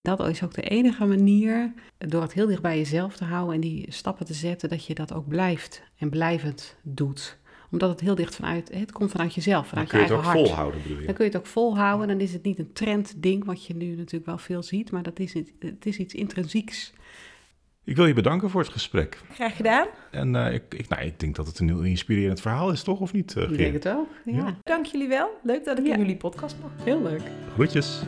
Dat 0.03 0.29
is 0.29 0.43
ook 0.43 0.55
de 0.55 0.63
enige 0.63 1.05
manier, 1.07 1.73
door 1.99 2.23
het 2.23 2.33
heel 2.33 2.47
dicht 2.47 2.63
bij 2.63 2.77
jezelf 2.77 3.17
te 3.17 3.25
houden 3.25 3.55
en 3.55 3.61
die 3.61 3.87
stappen 3.89 4.27
te 4.27 4.35
zetten, 4.35 4.69
dat 4.69 4.87
je 4.87 4.95
dat 4.95 5.13
ook 5.13 5.29
blijft 5.29 5.83
en 5.99 6.11
blijvend 6.11 6.77
doet. 6.83 7.39
Omdat 7.71 7.91
het 7.91 8.01
heel 8.01 8.15
dicht 8.15 8.35
vanuit, 8.35 8.71
het 8.75 8.93
komt 8.93 9.11
vanuit 9.11 9.35
jezelf, 9.35 9.69
Dan 9.71 9.87
kun 9.87 9.99
je 9.99 10.05
je 10.05 10.11
het 10.11 10.19
ook 10.21 10.25
hart. 10.25 10.39
volhouden, 10.39 10.83
bedoel 10.83 10.97
Dan 10.97 11.07
je? 11.07 11.13
kun 11.13 11.25
je 11.25 11.31
het 11.31 11.41
ook 11.41 11.47
volhouden. 11.47 12.09
Dan 12.09 12.21
is 12.21 12.33
het 12.33 12.43
niet 12.43 12.59
een 12.59 12.73
trendding, 12.73 13.45
wat 13.45 13.67
je 13.67 13.75
nu 13.75 13.87
natuurlijk 13.95 14.27
wel 14.27 14.39
veel 14.39 14.63
ziet, 14.63 14.91
maar 14.91 15.03
dat 15.03 15.19
is, 15.19 15.35
het, 15.35 15.53
het 15.59 15.87
is 15.87 15.97
iets 15.97 16.15
intrinsieks. 16.15 16.93
Ik 17.85 17.97
wil 17.97 18.07
je 18.07 18.15
bedanken 18.15 18.51
voor 18.51 18.61
het 18.61 18.71
gesprek. 18.71 19.21
graag 19.33 19.57
gedaan. 19.57 19.87
En 20.11 20.37
eh, 20.37 20.55
ik, 20.55 20.63
ik, 20.75 20.89
nou, 20.89 21.03
ik 21.03 21.21
denk 21.21 21.37
dat 21.37 21.47
het 21.47 21.59
een 21.59 21.69
heel 21.69 21.83
inspirerend 21.83 22.41
verhaal 22.41 22.71
is, 22.73 22.83
toch? 22.83 23.01
Of 23.01 23.13
niet, 23.13 23.35
uh, 23.37 23.51
Ik 23.51 23.57
denk 23.57 23.73
het 23.73 23.89
ook. 23.89 24.09
Ja, 24.25 24.33
Ja. 24.37 24.57
Dank 24.63 24.87
jullie 24.87 25.09
wel. 25.09 25.31
Leuk 25.43 25.65
dat 25.65 25.79
ik 25.79 25.87
Ja. 25.87 25.93
in 25.93 25.99
jullie 25.99 26.17
podcast 26.17 26.57
mag. 26.63 26.71
heel 26.85 27.03
leuk. 27.03 27.23
Groetjes. 27.53 28.03